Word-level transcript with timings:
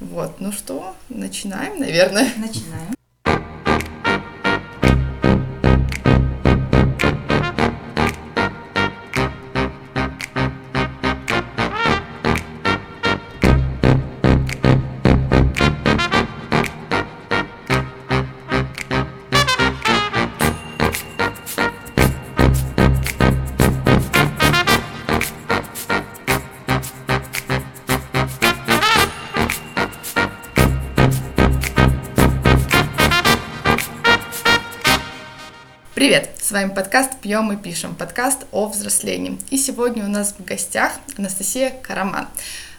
Вот, 0.00 0.40
ну 0.40 0.52
что, 0.52 0.94
начинаем, 1.08 1.80
наверное. 1.80 2.30
Начинаем. 2.36 2.97
С 36.48 36.50
вами 36.50 36.70
подкаст 36.70 37.18
«Пьем 37.20 37.52
и 37.52 37.56
пишем», 37.56 37.94
подкаст 37.94 38.46
о 38.52 38.68
взрослении. 38.68 39.38
И 39.50 39.58
сегодня 39.58 40.06
у 40.06 40.08
нас 40.08 40.34
в 40.38 40.42
гостях 40.46 40.92
Анастасия 41.18 41.68
Караман. 41.82 42.26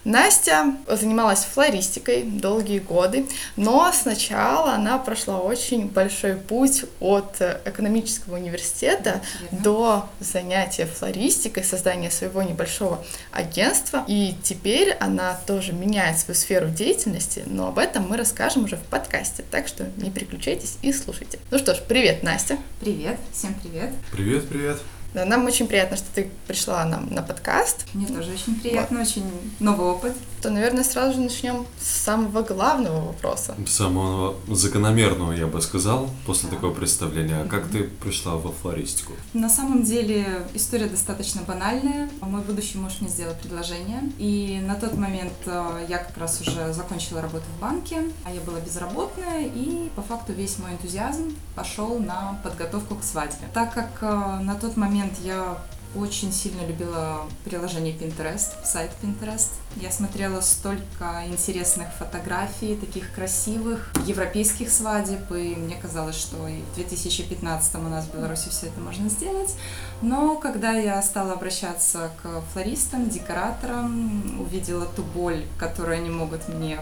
Настя 0.03 0.73
занималась 0.87 1.43
флористикой 1.43 2.23
долгие 2.23 2.79
годы, 2.79 3.25
но 3.55 3.91
сначала 3.93 4.73
она 4.73 4.97
прошла 4.97 5.39
очень 5.39 5.87
большой 5.87 6.35
путь 6.35 6.85
от 6.99 7.41
экономического 7.65 8.35
университета 8.35 9.21
Верно. 9.41 9.59
до 9.63 10.09
занятия 10.19 10.85
флористикой, 10.85 11.63
создания 11.63 12.11
своего 12.11 12.41
небольшого 12.41 13.03
агентства. 13.31 14.05
И 14.07 14.35
теперь 14.43 14.91
она 14.99 15.39
тоже 15.45 15.73
меняет 15.73 16.19
свою 16.19 16.35
сферу 16.35 16.69
деятельности, 16.69 17.43
но 17.45 17.67
об 17.67 17.79
этом 17.79 18.07
мы 18.07 18.17
расскажем 18.17 18.65
уже 18.65 18.77
в 18.77 18.83
подкасте, 18.83 19.43
так 19.49 19.67
что 19.67 19.87
не 19.97 20.09
переключайтесь 20.09 20.77
и 20.81 20.93
слушайте. 20.93 21.39
Ну 21.51 21.57
что 21.59 21.75
ж, 21.75 21.79
привет, 21.87 22.23
Настя. 22.23 22.57
Привет, 22.79 23.17
всем 23.31 23.53
привет. 23.55 23.91
Привет, 24.11 24.47
привет. 24.47 24.77
Да, 25.13 25.25
нам 25.25 25.45
очень 25.45 25.67
приятно, 25.67 25.97
что 25.97 26.05
ты 26.13 26.29
пришла 26.47 26.85
нам 26.85 27.07
на 27.11 27.21
подкаст. 27.21 27.85
Мне 27.93 28.07
тоже 28.07 28.31
очень 28.31 28.59
приятно, 28.59 28.99
вот. 28.99 29.07
очень 29.07 29.25
новый 29.59 29.87
опыт. 29.87 30.13
То, 30.41 30.49
наверное, 30.49 30.83
сразу 30.83 31.15
же 31.15 31.19
начнем 31.19 31.65
с 31.81 31.87
самого 31.87 32.43
главного 32.43 33.07
вопроса. 33.07 33.55
Самого 33.67 34.35
закономерного, 34.47 35.33
я 35.33 35.47
бы 35.47 35.61
сказал, 35.61 36.09
после 36.25 36.49
да. 36.49 36.55
такого 36.55 36.73
представления. 36.73 37.41
А 37.41 37.47
как 37.47 37.67
ты 37.67 37.83
пришла 37.83 38.35
во 38.35 38.51
флористику? 38.51 39.13
На 39.33 39.49
самом 39.49 39.83
деле 39.83 40.47
история 40.53 40.85
достаточно 40.85 41.41
банальная. 41.41 42.09
Мой 42.21 42.41
будущий 42.41 42.77
муж 42.77 42.93
мне 43.01 43.09
сделал 43.09 43.35
предложение. 43.35 44.03
И 44.17 44.61
на 44.65 44.75
тот 44.75 44.95
момент 44.95 45.33
э, 45.45 45.85
я 45.89 45.97
как 45.97 46.17
раз 46.17 46.39
уже 46.41 46.71
закончила 46.71 47.21
работу 47.21 47.43
в 47.57 47.61
банке, 47.61 48.03
а 48.23 48.31
я 48.31 48.39
была 48.41 48.59
безработная, 48.59 49.45
и 49.45 49.89
по 49.95 50.01
факту 50.01 50.31
весь 50.31 50.57
мой 50.59 50.71
энтузиазм 50.71 51.35
пошел 51.55 51.99
на 51.99 52.39
подготовку 52.43 52.95
к 52.95 53.03
свадьбе. 53.03 53.47
Так 53.53 53.73
как 53.73 53.89
э, 54.01 54.39
на 54.41 54.55
тот 54.55 54.77
момент 54.77 54.98
момент 54.99 55.17
я 55.23 55.57
очень 55.95 56.31
сильно 56.31 56.67
любила 56.67 57.21
приложение 57.43 57.95
Pinterest, 57.95 58.63
сайт 58.63 58.91
Pinterest. 59.01 59.49
Я 59.77 59.91
смотрела 59.91 60.39
столько 60.41 61.23
интересных 61.25 61.87
фотографий, 61.97 62.75
таких 62.75 63.11
красивых, 63.13 63.91
европейских 64.05 64.69
свадеб, 64.69 65.31
и 65.31 65.55
мне 65.55 65.75
казалось, 65.81 66.15
что 66.15 66.47
и 66.47 66.61
в 66.61 66.75
2015 66.75 67.75
у 67.75 67.89
нас 67.89 68.05
в 68.05 68.13
Беларуси 68.13 68.49
все 68.49 68.67
это 68.67 68.79
можно 68.79 69.09
сделать. 69.09 69.55
Но 70.03 70.35
когда 70.35 70.73
я 70.73 71.01
стала 71.01 71.33
обращаться 71.33 72.11
к 72.21 72.41
флористам, 72.53 73.09
декораторам, 73.09 74.41
увидела 74.41 74.85
ту 74.85 75.01
боль, 75.01 75.43
которую 75.57 75.97
они 75.97 76.11
могут 76.11 76.47
мне 76.49 76.79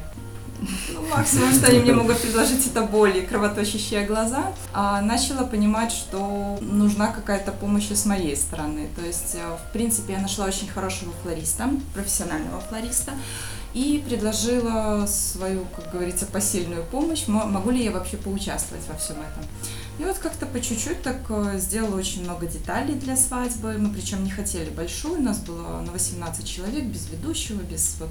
ну, 0.60 1.08
максимум, 1.08 1.54
что 1.54 1.68
они 1.68 1.80
мне 1.80 1.94
могут 1.94 2.20
предложить, 2.20 2.66
это 2.66 2.84
боль 2.84 3.18
и 3.18 3.22
кровоточащие 3.22 4.06
глаза. 4.06 4.54
А 4.74 5.02
начала 5.02 5.44
понимать, 5.44 5.92
что 5.92 6.58
нужна 6.62 7.08
какая-то 7.08 7.52
помощь 7.52 7.90
с 7.90 8.06
моей 8.06 8.36
стороны. 8.36 8.90
То 8.96 9.06
есть, 9.06 9.36
э, 9.36 9.58
в 9.58 9.74
принципе, 9.74 10.14
я 10.14 10.20
нашла 10.20 10.46
очень 10.46 10.68
хорошего 10.68 11.12
флориста, 11.24 11.70
профессионального 11.94 12.60
флориста, 12.62 13.14
и 13.74 14.04
предложила 14.08 15.06
свою, 15.08 15.66
как 15.76 15.92
говорится, 15.92 16.26
посильную 16.26 16.84
помощь. 16.84 17.28
Могу 17.28 17.70
ли 17.70 17.84
я 17.84 17.92
вообще 17.92 18.18
поучаствовать 18.18 18.88
во 18.88 18.98
всем 18.98 19.18
этом? 19.18 19.44
И 20.00 20.04
вот 20.04 20.18
как-то 20.20 20.46
по 20.46 20.62
чуть-чуть 20.62 21.02
так 21.02 21.18
э, 21.30 21.58
сделала 21.58 21.98
очень 21.98 22.24
много 22.24 22.46
деталей 22.46 22.94
для 22.94 23.18
свадьбы. 23.18 23.78
Мы 23.80 23.90
причем 23.90 24.24
не 24.24 24.30
хотели 24.30 24.70
большую, 24.70 25.20
у 25.20 25.24
нас 25.24 25.40
было 25.40 25.82
на 25.82 25.92
18 25.92 26.48
человек, 26.48 26.84
без 26.84 27.10
ведущего, 27.10 27.62
без 27.62 27.96
вот 28.00 28.10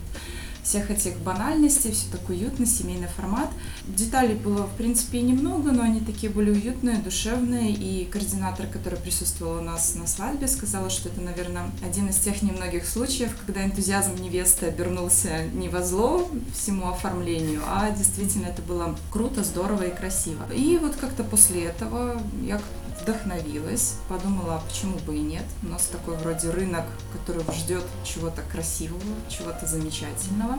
всех 0.67 0.91
этих 0.91 1.17
банальностей, 1.19 1.93
все 1.93 2.11
так 2.11 2.29
уютно, 2.29 2.67
семейный 2.67 3.07
формат. 3.07 3.49
Деталей 3.87 4.35
было, 4.35 4.65
в 4.65 4.77
принципе, 4.77 5.23
немного, 5.23 5.71
но 5.71 5.83
они 5.83 6.01
такие 6.01 6.31
были 6.31 6.51
уютные, 6.51 6.99
душевные, 6.99 7.73
и 7.73 8.05
координатор, 8.07 8.67
который 8.67 8.99
присутствовал 8.99 9.61
у 9.61 9.63
нас 9.63 9.95
на 9.95 10.09
свадьбе, 10.09 10.49
сказала, 10.49 10.91
что 10.91 11.09
это, 11.09 11.21
наверное, 11.21 11.71
один 11.85 12.09
из 12.09 12.17
тех 12.17 12.43
немногих 12.43 12.87
случаев, 12.89 13.37
когда 13.47 13.65
энтузиазм 13.65 14.17
невесты 14.17 14.67
обернулся 14.67 15.45
не 15.55 15.69
во 15.69 15.83
зло 15.83 16.29
всему 16.53 16.89
оформлению, 16.89 17.63
а 17.67 17.91
действительно 17.91 18.47
это 18.47 18.63
было 18.63 18.97
круто, 19.13 19.45
здорово 19.45 19.85
и 19.85 19.97
красиво. 19.97 20.45
И 20.53 20.79
вот 20.79 20.97
как-то 20.97 21.23
после 21.23 21.67
этого 21.67 22.21
я 22.43 22.61
вдохновилась, 23.01 23.95
подумала, 24.09 24.57
а 24.57 24.63
почему 24.69 24.99
бы 24.99 25.17
и 25.17 25.21
нет. 25.21 25.45
У 25.63 25.69
нас 25.69 25.87
такой 25.87 26.17
вроде 26.17 26.51
рынок, 26.51 26.85
который 27.13 27.45
ждет 27.55 27.85
чего-то 28.05 28.43
красивого, 28.43 29.01
чего-то 29.29 29.67
замечательного. 29.67 30.59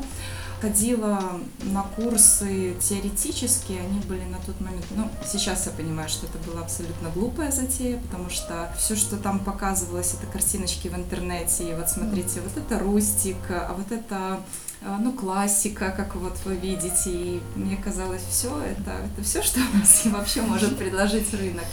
Ходила 0.60 1.40
на 1.62 1.84
курсы 1.84 2.76
теоретические, 2.82 3.80
они 3.82 4.00
были 4.00 4.24
на 4.24 4.40
тот 4.40 4.60
момент, 4.60 4.86
ну, 4.90 5.08
сейчас 5.24 5.68
я 5.68 5.72
понимаю, 5.72 6.10
что 6.10 6.26
это 6.26 6.40
была 6.50 6.62
абсолютно 6.62 7.12
глупая 7.12 7.52
затея, 7.52 8.00
потому 8.00 8.32
что 8.32 8.74
все, 8.76 8.96
что 8.96 9.18
там 9.18 9.40
показывалось, 9.40 10.16
это 10.16 10.26
картиночки 10.26 10.88
в 10.88 10.96
интернете, 10.96 11.70
и 11.70 11.76
вот 11.76 11.90
смотрите, 11.92 12.42
вот 12.42 12.58
это 12.58 12.80
рустик, 12.80 13.38
а 13.50 13.76
вот 13.78 13.92
это 13.92 14.40
э, 14.82 14.98
ну, 15.00 15.14
классика, 15.14 15.94
как 15.96 16.16
вот 16.16 16.36
вы 16.46 16.56
видите, 16.56 17.12
и 17.12 17.42
мне 17.54 17.78
казалось, 17.78 18.24
все 18.28 18.60
это, 18.60 18.94
это 19.14 19.24
все, 19.24 19.44
что 19.44 19.60
у 19.60 19.78
нас 19.78 20.02
вообще 20.06 20.42
может 20.42 20.76
предложить 20.76 21.32
рынок. 21.36 21.66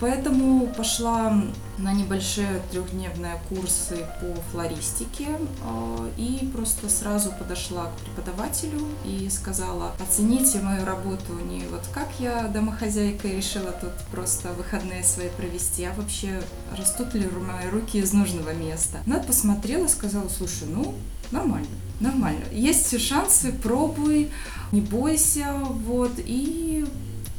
Поэтому 0.00 0.66
пошла 0.68 1.42
на 1.78 1.92
небольшие 1.92 2.62
трехдневные 2.70 3.40
курсы 3.48 4.06
по 4.20 4.40
флористике 4.50 5.28
а, 5.62 6.08
и 6.16 6.48
просто 6.52 6.88
сразу 6.88 7.32
подошла 7.32 7.86
к 7.86 7.96
преподавателю 8.04 8.80
и 9.04 9.28
сказала, 9.28 9.92
оцените 10.00 10.60
мою 10.60 10.84
работу 10.84 11.32
не 11.50 11.66
вот 11.66 11.82
как 11.92 12.08
я 12.18 12.44
домохозяйка 12.48 13.28
решила 13.28 13.72
тут 13.72 13.92
просто 14.10 14.52
выходные 14.52 15.02
свои 15.02 15.28
провести, 15.30 15.84
а 15.84 15.92
вообще 15.94 16.42
растут 16.76 17.14
ли 17.14 17.28
мои 17.28 17.68
руки 17.68 17.98
из 17.98 18.12
нужного 18.12 18.54
места. 18.54 18.98
Она 19.06 19.18
посмотрела, 19.18 19.88
сказала, 19.88 20.28
слушай, 20.28 20.68
ну 20.68 20.94
нормально, 21.30 21.66
нормально. 22.00 22.44
Есть 22.52 22.98
шансы, 23.00 23.52
пробуй, 23.52 24.30
не 24.72 24.80
бойся, 24.80 25.54
вот, 25.54 26.12
и 26.18 26.86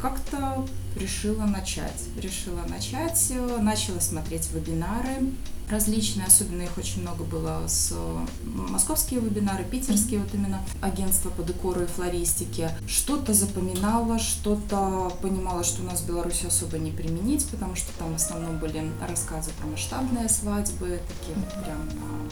как-то 0.01 0.65
решила 0.95 1.45
начать. 1.45 2.07
Решила 2.21 2.63
начать, 2.67 3.31
э, 3.31 3.57
начала 3.61 3.99
смотреть 3.99 4.49
вебинары 4.51 5.31
различные, 5.69 6.27
особенно 6.27 6.61
их 6.61 6.77
очень 6.77 7.01
много 7.01 7.23
было 7.23 7.63
с 7.67 7.93
московские 8.43 9.19
вебинары, 9.19 9.63
питерские 9.63 10.19
вот 10.19 10.33
именно 10.33 10.61
агентства 10.81 11.29
по 11.29 11.43
декору 11.43 11.81
и 11.81 11.85
флористике. 11.85 12.71
Что-то 12.87 13.33
запоминала, 13.33 14.19
что-то 14.19 15.11
понимала, 15.21 15.63
что 15.63 15.81
у 15.81 15.85
нас 15.85 16.01
в 16.01 16.07
Беларуси 16.07 16.45
особо 16.45 16.77
не 16.77 16.91
применить, 16.91 17.47
потому 17.49 17.75
что 17.75 17.91
там 17.97 18.13
в 18.13 18.15
основном 18.15 18.59
были 18.59 18.91
рассказы 19.07 19.51
про 19.59 19.67
масштабные 19.67 20.29
свадьбы, 20.29 20.99
такие 21.07 21.35
вот 21.35 21.63
прям 21.63 21.89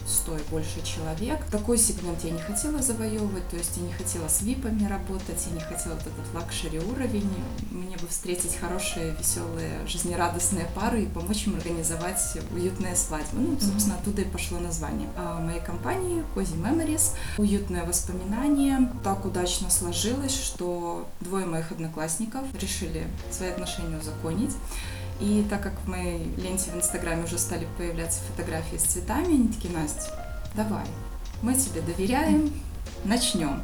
100 0.07 0.37
и 0.37 0.41
больше 0.51 0.83
человек. 0.83 1.43
Такой 1.51 1.77
сегмент 1.77 2.23
я 2.23 2.31
не 2.31 2.39
хотела 2.39 2.81
завоевывать, 2.81 3.47
то 3.49 3.57
есть 3.57 3.77
я 3.77 3.83
не 3.83 3.93
хотела 3.93 4.27
с 4.27 4.41
випами 4.41 4.87
работать, 4.87 5.43
я 5.49 5.53
не 5.53 5.61
хотела 5.61 5.93
вот 5.93 6.01
этот 6.01 6.33
luxury 6.35 6.79
уровень. 6.79 7.29
Мне 7.71 7.97
бы 7.97 8.07
встретить 8.07 8.55
хорошие, 8.59 9.15
веселые, 9.17 9.85
жизнерадостные 9.87 10.67
пары 10.75 11.03
и 11.03 11.07
помочь 11.07 11.47
им 11.47 11.55
организовать 11.55 12.37
уютные 12.53 12.95
свадьбы 12.95 13.22
свадьбы. 13.23 13.49
Ну, 13.49 13.59
собственно, 13.59 13.95
оттуда 13.95 14.21
и 14.21 14.25
пошло 14.25 14.59
название 14.59 15.09
а 15.15 15.39
моей 15.39 15.61
компании 15.61 16.23
Cozy 16.35 16.55
Memories. 16.55 17.15
Уютное 17.37 17.83
воспоминание. 17.85 18.89
Так 19.03 19.25
удачно 19.25 19.69
сложилось, 19.69 20.35
что 20.35 21.07
двое 21.21 21.45
моих 21.45 21.71
одноклассников 21.71 22.43
решили 22.59 23.07
свои 23.31 23.49
отношения 23.49 23.97
узаконить. 23.97 24.53
И 25.19 25.45
так 25.49 25.61
как 25.61 25.73
в 25.81 25.87
моей 25.87 26.33
ленте 26.37 26.71
в 26.71 26.75
Инстаграме 26.75 27.23
уже 27.23 27.37
стали 27.37 27.67
появляться 27.77 28.19
фотографии 28.31 28.77
с 28.77 28.81
цветами, 28.81 29.35
они 29.35 29.47
такие, 29.47 29.73
Настя, 29.73 30.01
давай, 30.55 30.85
мы 31.41 31.53
тебе 31.53 31.81
доверяем, 31.81 32.51
начнем. 33.05 33.63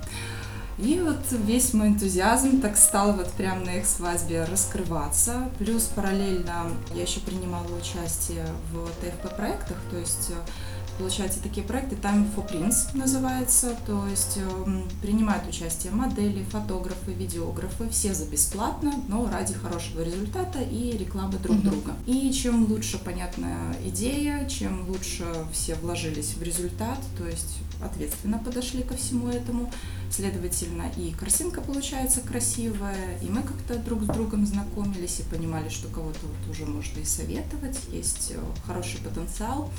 И 0.82 0.98
вот 1.02 1.20
весь 1.32 1.74
мой 1.74 1.90
энтузиазм 1.90 2.62
так 2.62 2.78
стал 2.78 3.12
вот 3.12 3.30
прямо 3.34 3.66
на 3.66 3.72
их 3.72 3.86
свадьбе 3.86 4.46
раскрываться. 4.46 5.50
Плюс 5.58 5.84
параллельно 5.84 6.72
я 6.96 7.02
еще 7.02 7.20
принимала 7.20 7.68
участие 7.76 8.46
в 8.72 8.88
ТФП 9.02 9.36
проектах, 9.36 9.78
то 9.92 9.98
есть 9.98 10.30
э, 10.30 10.79
получается, 11.00 11.42
такие 11.42 11.66
проекты 11.66 11.96
Time 11.96 12.28
for 12.36 12.48
Prince 12.52 12.96
называется, 12.96 13.76
то 13.88 14.06
есть 14.08 14.38
э, 14.38 14.82
принимают 15.02 15.48
участие 15.48 15.94
модели, 15.94 16.44
фотографы, 16.44 17.14
видеографы, 17.14 17.90
все 17.90 18.14
за 18.14 18.26
бесплатно, 18.26 18.94
но 19.08 19.28
ради 19.32 19.54
хорошего 19.54 20.02
результата 20.02 20.60
и 20.60 20.98
рекламы 20.98 21.40
друг 21.40 21.58
uh-huh. 21.58 21.70
друга. 21.70 21.94
И 22.06 22.32
чем 22.34 22.70
лучше 22.70 23.00
понятная 23.00 23.76
идея, 23.86 24.48
чем 24.48 24.88
лучше 24.90 25.26
все 25.54 25.76
вложились 25.76 26.36
в 26.36 26.44
результат, 26.44 27.00
то 27.18 27.26
есть 27.26 27.60
ответственно 27.82 28.38
подошли 28.38 28.84
ко 28.84 28.96
всему 28.96 29.30
этому, 29.30 29.72
следовательно, 30.12 30.92
и 30.98 31.12
картинка 31.12 31.62
получается 31.62 32.20
красивая, 32.20 33.18
и 33.22 33.30
мы 33.30 33.42
как-то 33.42 33.78
друг 33.78 34.04
с 34.04 34.08
другом 34.08 34.46
знакомились 34.46 35.22
и 35.22 35.24
понимали, 35.24 35.70
что 35.70 35.88
кого-то 35.88 36.20
вот 36.24 36.52
уже 36.52 36.66
можно 36.66 37.00
и 37.00 37.06
советовать, 37.06 37.80
есть 37.90 38.34
э, 38.36 38.40
хороший 38.66 39.00
потенциал. 39.00 39.72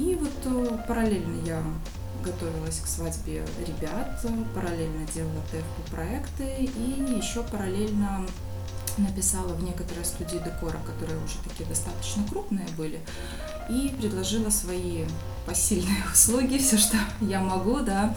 И 0.00 0.14
вот 0.14 0.32
э, 0.46 0.78
параллельно 0.88 1.46
я 1.46 1.62
готовилась 2.24 2.80
к 2.80 2.86
свадьбе 2.86 3.44
ребят, 3.66 4.18
параллельно 4.54 5.06
делала 5.14 5.42
ТФП 5.50 5.90
проекты 5.90 6.64
и 6.64 7.18
еще 7.18 7.42
параллельно 7.42 8.26
написала 8.96 9.48
в 9.48 9.62
некоторые 9.62 10.06
студии 10.06 10.38
декора, 10.38 10.78
которые 10.86 11.22
уже 11.22 11.36
такие 11.46 11.68
достаточно 11.68 12.24
крупные 12.30 12.66
были, 12.78 13.00
и 13.68 13.94
предложила 14.00 14.48
свои 14.48 15.04
посильные 15.44 16.02
услуги, 16.12 16.56
все, 16.56 16.78
что 16.78 16.96
я 17.20 17.40
могу, 17.40 17.80
да, 17.80 18.14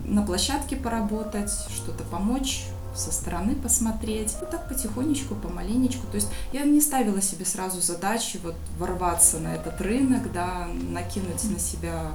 на 0.00 0.22
площадке 0.22 0.76
поработать, 0.76 1.52
что-то 1.68 2.04
помочь, 2.04 2.64
со 2.98 3.12
стороны 3.12 3.54
посмотреть. 3.54 4.36
Вот 4.40 4.50
так 4.50 4.68
потихонечку, 4.68 5.34
помаленечку. 5.34 6.06
То 6.08 6.16
есть 6.16 6.28
я 6.52 6.64
не 6.64 6.80
ставила 6.80 7.20
себе 7.22 7.44
сразу 7.44 7.80
задачи 7.80 8.40
вот 8.42 8.56
ворваться 8.78 9.38
на 9.38 9.54
этот 9.54 9.80
рынок, 9.80 10.32
да, 10.32 10.68
накинуть 10.90 11.44
на 11.44 11.58
себя 11.58 12.12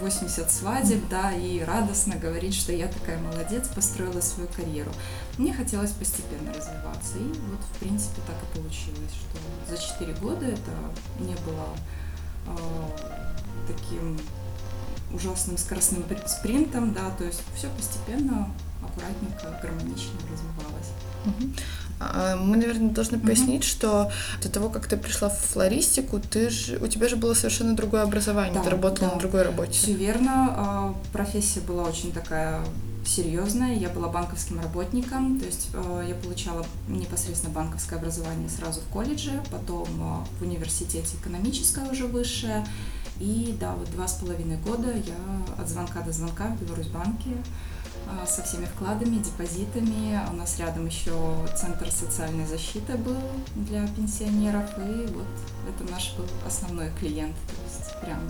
80 0.00 0.50
свадеб, 0.50 1.08
да, 1.08 1.32
и 1.32 1.60
радостно 1.60 2.16
говорить, 2.16 2.54
что 2.54 2.72
я 2.72 2.88
такая 2.88 3.18
молодец, 3.18 3.68
построила 3.68 4.20
свою 4.20 4.48
карьеру. 4.48 4.92
Мне 5.38 5.52
хотелось 5.52 5.90
постепенно 5.90 6.52
развиваться, 6.52 7.18
и 7.18 7.28
вот, 7.50 7.60
в 7.60 7.78
принципе, 7.78 8.20
так 8.26 8.36
и 8.42 8.58
получилось, 8.58 9.12
что 9.12 9.76
за 9.76 9.82
4 9.82 10.14
года 10.14 10.46
это 10.46 10.70
не 11.18 11.34
было 11.44 11.68
э, 12.46 13.72
таким 13.72 14.18
ужасным 15.12 15.56
скоростным 15.56 16.04
спринтом, 16.26 16.92
да, 16.92 17.10
то 17.10 17.24
есть 17.24 17.42
все 17.56 17.68
постепенно, 17.70 18.50
аккуратненько, 18.82 19.60
гармонично 19.62 20.18
развивалось. 20.30 20.92
А, 22.00 22.36
мы, 22.36 22.56
наверное, 22.56 22.90
должны 22.90 23.18
пояснить, 23.18 23.62
mm 23.62 23.68
что 23.68 24.10
до 24.42 24.48
того, 24.48 24.70
как 24.70 24.86
ты 24.86 24.96
пришла 24.96 25.28
в 25.28 25.38
флористику, 25.38 26.20
ты 26.20 26.48
же, 26.48 26.78
у 26.78 26.86
тебя 26.86 27.08
же 27.08 27.16
было 27.16 27.34
совершенно 27.34 27.74
другое 27.74 28.02
образование, 28.02 28.54
да, 28.54 28.62
ты 28.62 28.70
работала 28.70 29.08
да. 29.08 29.14
на 29.14 29.20
другой 29.20 29.42
работе. 29.42 29.72
Все 29.72 29.92
верно. 29.92 30.54
А, 30.56 30.94
профессия 31.12 31.60
была 31.60 31.82
очень 31.84 32.12
такая 32.12 32.64
серьезная. 33.04 33.74
Я 33.74 33.88
была 33.88 34.08
банковским 34.08 34.60
работником, 34.60 35.40
то 35.40 35.46
есть 35.46 35.70
а, 35.74 36.02
я 36.06 36.14
получала 36.14 36.64
непосредственно 36.88 37.52
банковское 37.52 37.98
образование 37.98 38.48
сразу 38.48 38.80
в 38.80 38.92
колледже, 38.92 39.42
потом 39.50 39.88
в 40.38 40.42
университете 40.42 41.16
экономическое 41.20 41.90
уже 41.90 42.06
высшее. 42.06 42.64
И 43.20 43.56
да, 43.58 43.72
вот 43.72 43.90
два 43.90 44.06
с 44.06 44.14
половиной 44.14 44.58
года 44.58 44.92
я 44.92 45.60
от 45.62 45.68
звонка 45.68 46.02
до 46.02 46.12
звонка 46.12 46.46
в 46.46 46.62
Беларусьбанке 46.62 47.30
а, 47.30 47.42
со 48.26 48.42
всеми 48.42 48.66
вкладами, 48.66 49.16
депозитами. 49.16 50.20
У 50.30 50.36
нас 50.36 50.58
рядом 50.58 50.86
еще 50.86 51.12
центр 51.56 51.90
социальной 51.90 52.46
защиты 52.46 52.96
был 52.96 53.20
для 53.54 53.86
пенсионеров, 53.88 54.66
и 54.78 55.06
вот 55.12 55.26
это 55.68 55.90
наш 55.90 56.14
был 56.16 56.26
основной 56.46 56.90
клиент. 56.98 57.34
То 57.46 57.62
есть 57.64 58.00
прям 58.00 58.20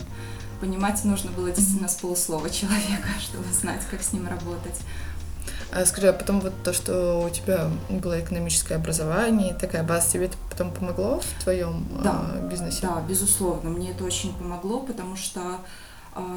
понимать 0.59 1.03
нужно 1.03 1.31
было 1.31 1.51
действительно 1.51 1.87
с 1.87 1.95
полуслова 1.95 2.49
человека, 2.49 3.09
чтобы 3.19 3.45
знать, 3.51 3.81
как 3.89 4.01
с 4.01 4.13
ним 4.13 4.27
работать. 4.27 4.79
А 5.71 5.85
скажи, 5.85 6.07
а 6.07 6.13
потом 6.13 6.39
вот 6.39 6.53
то, 6.63 6.73
что 6.73 7.21
у 7.25 7.29
тебя 7.29 7.69
было 7.89 8.19
экономическое 8.19 8.75
образование, 8.75 9.53
такая 9.53 9.83
база, 9.83 10.11
тебе 10.11 10.25
это 10.25 10.37
потом 10.49 10.71
помогло 10.71 11.19
в 11.19 11.43
твоем 11.43 11.87
да, 12.03 12.11
а, 12.33 12.47
бизнесе? 12.49 12.79
Да, 12.81 13.01
безусловно, 13.07 13.69
мне 13.69 13.91
это 13.91 14.03
очень 14.03 14.33
помогло, 14.33 14.79
потому 14.79 15.15
что 15.15 15.41
а, 15.41 15.59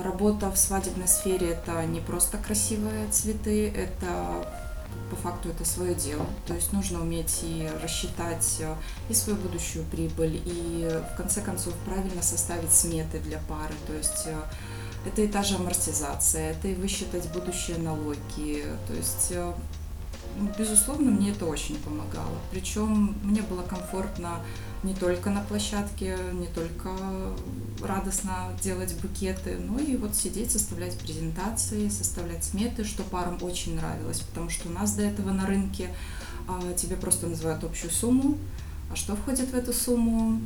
работа 0.03 0.51
в 0.51 0.57
свадебной 0.57 1.09
сфере 1.09 1.51
это 1.51 1.85
не 1.87 2.01
просто 2.01 2.39
красивые 2.39 3.09
цветы, 3.11 3.69
это 3.69 4.47
по 5.11 5.17
факту 5.17 5.51
это 5.51 5.65
свое 5.65 5.95
дело. 5.95 6.27
То 6.47 6.55
есть 6.55 6.73
нужно 6.73 7.01
уметь 7.01 7.41
и 7.43 7.69
рассчитать 7.83 8.59
э, 8.61 8.75
и 9.09 9.15
свою 9.15 9.39
будущую 9.39 9.85
прибыль, 9.85 10.43
и 10.45 10.89
в 11.13 11.17
конце 11.17 11.43
концов 11.43 11.75
правильно 11.85 12.23
составить 12.23 12.73
сметы 12.73 13.19
для 13.21 13.39
пары. 13.49 13.75
То 13.87 13.93
есть 13.93 14.27
э, 14.27 14.41
это 15.07 15.23
и 15.23 15.29
та 15.29 15.43
же 15.43 15.57
амортизация, 15.57 16.53
это 16.53 16.69
и 16.69 16.75
высчитать 16.75 17.31
будущие 17.33 17.79
налоги. 17.79 18.65
То 18.87 18.95
есть, 18.95 19.29
э, 19.33 19.53
ну, 20.39 20.51
безусловно, 20.59 21.11
мне 21.11 21.33
это 21.33 21.45
очень 21.45 21.77
помогало. 21.77 22.39
Причем 22.51 23.15
мне 23.23 23.43
было 23.43 23.63
комфортно 23.63 24.41
не 24.83 24.95
только 24.95 25.31
на 25.31 25.41
площадке, 25.43 26.17
не 26.33 26.47
только 26.47 26.91
радостно 27.81 28.49
делать 28.63 28.95
букеты, 29.01 29.57
но 29.59 29.79
и 29.79 29.97
вот 29.97 30.15
сидеть, 30.15 30.51
составлять 30.51 30.99
презентации, 30.99 31.89
составлять 31.89 32.45
сметы, 32.45 32.85
что 32.85 33.03
парам 33.03 33.39
очень 33.43 33.77
нравилось, 33.77 34.21
потому 34.21 34.51
что 34.51 34.69
у 34.69 34.73
нас 34.73 34.95
до 34.95 35.03
этого 35.03 35.31
на 35.31 35.47
рынке 35.47 35.91
а, 36.49 36.73
тебе 36.75 36.97
просто 36.97 37.27
называют 37.27 37.63
общую 37.65 37.91
сумму, 37.91 38.39
а 38.91 38.97
что 38.97 39.15
входит 39.17 39.51
в 39.51 39.55
эту 39.55 39.73
сумму, 39.73 40.41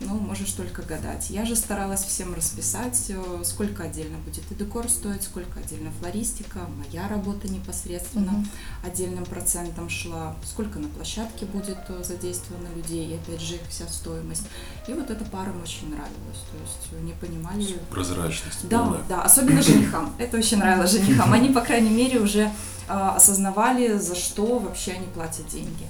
ну, 0.00 0.18
можешь 0.18 0.52
только 0.52 0.82
гадать. 0.82 1.30
Я 1.30 1.44
же 1.44 1.56
старалась 1.56 2.02
всем 2.02 2.34
расписать, 2.34 3.06
э, 3.08 3.42
сколько 3.44 3.84
отдельно 3.84 4.18
будет 4.18 4.44
и 4.50 4.54
декор 4.54 4.88
стоить, 4.88 5.22
сколько 5.22 5.60
отдельно 5.60 5.90
флористика, 6.00 6.60
моя 6.76 7.08
работа 7.08 7.48
непосредственно 7.48 8.32
угу. 8.32 8.46
отдельным 8.84 9.24
процентом 9.24 9.88
шла, 9.88 10.36
сколько 10.44 10.78
на 10.78 10.88
площадке 10.88 11.46
будет 11.46 11.78
э, 11.88 12.02
задействовано 12.04 12.68
людей, 12.74 13.12
и 13.12 13.14
опять 13.14 13.40
же 13.40 13.54
их 13.54 13.62
вся 13.68 13.86
стоимость. 13.88 14.46
И 14.88 14.92
вот 14.92 15.10
это 15.10 15.24
парам 15.24 15.62
очень 15.62 15.88
нравилось, 15.90 16.42
то 16.50 16.58
есть 16.60 17.04
не 17.04 17.12
понимали... 17.12 17.78
Прозрачность. 17.90 18.68
Да, 18.68 18.80
полная. 18.80 19.02
да, 19.08 19.22
особенно 19.22 19.62
женихам. 19.62 20.14
Это 20.18 20.38
очень 20.38 20.58
нравилось 20.58 20.92
женихам. 20.92 21.32
Они, 21.32 21.50
по 21.50 21.60
крайней 21.60 21.90
мере, 21.90 22.20
уже 22.20 22.50
э, 22.88 22.92
осознавали, 22.92 23.98
за 23.98 24.14
что 24.14 24.58
вообще 24.58 24.92
они 24.92 25.06
платят 25.06 25.46
деньги. 25.48 25.86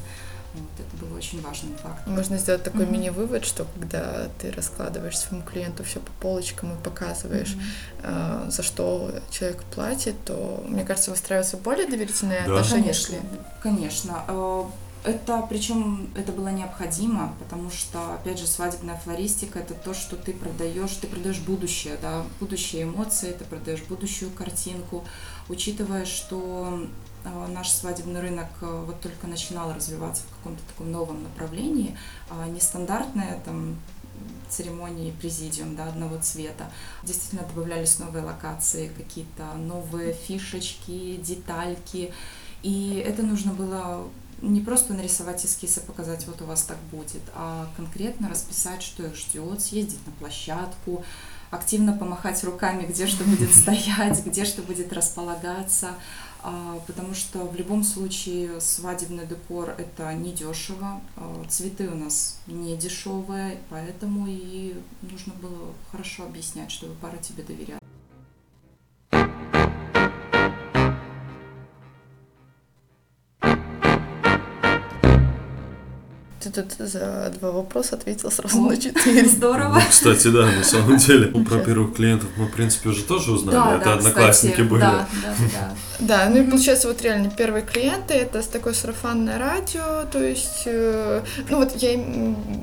Вот, 0.55 0.71
это 0.79 1.05
был 1.05 1.17
очень 1.17 1.43
важным 1.43 1.77
фактом. 1.77 2.15
Можно 2.15 2.39
сделать 2.39 2.63
такой 2.63 2.85
mm-hmm. 2.85 2.91
мини-вывод, 2.93 3.45
что 3.45 3.67
когда 3.79 4.29
ты 4.39 4.53
раскладываешь 4.53 5.19
своему 5.19 5.45
клиенту 5.45 5.83
все 5.83 5.99
по 6.01 6.13
полочкам 6.21 6.75
и 6.75 6.83
показываешь, 6.83 7.55
mm-hmm. 7.55 8.47
э, 8.47 8.51
за 8.51 8.63
что 8.63 9.13
человек 9.31 9.63
платит, 9.75 10.15
то, 10.25 10.65
мне 10.69 10.85
кажется, 10.85 11.11
выстраиваются 11.11 11.57
более 11.57 11.89
доверительные 11.89 12.43
да. 12.47 12.55
отношения. 12.55 12.95
Конечно, 12.95 13.19
конечно. 13.63 14.25
Э, 14.29 14.65
это, 15.05 15.45
причем, 15.51 16.09
это 16.17 16.33
было 16.33 16.49
необходимо, 16.49 17.35
потому 17.39 17.71
что, 17.71 18.15
опять 18.15 18.39
же, 18.39 18.47
свадебная 18.47 18.97
флористика 18.97 19.59
это 19.59 19.75
то, 19.75 19.93
что 19.93 20.17
ты 20.17 20.33
продаешь, 20.33 20.93
ты 20.93 21.07
продаешь 21.07 21.41
будущее, 21.41 21.99
да, 22.01 22.23
будущие 22.41 22.85
эмоции, 22.85 23.33
ты 23.33 23.45
продаешь 23.45 23.83
будущую 23.83 24.31
картинку, 24.31 25.05
учитывая, 25.51 26.07
что 26.07 26.87
наш 27.49 27.71
свадебный 27.71 28.21
рынок 28.21 28.49
э, 28.61 28.85
вот 28.87 29.01
только 29.01 29.27
начинал 29.27 29.73
развиваться 29.73 30.23
в 30.25 30.37
каком-то 30.37 30.63
таком 30.69 30.93
новом 30.93 31.23
направлении, 31.23 31.97
а 32.31 32.49
нестандартная 32.49 33.41
там 33.45 33.77
церемонии 34.49 35.11
президиум 35.11 35.77
да, 35.77 35.87
одного 35.87 36.19
цвета. 36.19 36.71
Действительно 37.03 37.43
добавлялись 37.43 37.99
новые 37.99 38.25
локации, 38.25 38.89
какие-то 38.89 39.55
новые 39.55 40.13
фишечки, 40.13 41.17
детальки. 41.17 42.13
И 42.63 43.03
это 43.07 43.23
нужно 43.23 43.53
было 43.53 44.07
не 44.43 44.61
просто 44.61 44.95
нарисовать 44.95 45.45
эскиз 45.45 45.79
и 45.79 45.81
показать, 45.81 46.27
вот 46.27 46.43
у 46.43 46.45
вас 46.45 46.63
так 46.65 46.79
будет, 46.91 47.23
а 47.35 47.69
конкретно 47.77 48.29
расписать, 48.29 48.83
что 48.83 49.05
их 49.07 49.17
ждет, 49.17 49.61
съездить 49.61 50.05
на 50.07 50.13
площадку, 50.13 51.05
активно 51.51 51.97
помахать 51.97 52.43
руками, 52.45 52.85
где 52.85 53.07
что 53.07 53.25
будет 53.25 53.53
стоять, 53.55 54.25
где 54.25 54.45
что 54.45 54.63
будет 54.63 54.93
располагаться, 54.93 55.91
а, 55.91 55.95
потому 56.87 57.15
что 57.15 57.45
в 57.45 57.57
любом 57.57 57.85
случае 57.85 58.61
свадебный 58.61 59.27
декор 59.27 59.71
это 59.71 60.13
не 60.13 60.33
дешево, 60.33 61.01
а, 61.17 61.45
цветы 61.49 61.89
у 61.89 61.95
нас 61.95 62.39
не 62.47 62.77
дешевые, 62.77 63.59
поэтому 63.71 64.27
и 64.29 64.75
нужно 65.03 65.33
было 65.35 65.73
хорошо 65.91 66.25
объяснять, 66.25 66.71
чтобы 66.71 66.95
пара 66.95 67.17
тебе 67.17 67.43
доверяла. 67.43 67.84
Ты 76.45 76.51
тут 76.63 76.73
за 76.79 77.33
два 77.39 77.53
вопроса 77.53 77.97
ответил 77.97 78.31
сразу 78.31 78.61
на 78.61 78.77
четыре. 78.77 79.27
Здорово. 79.29 79.75
Ну, 79.75 79.81
кстати, 79.89 80.29
да, 80.29 80.47
на 80.47 80.63
самом 80.65 80.97
деле. 80.99 81.29
Про 81.45 81.59
первых 81.59 81.95
клиентов 81.95 82.29
мы, 82.37 82.47
в 82.47 82.53
принципе, 82.53 82.91
уже 82.91 83.03
тоже 83.03 83.33
узнали. 83.33 83.55
Да, 83.55 83.77
Это 83.77 83.85
да, 83.85 83.95
одноклассники 83.95 84.53
кстати, 84.53 84.69
были. 84.69 84.81
Да, 84.81 85.09
да, 85.23 85.35
да. 85.53 85.75
Да, 86.01 86.29
ну 86.29 86.43
и 86.43 86.51
получается, 86.51 86.89
вот 86.89 87.01
реально 87.03 87.31
первые 87.31 87.65
клиенты 87.65 88.15
это 88.15 88.43
с 88.43 88.47
такое 88.47 88.75
сарафанное 88.75 89.39
радио, 89.39 90.05
то 90.11 90.23
есть, 90.23 90.63
э, 90.67 91.23
ну 91.49 91.59
вот 91.59 91.77
я 91.77 91.99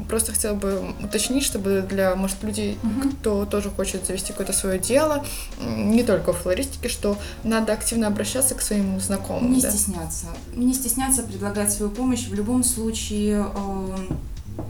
просто 0.10 0.34
хотела 0.34 0.54
бы 0.54 0.94
уточнить, 1.02 1.44
чтобы 1.44 1.86
для, 1.88 2.16
может, 2.16 2.44
людей, 2.44 2.78
Мгм. 2.84 3.12
кто 3.14 3.46
тоже 3.46 3.70
хочет 3.70 4.06
завести 4.06 4.32
какое-то 4.34 4.54
свое 4.54 4.80
дело, 4.80 5.26
не 5.66 6.04
только 6.04 6.34
в 6.34 6.38
флористике, 6.40 6.90
что 6.90 7.18
надо 7.44 7.74
активно 7.74 8.08
обращаться 8.08 8.54
к 8.56 8.62
своим 8.62 9.00
знакомым. 9.00 9.54
Не 9.54 9.62
да. 9.62 9.72
стесняться. 9.72 10.26
Не 10.54 10.74
стесняться 10.74 11.24
предлагать 11.24 11.72
свою 11.72 11.92
помощь. 11.92 12.28
В 12.28 12.34
любом 12.34 12.64
случае 12.64 13.46
э, 13.56 13.71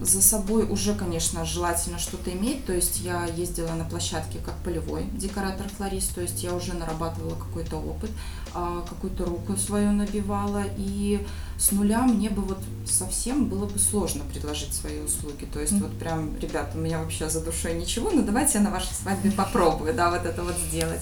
за 0.02 0.22
собой 0.22 0.66
уже, 0.66 0.94
конечно, 0.96 1.46
желательно 1.46 2.00
что-то 2.00 2.32
иметь. 2.32 2.66
То 2.66 2.74
есть 2.74 3.02
я 3.02 3.26
ездила 3.26 3.74
на 3.74 3.86
площадке 3.86 4.40
как 4.40 4.56
полевой 4.64 5.06
декоратор-флорист, 5.14 6.16
то 6.16 6.22
есть 6.22 6.44
я 6.44 6.54
уже 6.54 6.74
нарабатывала 6.74 7.36
какой-то 7.36 7.78
опыт, 7.78 8.10
а, 8.54 8.82
какую-то 8.88 9.26
руку 9.26 9.56
свою 9.58 9.92
набивала. 9.92 10.64
И 10.78 11.26
с 11.58 11.72
нуля 11.72 12.02
мне 12.02 12.30
бы 12.30 12.42
вот 12.42 12.60
совсем 12.86 13.46
было 13.46 13.66
бы 13.66 13.78
сложно 13.80 14.24
предложить 14.32 14.74
свои 14.74 15.00
услуги. 15.00 15.48
То 15.52 15.60
есть 15.60 15.74
вот 15.74 15.98
прям, 15.98 16.38
ребята, 16.40 16.78
у 16.78 16.82
меня 16.82 17.00
вообще 17.00 17.30
за 17.30 17.44
душой 17.44 17.76
ничего, 17.76 18.12
но 18.12 18.22
давайте 18.22 18.58
я 18.58 18.64
на 18.64 18.72
вашей 18.72 18.94
свадьбе 18.94 19.32
попробую, 19.32 19.94
да, 19.94 20.10
вот 20.10 20.26
это 20.26 20.44
вот 20.44 20.56
сделать. 20.58 21.02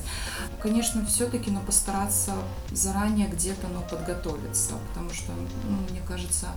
Конечно, 0.61 1.05
все-таки, 1.05 1.51
но 1.51 1.61
постараться 1.61 2.33
заранее 2.71 3.27
где-то, 3.27 3.67
ну, 3.73 3.81
подготовиться, 3.89 4.73
потому 4.89 5.13
что, 5.13 5.31
ну, 5.69 5.77
мне 5.89 6.01
кажется, 6.05 6.47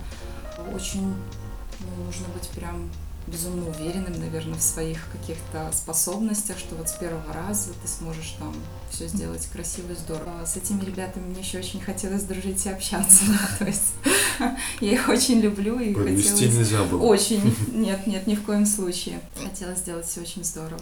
очень 0.75 1.15
ну, 1.81 2.05
нужно 2.05 2.27
быть 2.35 2.49
прям 2.51 2.91
безумно 3.27 3.69
уверенным, 3.69 4.19
наверное, 4.19 4.59
в 4.59 4.63
своих 4.63 4.99
каких-то 5.13 5.71
способностях, 5.73 6.59
что 6.59 6.75
вот 6.75 6.89
с 6.89 6.93
первого 6.93 7.33
раза 7.33 7.71
ты 7.81 7.89
сможешь 7.89 8.35
там 8.39 8.55
все 8.91 9.07
сделать 9.07 9.47
красиво 9.47 9.93
и 9.93 9.95
здорово. 9.95 10.45
С 10.45 10.57
этими 10.57 10.85
ребятами 10.85 11.25
мне 11.27 11.41
еще 11.41 11.59
очень 11.59 11.81
хотелось 11.81 12.25
дружить 12.25 12.65
и 12.67 12.69
общаться, 12.69 13.25
то 13.59 13.65
есть 13.65 13.95
я 14.81 14.93
их 14.93 15.09
очень 15.09 15.41
люблю 15.41 15.79
и 15.79 15.95
Подвести 15.95 16.31
хотелось... 16.31 16.57
нельзя 16.57 16.83
было. 16.85 17.03
Очень, 17.03 17.55
нет, 17.73 18.07
нет, 18.07 18.27
ни 18.27 18.35
в 18.35 18.43
коем 18.43 18.67
случае. 18.67 19.21
Хотела 19.43 19.75
сделать 19.75 20.07
все 20.07 20.21
очень 20.21 20.45
здорово. 20.45 20.81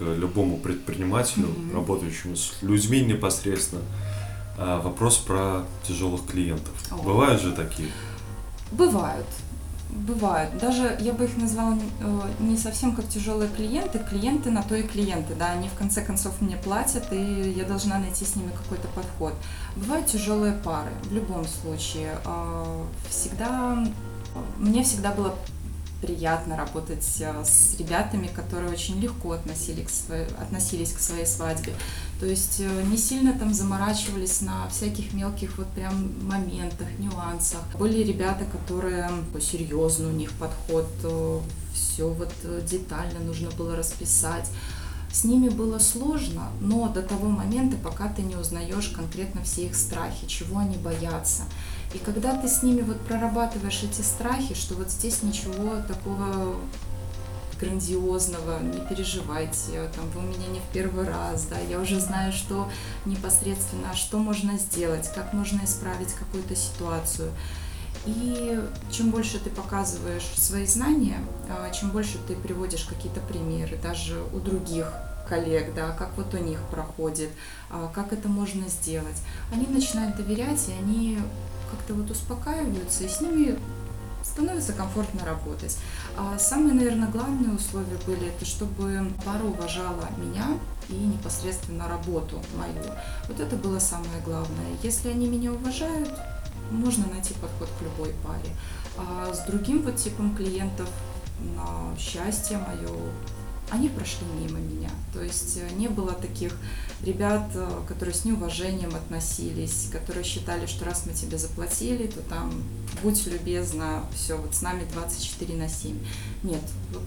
Любому 0.00 0.56
предпринимателю, 0.58 1.48
Мгм. 1.48 1.74
работающему 1.74 2.36
с 2.36 2.54
людьми 2.62 3.00
непосредственно, 3.02 3.82
а, 4.58 4.80
вопрос 4.80 5.16
про 5.18 5.64
тяжелых 5.86 6.26
клиентов. 6.26 6.72
О. 6.90 6.96
Бывают 6.96 7.40
же 7.42 7.52
такие? 7.52 7.88
Бывают. 8.72 9.26
Бывают. 9.90 10.58
Даже 10.58 10.96
я 11.00 11.12
бы 11.12 11.24
их 11.24 11.36
назвала 11.36 11.78
э, 12.00 12.20
не 12.40 12.56
совсем 12.56 12.96
как 12.96 13.06
тяжелые 13.08 13.48
клиенты. 13.48 14.00
Клиенты 14.00 14.50
на 14.50 14.62
то 14.64 14.74
и 14.74 14.82
клиенты, 14.82 15.34
да, 15.36 15.52
они 15.52 15.68
в 15.68 15.74
конце 15.74 16.04
концов 16.04 16.40
мне 16.40 16.56
платят, 16.56 17.12
и 17.12 17.54
я 17.56 17.64
должна 17.64 17.98
найти 18.00 18.24
с 18.24 18.34
ними 18.34 18.50
какой-то 18.50 18.88
подход. 18.88 19.34
Бывают 19.76 20.06
тяжелые 20.06 20.54
пары, 20.54 20.90
в 21.04 21.12
любом 21.12 21.44
случае. 21.46 22.18
Э, 22.24 22.84
Всегда, 23.08 23.86
мне 24.58 24.82
всегда 24.82 25.12
было 25.12 25.32
приятно 26.04 26.56
работать 26.56 27.06
э, 27.20 27.44
с 27.44 27.76
ребятами, 27.78 28.28
которые 28.28 28.70
очень 28.70 29.00
легко 29.00 29.32
относились 29.32 29.86
к 29.86 29.90
своей, 29.90 30.26
относились 30.40 30.92
к 30.92 31.00
своей 31.00 31.26
свадьбе. 31.26 31.72
То 32.20 32.26
есть 32.26 32.60
э, 32.60 32.82
не 32.90 32.96
сильно 32.96 33.32
там 33.32 33.54
заморачивались 33.54 34.40
на 34.40 34.68
всяких 34.68 35.12
мелких 35.14 35.58
вот 35.58 35.68
прям 35.68 36.12
моментах, 36.26 36.88
нюансах. 36.98 37.60
Были 37.78 38.02
ребята, 38.02 38.44
которые 38.44 39.10
серьезно 39.40 40.08
у 40.08 40.12
них 40.12 40.32
подход, 40.32 40.86
все 41.74 42.08
вот 42.08 42.32
э, 42.44 42.60
детально 42.68 43.20
нужно 43.20 43.50
было 43.50 43.76
расписать. 43.76 44.48
С 45.12 45.22
ними 45.22 45.48
было 45.48 45.78
сложно, 45.78 46.48
но 46.60 46.88
до 46.88 47.00
того 47.00 47.28
момента, 47.28 47.76
пока 47.76 48.08
ты 48.08 48.22
не 48.22 48.34
узнаешь 48.34 48.88
конкретно 48.88 49.44
все 49.44 49.66
их 49.66 49.76
страхи, 49.76 50.26
чего 50.26 50.58
они 50.58 50.76
боятся. 50.76 51.42
И 51.94 51.98
когда 51.98 52.36
ты 52.36 52.48
с 52.48 52.62
ними 52.62 52.82
вот 52.82 53.00
прорабатываешь 53.02 53.84
эти 53.84 54.02
страхи, 54.02 54.54
что 54.54 54.74
вот 54.74 54.90
здесь 54.90 55.22
ничего 55.22 55.76
такого 55.86 56.56
грандиозного, 57.60 58.60
не 58.60 58.80
переживайте, 58.88 59.88
там, 59.94 60.10
вы 60.10 60.20
у 60.20 60.32
меня 60.32 60.48
не 60.48 60.58
в 60.58 60.72
первый 60.72 61.06
раз, 61.06 61.46
да, 61.46 61.56
я 61.58 61.78
уже 61.78 62.00
знаю, 62.00 62.32
что 62.32 62.68
непосредственно, 63.04 63.94
что 63.94 64.18
можно 64.18 64.58
сделать, 64.58 65.08
как 65.14 65.32
можно 65.32 65.64
исправить 65.64 66.12
какую-то 66.14 66.56
ситуацию. 66.56 67.30
И 68.06 68.60
чем 68.90 69.10
больше 69.10 69.38
ты 69.38 69.48
показываешь 69.48 70.26
свои 70.36 70.66
знания, 70.66 71.18
а, 71.48 71.70
чем 71.70 71.90
больше 71.90 72.18
ты 72.26 72.34
приводишь 72.34 72.84
какие-то 72.84 73.20
примеры, 73.20 73.78
даже 73.82 74.20
у 74.34 74.40
других 74.40 74.92
коллег, 75.28 75.74
да, 75.74 75.92
как 75.92 76.10
вот 76.16 76.34
у 76.34 76.38
них 76.38 76.58
проходит, 76.70 77.30
а, 77.70 77.90
как 77.94 78.12
это 78.12 78.28
можно 78.28 78.68
сделать, 78.68 79.16
они 79.52 79.66
начинают 79.66 80.16
доверять, 80.16 80.68
и 80.68 80.72
они 80.72 81.18
как-то 81.74 81.94
вот 81.94 82.10
успокаиваются, 82.10 83.04
и 83.04 83.08
с 83.08 83.20
ними 83.20 83.58
становится 84.22 84.72
комфортно 84.72 85.24
работать. 85.24 85.76
А 86.16 86.38
самые, 86.38 86.74
наверное, 86.74 87.08
главные 87.08 87.54
условия 87.54 87.98
были, 88.06 88.28
это 88.28 88.44
чтобы 88.44 89.12
пара 89.24 89.42
уважала 89.42 90.08
меня 90.16 90.46
и 90.88 90.94
непосредственно 90.94 91.88
работу 91.88 92.40
мою. 92.56 92.90
Вот 93.28 93.40
это 93.40 93.56
было 93.56 93.78
самое 93.78 94.20
главное. 94.24 94.66
Если 94.82 95.08
они 95.08 95.28
меня 95.28 95.52
уважают, 95.52 96.10
можно 96.70 97.06
найти 97.08 97.34
подход 97.34 97.68
к 97.78 97.82
любой 97.82 98.14
паре. 98.24 98.50
А 98.96 99.32
с 99.34 99.40
другим 99.46 99.82
вот 99.82 99.96
типом 99.96 100.34
клиентов, 100.36 100.88
на 101.40 101.96
счастье 101.98 102.58
мое, 102.58 102.90
они 103.74 103.88
прошли 103.88 104.26
мимо 104.40 104.58
меня. 104.58 104.90
То 105.12 105.22
есть 105.22 105.58
э, 105.58 105.74
не 105.74 105.88
было 105.88 106.12
таких 106.12 106.56
ребят, 107.02 107.50
э, 107.54 107.82
которые 107.88 108.14
с 108.14 108.24
неуважением 108.24 108.94
относились, 108.94 109.88
которые 109.90 110.24
считали, 110.24 110.66
что 110.66 110.84
раз 110.84 111.04
мы 111.06 111.12
тебе 111.12 111.38
заплатили, 111.38 112.06
то 112.06 112.20
там 112.22 112.52
будь 113.02 113.26
любезна, 113.26 114.04
все, 114.14 114.36
вот 114.36 114.54
с 114.54 114.62
нами 114.62 114.84
24 114.92 115.54
на 115.56 115.68
7. 115.68 115.98
Нет, 116.44 116.62
вот 116.92 117.02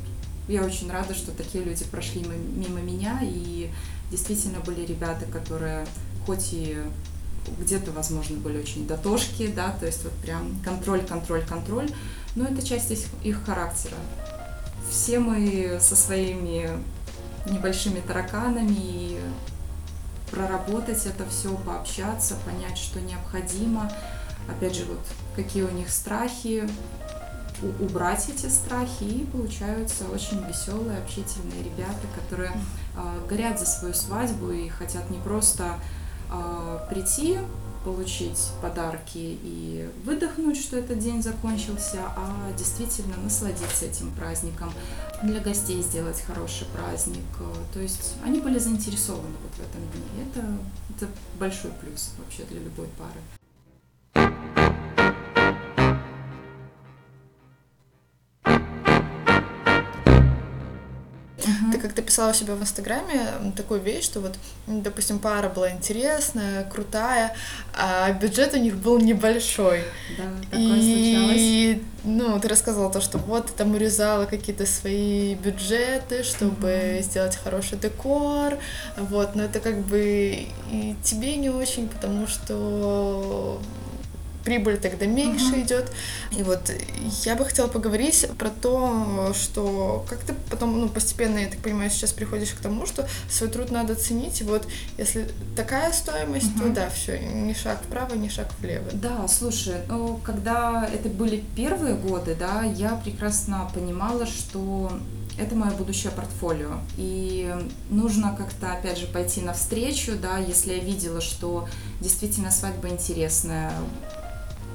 я 0.47 0.63
очень 0.63 0.91
рада, 0.91 1.13
что 1.13 1.31
такие 1.31 1.63
люди 1.63 1.85
прошли 1.85 2.21
мимо, 2.21 2.81
меня, 2.81 3.19
и 3.23 3.69
действительно 4.11 4.59
были 4.59 4.85
ребята, 4.85 5.25
которые 5.25 5.85
хоть 6.25 6.53
и 6.53 6.77
где-то, 7.59 7.91
возможно, 7.91 8.37
были 8.37 8.59
очень 8.59 8.87
дотошки, 8.87 9.47
да, 9.47 9.71
то 9.79 9.85
есть 9.85 10.03
вот 10.03 10.13
прям 10.13 10.59
контроль, 10.63 11.01
контроль, 11.05 11.45
контроль, 11.45 11.89
но 12.35 12.45
это 12.45 12.65
часть 12.65 12.91
их 13.23 13.43
характера. 13.45 13.95
Все 14.89 15.19
мы 15.19 15.79
со 15.81 15.95
своими 15.95 16.69
небольшими 17.49 17.99
тараканами, 17.99 18.75
и 18.77 19.19
проработать 20.31 21.05
это 21.05 21.25
все, 21.29 21.55
пообщаться, 21.55 22.35
понять, 22.45 22.77
что 22.77 22.99
необходимо, 22.99 23.91
опять 24.49 24.75
же, 24.75 24.85
вот 24.85 24.99
какие 25.35 25.63
у 25.63 25.71
них 25.71 25.89
страхи, 25.89 26.69
убрать 27.79 28.29
эти 28.29 28.47
страхи, 28.47 29.03
и 29.03 29.25
получаются 29.25 30.05
очень 30.13 30.45
веселые, 30.45 30.99
общительные 30.99 31.63
ребята, 31.63 32.07
которые 32.15 32.51
а, 32.95 33.17
горят 33.27 33.59
за 33.59 33.65
свою 33.65 33.93
свадьбу 33.93 34.51
и 34.51 34.69
хотят 34.69 35.09
не 35.09 35.17
просто 35.17 35.79
а, 36.29 36.85
прийти, 36.89 37.39
получить 37.87 38.49
подарки 38.61 39.39
и 39.43 39.89
выдохнуть, 40.03 40.59
что 40.59 40.75
этот 40.75 40.99
день 40.99 41.23
закончился, 41.23 41.99
а 42.17 42.51
действительно 42.57 43.15
насладиться 43.15 43.85
этим 43.85 44.11
праздником, 44.11 44.73
для 45.23 45.39
гостей 45.39 45.81
сделать 45.81 46.19
хороший 46.19 46.67
праздник. 46.67 47.23
То 47.73 47.79
есть 47.79 48.15
они 48.25 48.41
были 48.41 48.59
заинтересованы 48.59 49.37
вот 49.41 49.53
в 49.53 49.59
этом 49.59 49.81
дне. 49.93 50.29
Это, 50.29 50.45
это 50.97 51.07
большой 51.39 51.71
плюс 51.79 52.11
вообще 52.19 52.43
для 52.43 52.59
любой 52.59 52.87
пары. 52.97 53.21
Ты 61.71 61.77
как-то 61.79 62.01
писала 62.01 62.31
у 62.31 62.33
себя 62.33 62.55
в 62.55 62.61
Инстаграме 62.61 63.27
такую 63.55 63.79
вещь, 63.81 64.05
что 64.05 64.19
вот, 64.21 64.35
допустим, 64.67 65.19
пара 65.19 65.49
была 65.49 65.71
интересная, 65.71 66.63
крутая, 66.65 67.33
а 67.73 68.11
бюджет 68.11 68.53
у 68.53 68.57
них 68.57 68.75
был 68.75 68.99
небольшой. 68.99 69.83
Да, 70.17 70.23
такое 70.51 70.81
случалось. 70.81 71.41
И, 71.41 71.83
ну, 72.03 72.39
ты 72.39 72.47
рассказывала 72.47 72.91
то, 72.91 73.01
что 73.01 73.17
вот 73.17 73.47
ты 73.47 73.53
там 73.53 73.73
урезала 73.75 74.25
какие-то 74.25 74.65
свои 74.65 75.35
бюджеты, 75.35 76.23
чтобы 76.23 76.91
Мгм. 76.93 77.03
сделать 77.03 77.35
хороший 77.35 77.77
декор, 77.77 78.57
вот, 78.97 79.35
но 79.35 79.43
это 79.43 79.59
как 79.59 79.77
бы 79.79 80.47
и 80.71 80.95
тебе 81.03 81.35
не 81.37 81.49
очень, 81.49 81.87
потому 81.89 82.27
что 82.27 83.59
прибыль 84.47 84.77
тогда 84.77 85.05
меньше 85.05 85.55
uh-huh. 85.55 85.63
идет. 85.63 85.91
И 86.31 86.41
вот 86.41 86.71
я 87.25 87.35
бы 87.35 87.43
хотела 87.43 87.67
поговорить 87.67 88.25
про 88.37 88.49
то, 88.49 89.33
что 89.33 90.05
как 90.09 90.19
ты 90.19 90.33
потом, 90.49 90.79
ну, 90.79 90.87
постепенно, 90.87 91.37
я 91.39 91.47
так 91.47 91.59
понимаю, 91.59 91.89
сейчас 91.89 92.13
приходишь 92.13 92.51
к 92.51 92.61
тому, 92.61 92.85
что 92.85 93.05
свой 93.29 93.49
труд 93.49 93.71
надо 93.71 93.95
ценить. 93.95 94.39
И 94.39 94.45
вот 94.45 94.65
если 94.97 95.29
такая 95.57 95.91
стоимость, 95.91 96.55
uh-huh. 96.55 96.69
то 96.69 96.75
да, 96.75 96.89
все, 96.89 97.19
ни 97.19 97.51
шаг 97.51 97.81
вправо, 97.83 98.13
ни 98.13 98.29
шаг 98.29 98.47
влево. 98.61 98.87
Да, 98.93 99.27
слушай, 99.27 99.75
ну, 99.89 100.17
когда 100.23 100.89
это 100.93 101.09
были 101.09 101.43
первые 101.57 101.95
годы, 101.95 102.33
да, 102.33 102.63
я 102.63 102.91
прекрасно 103.03 103.69
понимала, 103.73 104.25
что 104.25 104.97
это 105.37 105.55
мое 105.55 105.71
будущее 105.71 106.11
портфолио. 106.11 106.79
И 106.97 107.53
нужно 107.89 108.35
как-то, 108.35 108.71
опять 108.71 108.97
же, 108.97 109.07
пойти 109.07 109.41
навстречу, 109.41 110.13
да, 110.19 110.37
если 110.37 110.73
я 110.73 110.79
видела, 110.79 111.21
что 111.21 111.67
действительно 112.01 112.51
свадьба 112.51 112.89
интересная, 112.89 113.71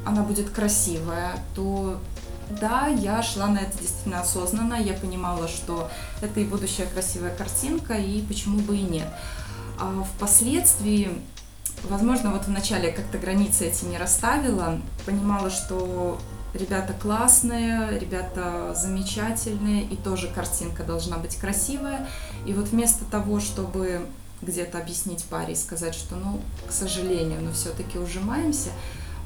она 0.04 0.23
будет 0.23 0.50
красивая, 0.50 1.32
то 1.54 1.99
да, 2.61 2.87
я 2.87 3.23
шла 3.23 3.47
на 3.49 3.59
это 3.59 3.78
действительно 3.78 4.21
осознанно, 4.21 4.75
я 4.75 4.94
понимала, 4.94 5.49
что 5.49 5.90
это 6.21 6.40
и 6.40 6.44
будущая 6.44 6.87
красивая 6.87 7.35
картинка, 7.35 7.94
и 7.94 8.23
почему 8.23 8.59
бы 8.61 8.76
и 8.76 8.82
нет. 8.82 9.09
А 9.78 10.04
впоследствии, 10.16 11.11
возможно, 11.88 12.30
вот 12.30 12.47
вначале 12.47 12.92
как-то 12.92 13.18
границы 13.18 13.66
эти 13.66 13.85
не 13.85 13.97
расставила, 13.97 14.80
понимала, 15.06 15.50
что 15.50 16.18
Ребята 16.54 16.92
классные, 16.92 17.99
ребята 17.99 18.75
замечательные, 18.76 19.85
и 19.85 19.97
тоже 19.97 20.28
картинка 20.28 20.85
должна 20.85 21.16
быть 21.16 21.37
красивая. 21.37 22.06
И 22.44 22.52
вот 22.52 22.68
вместо 22.68 23.06
того, 23.06 23.40
чтобы 23.40 24.06
где-то 24.42 24.78
объяснить 24.78 25.25
паре 25.25 25.54
и 25.54 25.56
сказать, 25.56 25.94
что, 25.94 26.16
ну, 26.16 26.42
к 26.68 26.73
сожалению, 26.73 27.40
но 27.40 27.52
все-таки 27.52 27.99
ужимаемся, 27.99 28.68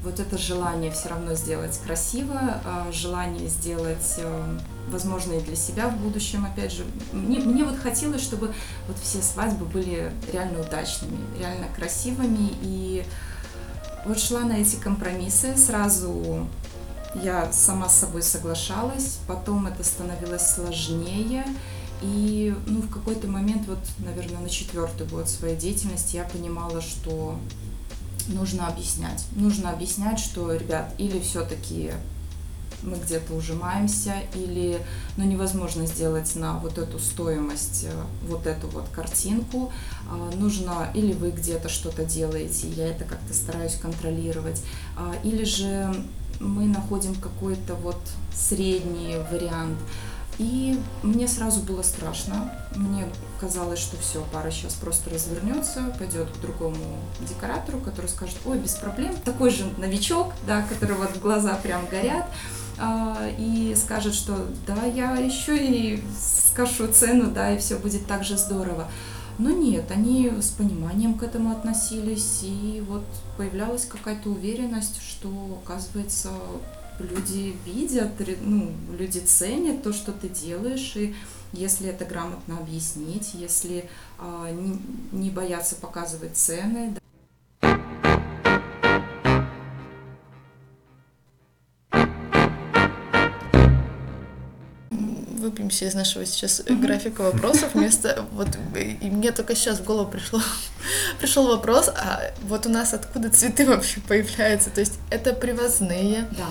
вот 0.07 0.19
это 0.21 0.37
желание 0.37 0.89
все 0.91 1.09
равно 1.09 1.35
сделать 1.35 1.77
красиво, 1.85 2.39
а, 2.63 2.89
желание 2.93 3.49
сделать, 3.49 4.15
э, 4.17 4.57
возможно, 4.89 5.33
и 5.33 5.41
для 5.41 5.55
себя 5.55 5.89
в 5.89 5.97
будущем, 5.97 6.45
опять 6.45 6.71
же. 6.71 6.85
Мне, 7.11 7.39
мне 7.39 7.65
вот 7.65 7.77
хотелось, 7.77 8.21
чтобы 8.21 8.53
вот 8.87 8.97
все 9.03 9.21
свадьбы 9.21 9.65
были 9.65 10.13
реально 10.31 10.61
удачными, 10.61 11.17
реально 11.37 11.67
красивыми, 11.75 12.51
и 12.61 13.05
вот 14.05 14.17
шла 14.19 14.41
на 14.41 14.53
эти 14.53 14.77
компромиссы, 14.77 15.57
сразу 15.57 16.47
я 17.15 17.51
сама 17.51 17.89
с 17.89 17.99
собой 17.99 18.21
соглашалась, 18.21 19.19
потом 19.27 19.67
это 19.67 19.83
становилось 19.83 20.47
сложнее, 20.47 21.43
и 22.01 22.55
ну, 22.65 22.81
в 22.81 22.89
какой-то 22.89 23.27
момент, 23.27 23.67
вот, 23.67 23.79
наверное, 23.99 24.39
на 24.39 24.49
четвертый 24.49 25.05
год 25.07 25.27
своей 25.27 25.57
деятельности 25.57 26.15
я 26.15 26.23
понимала, 26.23 26.81
что 26.81 27.37
нужно 28.27 28.67
объяснять. 28.67 29.25
Нужно 29.35 29.71
объяснять, 29.71 30.19
что, 30.19 30.53
ребят, 30.53 30.93
или 30.97 31.19
все-таки 31.19 31.91
мы 32.83 32.97
где-то 32.97 33.33
ужимаемся, 33.33 34.15
или 34.35 34.79
ну, 35.17 35.25
невозможно 35.25 35.85
сделать 35.87 36.35
на 36.35 36.59
вот 36.59 36.77
эту 36.77 36.99
стоимость 36.99 37.85
э, 37.85 37.91
вот 38.27 38.45
эту 38.45 38.67
вот 38.67 38.87
картинку. 38.89 39.71
А, 40.09 40.35
нужно, 40.35 40.91
или 40.93 41.13
вы 41.13 41.31
где-то 41.31 41.69
что-то 41.69 42.05
делаете, 42.05 42.69
я 42.69 42.87
это 42.87 43.03
как-то 43.03 43.33
стараюсь 43.33 43.75
контролировать, 43.75 44.61
а, 44.95 45.15
или 45.23 45.43
же 45.43 45.91
мы 46.39 46.65
находим 46.65 47.15
какой-то 47.15 47.73
вот 47.75 47.99
средний 48.35 49.17
вариант. 49.31 49.77
И 50.37 50.79
мне 51.01 51.27
сразу 51.27 51.61
было 51.61 51.81
страшно. 51.81 52.51
Мне 52.75 53.07
казалось, 53.39 53.79
что 53.79 53.97
все, 53.97 54.23
пара 54.31 54.51
сейчас 54.51 54.73
просто 54.73 55.09
развернется, 55.09 55.95
пойдет 55.97 56.29
к 56.29 56.41
другому 56.41 56.99
декоратору, 57.21 57.79
который 57.79 58.07
скажет, 58.07 58.37
ой, 58.45 58.59
без 58.59 58.75
проблем. 58.75 59.15
Такой 59.25 59.49
же 59.49 59.65
новичок, 59.77 60.33
да, 60.45 60.61
который 60.61 60.95
вот 60.95 61.17
глаза 61.17 61.55
прям 61.55 61.87
горят, 61.87 62.27
а, 62.77 63.17
и 63.39 63.75
скажет, 63.75 64.13
что 64.13 64.45
да, 64.67 64.85
я 64.85 65.15
еще 65.15 65.57
и 65.57 66.03
скажу 66.19 66.87
цену, 66.87 67.31
да, 67.31 67.53
и 67.53 67.57
все 67.57 67.77
будет 67.77 68.05
так 68.05 68.23
же 68.23 68.37
здорово. 68.37 68.87
Но 69.39 69.51
нет, 69.51 69.91
они 69.91 70.31
с 70.39 70.49
пониманием 70.49 71.13
к 71.15 71.23
этому 71.23 71.51
относились, 71.51 72.39
и 72.41 72.83
вот 72.87 73.03
появлялась 73.37 73.85
какая-то 73.85 74.29
уверенность, 74.29 74.99
что, 75.01 75.29
оказывается, 75.63 76.31
люди 76.99 77.55
видят, 77.65 78.11
ну, 78.41 78.71
люди 78.97 79.19
ценят 79.19 79.83
то, 79.83 79.93
что 79.93 80.11
ты 80.11 80.29
делаешь, 80.29 80.95
и 80.95 81.15
если 81.53 81.89
это 81.89 82.05
грамотно 82.05 82.57
объяснить, 82.57 83.33
если 83.33 83.89
а, 84.19 84.51
не, 84.51 84.79
не 85.11 85.29
бояться 85.29 85.75
показывать 85.75 86.35
цены, 86.35 86.95
выбьемся 95.47 95.85
из 95.85 95.95
нашего 95.95 96.25
сейчас 96.25 96.61
графика 96.67 97.21
вопросов. 97.21 97.73
Вместо 97.73 98.25
вот 98.33 98.49
и 98.75 99.09
мне 99.09 99.31
только 99.31 99.55
сейчас 99.55 99.79
в 99.79 99.83
голову 99.83 100.09
пришло 100.09 100.41
пришел 101.19 101.47
вопрос, 101.47 101.89
а 101.89 102.31
вот 102.43 102.65
у 102.65 102.69
нас 102.69 102.93
откуда 102.93 103.29
цветы 103.29 103.65
вообще 103.65 104.01
появляются? 104.01 104.69
То 104.69 104.81
есть 104.81 104.99
это 105.09 105.33
привозные? 105.33 106.27
Да. 106.31 106.47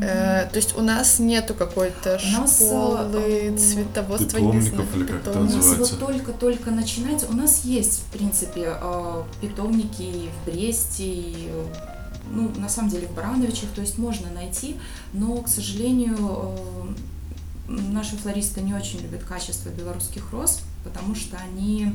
Э, 0.00 0.48
то 0.50 0.56
есть 0.56 0.76
у 0.76 0.82
нас 0.82 1.18
нету 1.18 1.54
какой-то 1.54 2.18
школы, 2.18 3.50
нас, 3.50 3.62
цветоводства, 3.62 4.38
питомников 4.38 4.96
или 4.96 5.04
как 5.04 5.16
это 5.16 5.40
называется? 5.40 5.74
У 5.74 5.80
нас 5.80 5.90
вот 5.90 6.00
только-только 6.00 6.70
начинается. 6.70 7.26
У 7.28 7.32
нас 7.32 7.64
есть, 7.64 8.02
в 8.02 8.12
принципе, 8.12 8.76
э, 8.80 9.22
питомники 9.40 10.28
в 10.28 10.46
Бресте, 10.46 11.04
и, 11.04 11.50
ну, 12.30 12.50
на 12.56 12.68
самом 12.68 12.90
деле 12.90 13.08
в 13.08 13.14
Барановичах, 13.14 13.70
то 13.74 13.80
есть 13.80 13.98
можно 13.98 14.30
найти, 14.30 14.76
но, 15.12 15.36
к 15.38 15.48
сожалению, 15.48 16.16
э, 17.68 17.68
наши 17.68 18.16
флористы 18.16 18.60
не 18.60 18.74
очень 18.74 19.00
любят 19.00 19.24
качество 19.24 19.70
белорусских 19.70 20.32
роз, 20.32 20.60
потому 20.84 21.14
что 21.14 21.36
они 21.36 21.92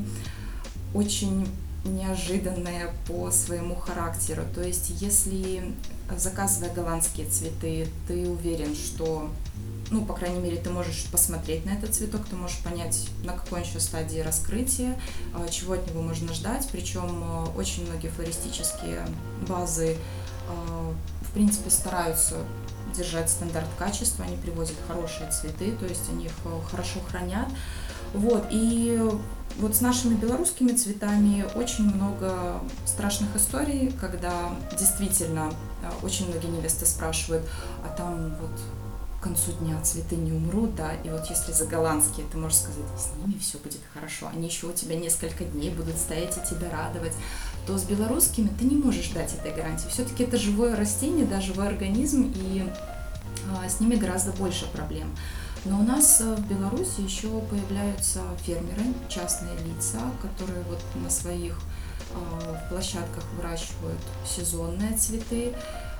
очень 0.92 1.48
неожиданные 1.84 2.92
по 3.06 3.30
своему 3.30 3.74
характеру. 3.74 4.42
То 4.54 4.62
есть, 4.62 4.90
если 5.00 5.74
заказывая 6.16 6.72
голландские 6.72 7.28
цветы, 7.28 7.88
ты 8.06 8.28
уверен, 8.28 8.74
что, 8.74 9.30
ну, 9.90 10.04
по 10.04 10.14
крайней 10.14 10.40
мере, 10.40 10.56
ты 10.58 10.70
можешь 10.70 11.06
посмотреть 11.10 11.64
на 11.64 11.70
этот 11.70 11.94
цветок, 11.94 12.26
ты 12.28 12.36
можешь 12.36 12.58
понять, 12.58 13.08
на 13.24 13.32
какой 13.32 13.60
он 13.60 13.66
еще 13.66 13.80
стадии 13.80 14.20
раскрытия, 14.20 15.00
а, 15.34 15.48
чего 15.48 15.74
от 15.74 15.86
него 15.88 16.02
можно 16.02 16.32
ждать. 16.34 16.68
Причем 16.70 17.22
а, 17.24 17.52
очень 17.56 17.86
многие 17.86 18.08
флористические 18.08 19.06
базы, 19.48 19.96
а, 20.48 20.94
в 21.22 21.30
принципе, 21.32 21.70
стараются 21.70 22.36
держать 22.96 23.28
стандарт 23.28 23.68
качества, 23.78 24.24
они 24.24 24.36
привозят 24.36 24.76
хорошие 24.86 25.30
цветы, 25.30 25.72
то 25.72 25.86
есть 25.86 26.08
они 26.10 26.26
их 26.26 26.32
хорошо 26.70 27.00
хранят. 27.08 27.48
Вот, 28.12 28.46
и 28.50 29.00
вот 29.58 29.74
с 29.74 29.80
нашими 29.80 30.14
белорусскими 30.14 30.72
цветами 30.72 31.44
очень 31.54 31.92
много 31.92 32.60
страшных 32.86 33.34
историй, 33.36 33.92
когда 34.00 34.50
действительно 34.78 35.52
очень 36.02 36.28
многие 36.28 36.46
невесты 36.46 36.86
спрашивают, 36.86 37.44
а 37.84 37.94
там 37.96 38.34
вот 38.40 38.50
к 39.20 39.24
концу 39.24 39.52
дня 39.52 39.80
цветы 39.82 40.16
не 40.16 40.32
умрут, 40.32 40.74
да, 40.74 40.92
и 41.02 41.08
вот 41.08 41.24
если 41.30 41.52
за 41.52 41.64
голландские, 41.64 42.26
ты 42.30 42.36
можешь 42.36 42.58
сказать, 42.58 42.84
с 42.98 43.16
ними 43.18 43.38
все 43.38 43.56
будет 43.58 43.80
хорошо, 43.94 44.28
они 44.28 44.48
еще 44.48 44.66
у 44.66 44.72
тебя 44.72 44.96
несколько 44.96 45.44
дней 45.44 45.70
будут 45.70 45.96
стоять 45.96 46.36
и 46.36 46.46
тебя 46.46 46.70
радовать, 46.70 47.14
то 47.66 47.78
с 47.78 47.84
белорусскими 47.84 48.50
ты 48.58 48.66
не 48.66 48.76
можешь 48.76 49.08
дать 49.10 49.32
этой 49.32 49.54
гарантии. 49.54 49.88
Все-таки 49.88 50.24
это 50.24 50.36
живое 50.36 50.76
растение, 50.76 51.24
да, 51.24 51.40
живой 51.40 51.68
организм, 51.68 52.32
и 52.36 52.70
а, 53.50 53.66
с 53.66 53.80
ними 53.80 53.94
гораздо 53.94 54.32
больше 54.32 54.70
проблем. 54.72 55.08
Но 55.64 55.80
у 55.80 55.82
нас 55.82 56.20
э, 56.20 56.34
в 56.34 56.46
Беларуси 56.46 57.00
еще 57.00 57.28
появляются 57.50 58.20
фермеры, 58.42 58.84
частные 59.08 59.56
лица, 59.60 60.00
которые 60.20 60.62
вот 60.68 60.80
на 61.02 61.08
своих 61.08 61.58
а, 62.14 62.68
площадках 62.68 63.24
выращивают 63.36 64.00
сезонные 64.26 64.96
цветы. 64.96 65.54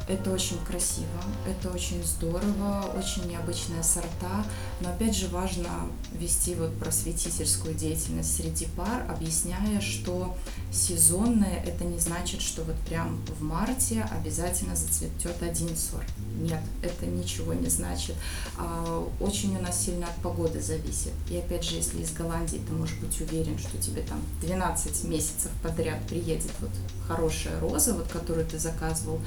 Это 0.07 0.31
очень 0.31 0.59
красиво, 0.67 1.07
это 1.49 1.71
очень 1.71 2.05
здорово, 2.05 2.95
очень 2.97 3.27
необычные 3.27 3.83
сорта, 3.83 4.45
но 4.81 4.91
опять 4.91 5.17
же 5.17 5.29
важно 5.29 5.69
вести 6.13 6.55
вот 6.55 6.75
просветительскую 6.79 7.75
деятельность 7.75 8.37
среди 8.37 8.67
пар, 8.77 9.07
объясняя, 9.09 9.81
что 9.81 10.37
сезонное 10.71 11.63
это 11.65 11.85
не 11.85 11.99
значит, 11.99 12.43
что 12.43 12.65
вот 12.65 12.77
прям 12.81 13.19
в 13.39 13.43
марте 13.43 14.07
обязательно 14.13 14.77
зацветет 14.77 15.43
один 15.43 15.75
сорт. 15.75 16.11
Нет, 16.39 16.61
это 16.83 17.07
ничего 17.07 17.55
не 17.55 17.69
значит. 17.69 18.17
А, 18.59 19.09
очень 19.21 19.57
у 19.57 19.63
нас 19.63 19.85
сильно 19.85 20.07
от 20.07 20.17
погоды 20.17 20.61
зависит. 20.61 21.13
И 21.31 21.37
опять 21.39 21.65
же, 21.65 21.77
если 21.77 22.03
из 22.03 22.13
Голландии 22.13 22.61
ты 22.67 22.73
можешь 22.75 22.99
быть 22.99 23.19
уверен, 23.23 23.59
что 23.59 23.79
тебе 23.79 24.03
там 24.03 24.21
12 24.43 25.05
месяцев 25.05 25.51
подряд 25.63 26.07
приедет 26.07 26.51
вот 26.61 26.71
хорошая 27.07 27.59
роза, 27.61 27.95
вот 27.95 28.09
которую 28.09 28.47
ты 28.47 28.59
заказывал, 28.59 29.21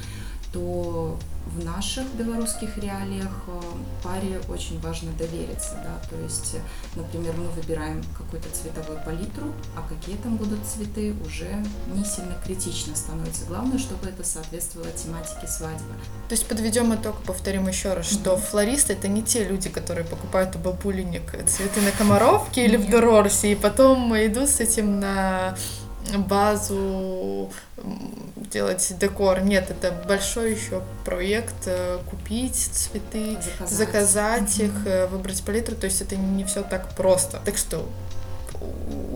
то 0.51 1.17
в 1.55 1.63
наших 1.63 2.05
белорусских 2.15 2.77
реалиях 2.77 3.31
э, 3.47 3.62
паре 4.03 4.39
очень 4.49 4.79
важно 4.79 5.12
довериться, 5.13 5.79
да, 5.83 5.99
то 6.10 6.21
есть, 6.21 6.57
например, 6.95 7.33
мы 7.38 7.47
выбираем 7.49 8.03
какую-то 8.17 8.49
цветовую 8.49 8.99
палитру, 9.05 9.53
а 9.75 9.88
какие 9.88 10.17
там 10.17 10.38
будут 10.38 10.60
цветы, 10.65 11.15
уже 11.25 11.47
не 11.93 12.03
сильно 12.03 12.36
критично 12.43 12.95
становится. 12.95 13.45
Главное, 13.45 13.77
чтобы 13.77 14.07
это 14.07 14.23
соответствовало 14.23 14.91
тематике 14.91 15.47
свадьбы. 15.47 15.93
То 16.27 16.33
есть 16.33 16.47
подведем 16.47 16.93
итог, 16.93 17.15
повторим 17.23 17.67
еще 17.67 17.93
раз, 17.93 18.07
что 18.07 18.33
mm-hmm. 18.33 18.41
флористы 18.41 18.93
это 18.93 19.07
не 19.07 19.23
те 19.23 19.45
люди, 19.45 19.69
которые 19.69 20.05
покупают 20.05 20.55
у 20.55 20.60
бабулиник 20.60 21.31
цветы 21.47 21.81
на 21.81 21.91
Комаровке 21.91 22.65
или 22.65 22.77
в 22.77 22.89
Дорорсе, 22.89 23.53
и 23.53 23.55
потом 23.55 24.13
идут 24.17 24.49
с 24.49 24.60
этим 24.60 24.99
на 24.99 25.55
базу 26.15 27.52
делать 28.52 28.93
декор. 29.00 29.41
Нет, 29.41 29.70
это 29.70 29.91
большой 30.08 30.54
еще 30.54 30.82
проект 31.06 31.67
э, 31.67 32.00
купить 32.10 32.56
цветы, 32.56 33.38
заказать, 33.41 33.70
заказать 33.70 34.60
их, 34.60 34.72
mm-hmm. 34.72 35.08
выбрать 35.08 35.43
палитру. 35.43 35.76
То 35.76 35.86
есть 35.86 36.02
это 36.02 36.15
не 36.15 36.43
все 36.46 36.63
так 36.63 36.96
просто. 36.96 37.41
Так 37.46 37.58
что 37.58 37.88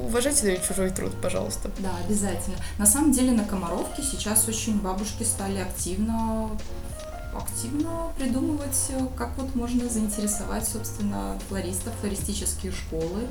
уважайте 0.07 0.61
чужой 0.67 0.89
труд, 0.91 1.13
пожалуйста. 1.21 1.71
Да, 1.79 1.91
обязательно. 2.05 2.57
На 2.77 2.85
самом 2.85 3.11
деле 3.11 3.31
на 3.31 3.45
Комаровке 3.45 4.03
сейчас 4.03 4.47
очень 4.47 4.79
бабушки 4.79 5.23
стали 5.23 5.59
активно 5.59 6.49
активно 7.33 8.11
придумывать, 8.17 8.77
э, 8.89 9.07
как 9.17 9.37
вот 9.37 9.55
можно 9.55 9.87
заинтересовать, 9.89 10.67
собственно, 10.67 11.37
флористов, 11.47 11.93
флористические 12.01 12.71
школы. 12.71 13.27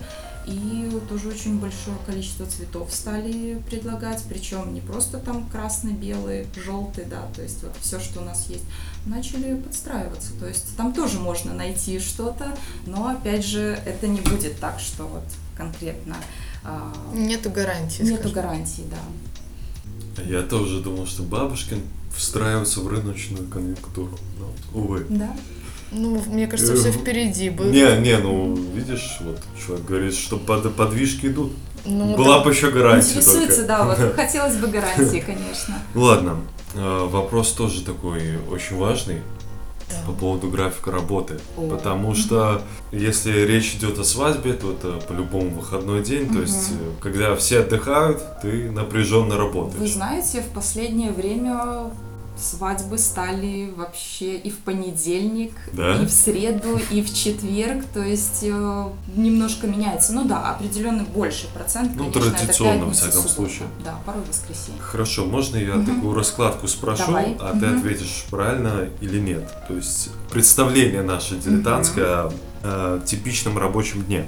И 0.46 0.90
тоже 1.08 1.28
очень 1.28 1.60
большое 1.60 1.96
количество 2.06 2.46
цветов 2.46 2.92
стали 2.92 3.62
предлагать, 3.68 4.22
причем 4.28 4.72
не 4.72 4.80
просто 4.80 5.18
там 5.18 5.46
красный, 5.48 5.92
белый, 5.92 6.46
желтый, 6.56 7.04
да, 7.04 7.28
то 7.36 7.42
есть 7.42 7.62
вот 7.62 7.72
все, 7.80 8.00
что 8.00 8.20
у 8.20 8.24
нас 8.24 8.46
есть, 8.48 8.64
начали 9.04 9.54
подстраиваться. 9.54 10.32
То 10.40 10.46
есть 10.46 10.76
там 10.76 10.94
тоже 10.94 11.18
можно 11.18 11.52
найти 11.52 11.98
что-то, 11.98 12.56
но 12.86 13.08
опять 13.08 13.44
же 13.44 13.78
это 13.84 14.08
не 14.08 14.20
будет 14.20 14.58
так, 14.58 14.80
что 14.80 15.04
вот 15.04 15.24
конкретно... 15.56 16.16
А, 16.64 16.92
нету 17.12 17.50
гарантии. 17.50 18.02
Нету 18.02 18.28
скажем. 18.28 18.32
гарантии, 18.32 18.84
да. 18.90 18.98
Я 20.26 20.42
тоже 20.42 20.80
думал, 20.80 21.06
что 21.06 21.22
бабушкин 21.22 21.83
встраиваются 22.14 22.80
в 22.80 22.88
рыночную 22.88 23.46
конъюнктуру. 23.46 24.18
Но, 24.38 24.80
увы. 24.80 25.06
Да. 25.09 25.35
Ну, 25.92 26.22
мне 26.28 26.46
кажется, 26.46 26.76
все 26.76 26.92
впереди 26.92 27.50
было. 27.50 27.70
Не, 27.70 28.00
не, 28.00 28.16
ну, 28.18 28.54
видишь, 28.74 29.18
вот 29.20 29.40
человек 29.59 29.87
говорит, 29.87 30.14
что 30.14 30.37
под, 30.37 30.74
подвижки 30.74 31.26
идут. 31.26 31.52
Ну, 31.85 32.16
Была 32.16 32.38
да. 32.38 32.44
бы 32.44 32.50
еще 32.50 32.70
гарантия 32.70 33.18
Интересуется, 33.18 33.66
да, 33.66 33.85
вот 33.85 33.98
хотелось 34.16 34.56
бы 34.56 34.68
гарантии, 34.68 35.20
конечно. 35.20 35.78
Ладно, 35.94 36.37
а, 36.74 37.09
вопрос 37.09 37.52
тоже 37.52 37.83
такой 37.83 38.38
очень 38.50 38.76
важный 38.76 39.20
да. 39.90 40.07
по 40.07 40.12
поводу 40.12 40.48
графика 40.48 40.90
работы. 40.90 41.38
О. 41.57 41.68
Потому 41.68 42.14
что 42.14 42.62
если 42.92 43.33
речь 43.46 43.74
идет 43.74 43.98
о 43.98 44.05
свадьбе, 44.05 44.55
то 44.55 44.72
это 44.72 45.00
по-любому 45.07 45.50
выходной 45.50 46.03
день. 46.03 46.26
Угу. 46.26 46.35
То 46.35 46.40
есть, 46.42 46.72
когда 47.00 47.35
все 47.37 47.61
отдыхают, 47.61 48.22
ты 48.42 48.70
напряженно 48.70 49.37
работаешь. 49.37 49.81
Вы 49.81 49.88
знаете, 49.88 50.42
в 50.42 50.55
последнее 50.55 51.12
время 51.12 51.90
свадьбы 52.40 52.98
стали 52.98 53.72
вообще 53.76 54.37
и 54.37 54.50
в 54.50 54.59
понедельник, 54.59 55.53
да? 55.72 56.03
и 56.03 56.07
в 56.07 56.11
среду, 56.11 56.81
и 56.90 57.03
в 57.03 57.14
четверг, 57.14 57.85
то 57.92 58.03
есть 58.03 58.40
э, 58.42 58.88
немножко 59.14 59.66
меняется. 59.66 60.12
Ну 60.12 60.24
да, 60.24 60.50
определенный 60.50 61.05
больший 61.05 61.48
процент, 61.50 61.92
ну, 61.96 62.11
конечно, 62.11 62.33
традиционно, 62.33 62.70
это 62.70 62.79
пятница, 62.81 63.05
в 63.05 63.09
всяком 63.09 63.29
суббота. 63.29 63.35
случае. 63.35 63.68
Да, 63.85 63.98
порой 64.05 64.22
воскресенье. 64.29 64.81
Хорошо, 64.81 65.26
можно 65.26 65.57
я 65.57 65.76
угу. 65.76 65.85
такую 65.85 66.14
раскладку 66.14 66.68
спрошу, 66.68 67.07
Давай. 67.07 67.37
а 67.38 67.53
угу. 67.53 67.61
ты 67.61 67.66
ответишь 67.66 68.24
правильно 68.31 68.88
или 69.00 69.20
нет? 69.20 69.48
То 69.68 69.74
есть 69.74 70.11
представление 70.31 71.03
наше 71.03 71.37
дилетантское 71.37 72.24
угу. 72.24 72.35
о, 72.62 72.96
о 72.96 73.07
типичном 73.07 73.59
рабочем 73.59 74.03
дне 74.05 74.26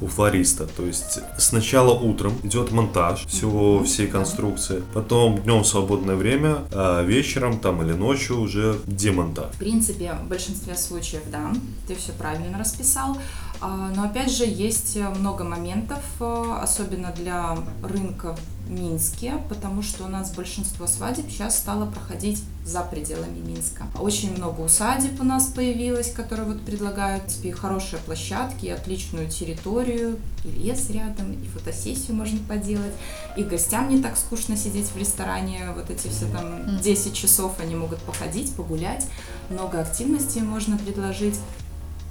у 0.00 0.06
флориста. 0.06 0.66
То 0.66 0.84
есть 0.84 1.20
сначала 1.38 1.92
утром 1.92 2.34
идет 2.42 2.70
монтаж 2.70 3.26
всего 3.26 3.82
всей 3.84 4.06
конструкции, 4.06 4.82
потом 4.94 5.38
днем 5.42 5.64
свободное 5.64 6.16
время, 6.16 6.58
а 6.72 7.02
вечером 7.02 7.58
там 7.58 7.82
или 7.82 7.92
ночью 7.92 8.40
уже 8.40 8.78
демонтаж. 8.86 9.54
В 9.54 9.58
принципе, 9.58 10.14
в 10.24 10.28
большинстве 10.28 10.76
случаев, 10.76 11.22
да, 11.30 11.52
ты 11.86 11.94
все 11.94 12.12
правильно 12.12 12.58
расписал. 12.58 13.18
А, 13.60 13.90
но 13.94 14.04
опять 14.04 14.30
же 14.30 14.44
есть 14.44 14.96
много 14.96 15.44
моментов, 15.44 16.02
а, 16.20 16.60
особенно 16.62 17.12
для 17.12 17.56
рынка 17.82 18.36
Минске, 18.68 19.34
потому 19.48 19.82
что 19.82 20.04
у 20.04 20.08
нас 20.08 20.32
большинство 20.34 20.86
свадеб 20.86 21.26
сейчас 21.30 21.58
стало 21.58 21.90
проходить 21.90 22.42
за 22.64 22.82
пределами 22.82 23.38
Минска. 23.38 23.86
Очень 23.98 24.36
много 24.36 24.60
усадеб 24.60 25.20
у 25.20 25.24
нас 25.24 25.46
появилось, 25.46 26.12
которые 26.12 26.46
вот 26.46 26.60
предлагают 26.60 27.26
тебе 27.28 27.52
хорошие 27.52 27.98
площадки, 28.00 28.66
отличную 28.66 29.30
территорию, 29.30 30.18
и 30.44 30.48
лес 30.50 30.90
рядом, 30.90 31.32
и 31.32 31.46
фотосессию 31.46 32.14
можно 32.14 32.38
поделать, 32.46 32.92
и 33.36 33.42
гостям 33.42 33.88
не 33.88 34.02
так 34.02 34.16
скучно 34.16 34.56
сидеть 34.56 34.88
в 34.88 34.96
ресторане, 34.98 35.72
вот 35.74 35.90
эти 35.90 36.08
все 36.08 36.26
там 36.26 36.78
10 36.78 37.14
часов 37.14 37.54
они 37.60 37.74
могут 37.74 37.98
походить, 38.00 38.54
погулять, 38.54 39.06
много 39.48 39.80
активностей 39.80 40.42
можно 40.42 40.76
предложить. 40.76 41.36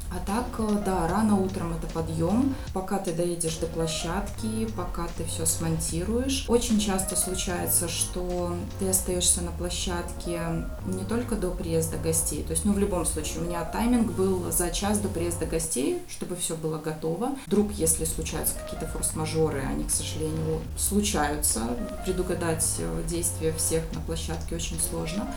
А 0.10 0.20
так, 0.26 0.46
э, 0.60 0.84
да, 0.86 1.08
рано 1.08 1.36
утром 1.36 1.74
это 1.74 1.88
подъем, 1.88 2.56
пока 2.74 2.98
ты 2.98 3.14
доедешь 3.14 3.58
до 3.58 3.68
площадки, 3.68 4.68
пока 4.76 5.08
ты 5.18 5.26
все 5.26 5.46
смонтируешь. 5.46 6.46
Очень 6.48 6.80
часто 6.80 7.16
случается, 7.16 7.90
что 7.90 8.56
ты 8.80 8.90
остаешься 8.90 9.42
на 9.42 9.52
площадке 9.52 10.40
не 10.86 11.04
только 11.04 11.36
до 11.36 11.52
приезда 11.52 11.98
гостей, 11.98 12.44
то 12.44 12.52
есть, 12.52 12.64
ну, 12.64 12.74
в 12.74 12.80
любом 12.80 13.06
случае, 13.06 13.42
у 13.42 13.44
меня 13.44 13.64
тайминг 13.66 14.14
был 14.14 14.50
за 14.52 14.70
час 14.70 15.00
до 15.00 15.10
приезда 15.10 15.46
гостей, 15.46 16.02
чтобы 16.10 16.36
все 16.36 16.56
было 16.56 16.78
готово. 16.78 17.36
Вдруг, 17.46 17.74
если 17.74 18.06
случаются 18.06 18.56
какие-то 18.56 18.88
форс-мажоры, 18.88 19.62
они, 19.62 19.84
к 19.84 19.92
сожалению, 19.92 20.62
случаются, 20.78 21.62
предугадать 22.06 22.76
э, 22.80 23.04
действия 23.08 23.52
всех 23.52 23.84
на 23.94 24.00
площадке 24.02 24.56
очень 24.56 24.80
сложно. 24.80 25.28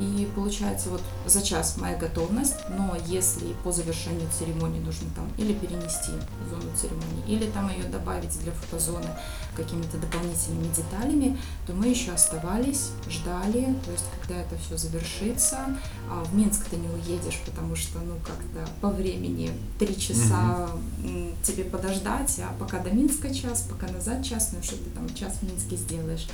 И 0.00 0.28
получается 0.34 0.88
вот 0.88 1.02
за 1.26 1.42
час 1.42 1.76
моя 1.76 1.96
готовность, 1.96 2.56
но 2.70 2.96
если 3.06 3.52
по 3.62 3.70
завершению 3.70 4.28
церемонии 4.36 4.80
нужно 4.80 5.08
там 5.14 5.28
или 5.36 5.52
перенести 5.52 6.12
зону 6.48 6.74
церемонии, 6.74 7.22
или 7.28 7.50
там 7.50 7.70
ее 7.70 7.84
добавить 7.84 8.38
для 8.40 8.52
фотозоны 8.52 9.08
какими-то 9.54 9.98
дополнительными 9.98 10.72
деталями, 10.74 11.38
то 11.66 11.74
мы 11.74 11.88
еще 11.88 12.12
оставались, 12.12 12.92
ждали, 13.08 13.76
то 13.84 13.92
есть 13.92 14.04
когда 14.20 14.40
это 14.40 14.56
все 14.56 14.76
завершится. 14.76 15.76
А 16.08 16.24
в 16.24 16.34
Минск 16.34 16.64
ты 16.70 16.76
не 16.76 16.88
уедешь, 16.88 17.40
потому 17.44 17.76
что, 17.76 17.98
ну, 17.98 18.14
как-то 18.24 18.70
по 18.80 18.88
времени 18.88 19.52
три 19.78 19.98
часа 19.98 20.70
mm-hmm. 21.02 21.34
тебе 21.42 21.64
подождать, 21.64 22.40
а 22.40 22.54
пока 22.58 22.78
до 22.78 22.90
Минска 22.90 23.34
час, 23.34 23.66
пока 23.68 23.92
назад 23.92 24.24
час, 24.24 24.50
ну 24.52 24.62
что 24.62 24.76
ты 24.76 24.90
там 24.90 25.12
час 25.14 25.38
в 25.40 25.42
Минске 25.42 25.76
сделаешь. 25.76 26.26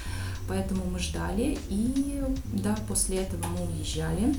Поэтому 0.49 0.85
мы 0.85 0.99
ждали, 0.99 1.59
и 1.69 2.23
да, 2.53 2.77
после 2.89 3.19
этого 3.19 3.47
мы 3.47 3.67
уезжали. 3.67 4.35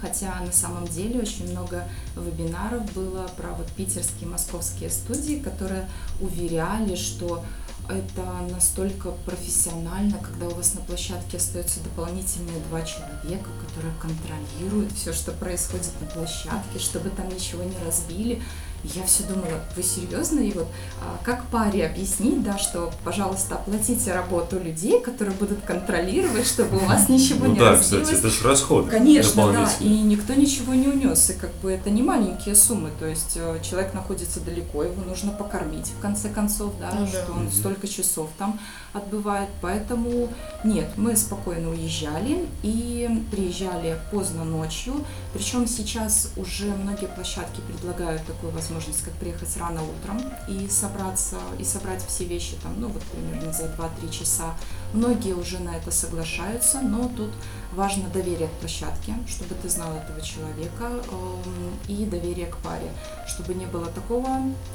Хотя 0.00 0.40
на 0.40 0.52
самом 0.52 0.86
деле 0.86 1.20
очень 1.20 1.50
много 1.50 1.88
вебинаров 2.16 2.92
было 2.92 3.26
про 3.36 3.50
вот 3.50 3.66
питерские, 3.72 4.28
московские 4.28 4.90
студии, 4.90 5.40
которые 5.40 5.88
уверяли, 6.20 6.94
что 6.94 7.44
это 7.88 8.22
настолько 8.50 9.10
профессионально, 9.24 10.18
когда 10.18 10.46
у 10.46 10.54
вас 10.54 10.74
на 10.74 10.82
площадке 10.82 11.38
остаются 11.38 11.80
дополнительные 11.80 12.60
два 12.68 12.82
человека, 12.82 13.48
которые 13.66 13.94
контролируют 14.00 14.92
все, 14.92 15.12
что 15.12 15.32
происходит 15.32 15.90
на 16.00 16.06
площадке, 16.06 16.78
чтобы 16.78 17.10
там 17.10 17.28
ничего 17.28 17.62
не 17.62 17.76
разбили. 17.84 18.42
Я 18.84 19.04
все 19.04 19.24
думала, 19.24 19.60
вы 19.76 19.82
серьезно? 19.82 20.40
И 20.40 20.52
вот 20.52 20.68
а, 21.00 21.18
как 21.24 21.44
паре 21.46 21.86
объяснить, 21.86 22.42
да, 22.42 22.58
что, 22.58 22.92
пожалуйста, 23.04 23.56
оплатите 23.56 24.12
работу 24.12 24.58
людей, 24.58 25.00
которые 25.00 25.34
будут 25.36 25.62
контролировать, 25.62 26.46
чтобы 26.46 26.76
у 26.76 26.84
вас 26.84 27.08
ничего 27.08 27.46
ну, 27.46 27.52
не 27.52 27.58
да, 27.58 27.72
разбилось. 27.72 28.04
кстати, 28.04 28.20
это 28.20 28.30
же 28.30 28.44
расходы 28.44 28.90
Конечно, 28.90 29.52
да, 29.52 29.70
и 29.80 29.88
никто 29.88 30.34
ничего 30.34 30.74
не 30.74 30.88
унес, 30.88 31.30
и 31.30 31.34
как 31.34 31.52
бы 31.56 31.72
это 31.72 31.90
не 31.90 32.02
маленькие 32.02 32.54
суммы, 32.54 32.90
то 32.98 33.06
есть 33.06 33.36
э, 33.36 33.58
человек 33.62 33.94
находится 33.94 34.40
далеко, 34.40 34.84
его 34.84 35.02
нужно 35.04 35.32
покормить 35.32 35.88
в 35.88 36.00
конце 36.00 36.28
концов, 36.28 36.72
да, 36.80 36.90
ну, 36.92 37.06
что 37.06 37.26
да. 37.26 37.32
он 37.32 37.50
столько 37.50 37.88
часов 37.88 38.28
там 38.38 38.60
отбывает, 38.98 39.48
поэтому 39.60 40.28
нет, 40.64 40.90
мы 40.96 41.16
спокойно 41.16 41.70
уезжали 41.70 42.46
и 42.62 43.24
приезжали 43.30 43.98
поздно 44.10 44.44
ночью, 44.44 45.04
причем 45.32 45.66
сейчас 45.66 46.32
уже 46.36 46.66
многие 46.66 47.06
площадки 47.06 47.60
предлагают 47.60 48.24
такую 48.26 48.52
возможность, 48.52 49.02
как 49.02 49.14
приехать 49.14 49.56
рано 49.56 49.80
утром 49.82 50.20
и 50.48 50.68
собраться, 50.68 51.36
и 51.58 51.64
собрать 51.64 52.04
все 52.06 52.24
вещи 52.24 52.56
там, 52.62 52.74
ну 52.78 52.88
вот 52.88 53.02
примерно 53.04 53.52
за 53.52 53.64
2-3 53.64 54.10
часа. 54.10 54.54
Многие 54.92 55.34
уже 55.34 55.58
на 55.58 55.76
это 55.76 55.90
соглашаются, 55.90 56.80
но 56.80 57.08
тут 57.16 57.30
важно 57.72 58.08
доверие 58.08 58.48
к 58.48 58.52
площадке, 58.52 59.14
чтобы 59.28 59.54
ты 59.54 59.68
знал 59.68 59.92
этого 59.92 60.20
человека, 60.20 60.90
э, 60.90 61.88
и 61.88 62.04
доверие 62.06 62.46
к 62.46 62.56
паре, 62.58 62.90
чтобы 63.26 63.54
не 63.54 63.66
было 63.66 63.86
такого, 63.86 64.28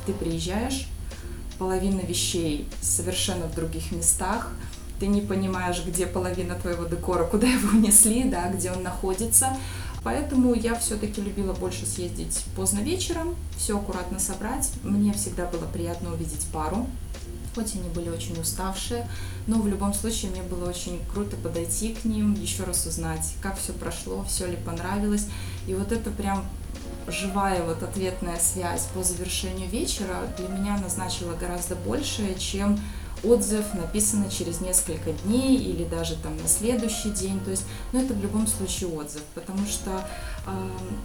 ты 0.06 0.14
приезжаешь, 0.14 0.88
половина 1.58 2.02
вещей 2.02 2.68
совершенно 2.82 3.48
в 3.48 3.56
других 3.56 3.92
местах, 3.92 4.52
ты 5.00 5.08
не 5.08 5.22
понимаешь, 5.22 5.84
где 5.86 6.08
половина 6.08 6.56
твоего 6.56 6.86
декора, 6.86 7.26
куда 7.26 7.48
его 7.48 7.70
унесли, 7.78 8.24
да, 8.24 8.50
где 8.50 8.72
он 8.72 8.84
находится. 8.84 9.50
Поэтому 10.04 10.54
я 10.54 10.76
все-таки 10.76 11.22
любила 11.22 11.54
больше 11.54 11.86
съездить 11.86 12.44
поздно 12.56 12.80
вечером, 12.80 13.36
все 13.58 13.78
аккуратно 13.78 14.20
собрать. 14.20 14.70
Мне 14.84 15.14
всегда 15.14 15.46
было 15.46 15.66
приятно 15.66 16.14
увидеть 16.14 16.46
пару, 16.52 16.88
хоть 17.56 17.76
они 17.76 17.88
были 17.90 18.10
очень 18.10 18.40
уставшие, 18.40 19.08
но 19.48 19.60
в 19.60 19.68
любом 19.68 19.94
случае 19.94 20.32
мне 20.32 20.42
было 20.42 20.70
очень 20.70 21.00
круто 21.14 21.38
подойти 21.38 21.94
к 21.94 22.04
ним, 22.04 22.34
еще 22.34 22.64
раз 22.64 22.86
узнать, 22.86 23.34
как 23.42 23.58
все 23.58 23.72
прошло, 23.74 24.26
все 24.28 24.48
ли 24.48 24.58
понравилось. 24.58 25.28
И 25.68 25.74
вот 25.74 25.92
это 25.92 26.12
прям 26.12 26.46
живая 27.08 27.64
вот 27.64 27.84
ответная 27.84 28.40
связь 28.40 28.88
по 28.94 29.04
завершению 29.04 29.70
вечера 29.70 30.16
для 30.38 30.48
меня 30.48 30.78
назначила 30.78 31.34
гораздо 31.34 31.76
большее, 31.76 32.36
чем 32.36 32.80
отзыв 33.24 33.74
написано 33.74 34.30
через 34.30 34.60
несколько 34.60 35.14
дней 35.24 35.58
или 35.58 35.86
даже 35.86 36.16
там 36.18 36.36
на 36.38 36.48
следующий 36.48 37.10
день. 37.10 37.40
То 37.40 37.52
есть, 37.52 37.64
ну 37.92 38.04
это 38.04 38.14
в 38.14 38.22
любом 38.22 38.48
случае 38.48 38.90
отзыв, 38.90 39.22
потому 39.34 39.66
что, 39.66 39.92
э, 40.46 40.52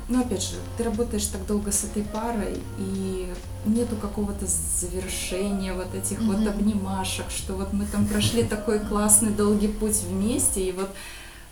ну 0.09 0.21
опять 0.21 0.43
же, 0.43 0.57
ты 0.77 0.85
работаешь 0.85 1.27
так 1.27 1.47
долго 1.47 1.71
с 1.71 1.85
этой 1.85 2.03
парой 2.03 2.61
и 2.79 3.33
нету 3.65 3.97
какого-то 3.97 4.47
завершения 4.47 5.73
вот 5.73 5.95
этих 5.95 6.19
mm-hmm. 6.19 6.37
вот 6.37 6.47
обнимашек, 6.47 7.31
что 7.31 7.55
вот 7.55 7.73
мы 7.73 7.87
там 7.87 8.07
прошли 8.07 8.43
такой 8.43 8.81
классный 8.81 9.31
долгий 9.31 9.69
путь 9.69 10.03
вместе 10.09 10.69
и 10.69 10.73
вот 10.73 10.91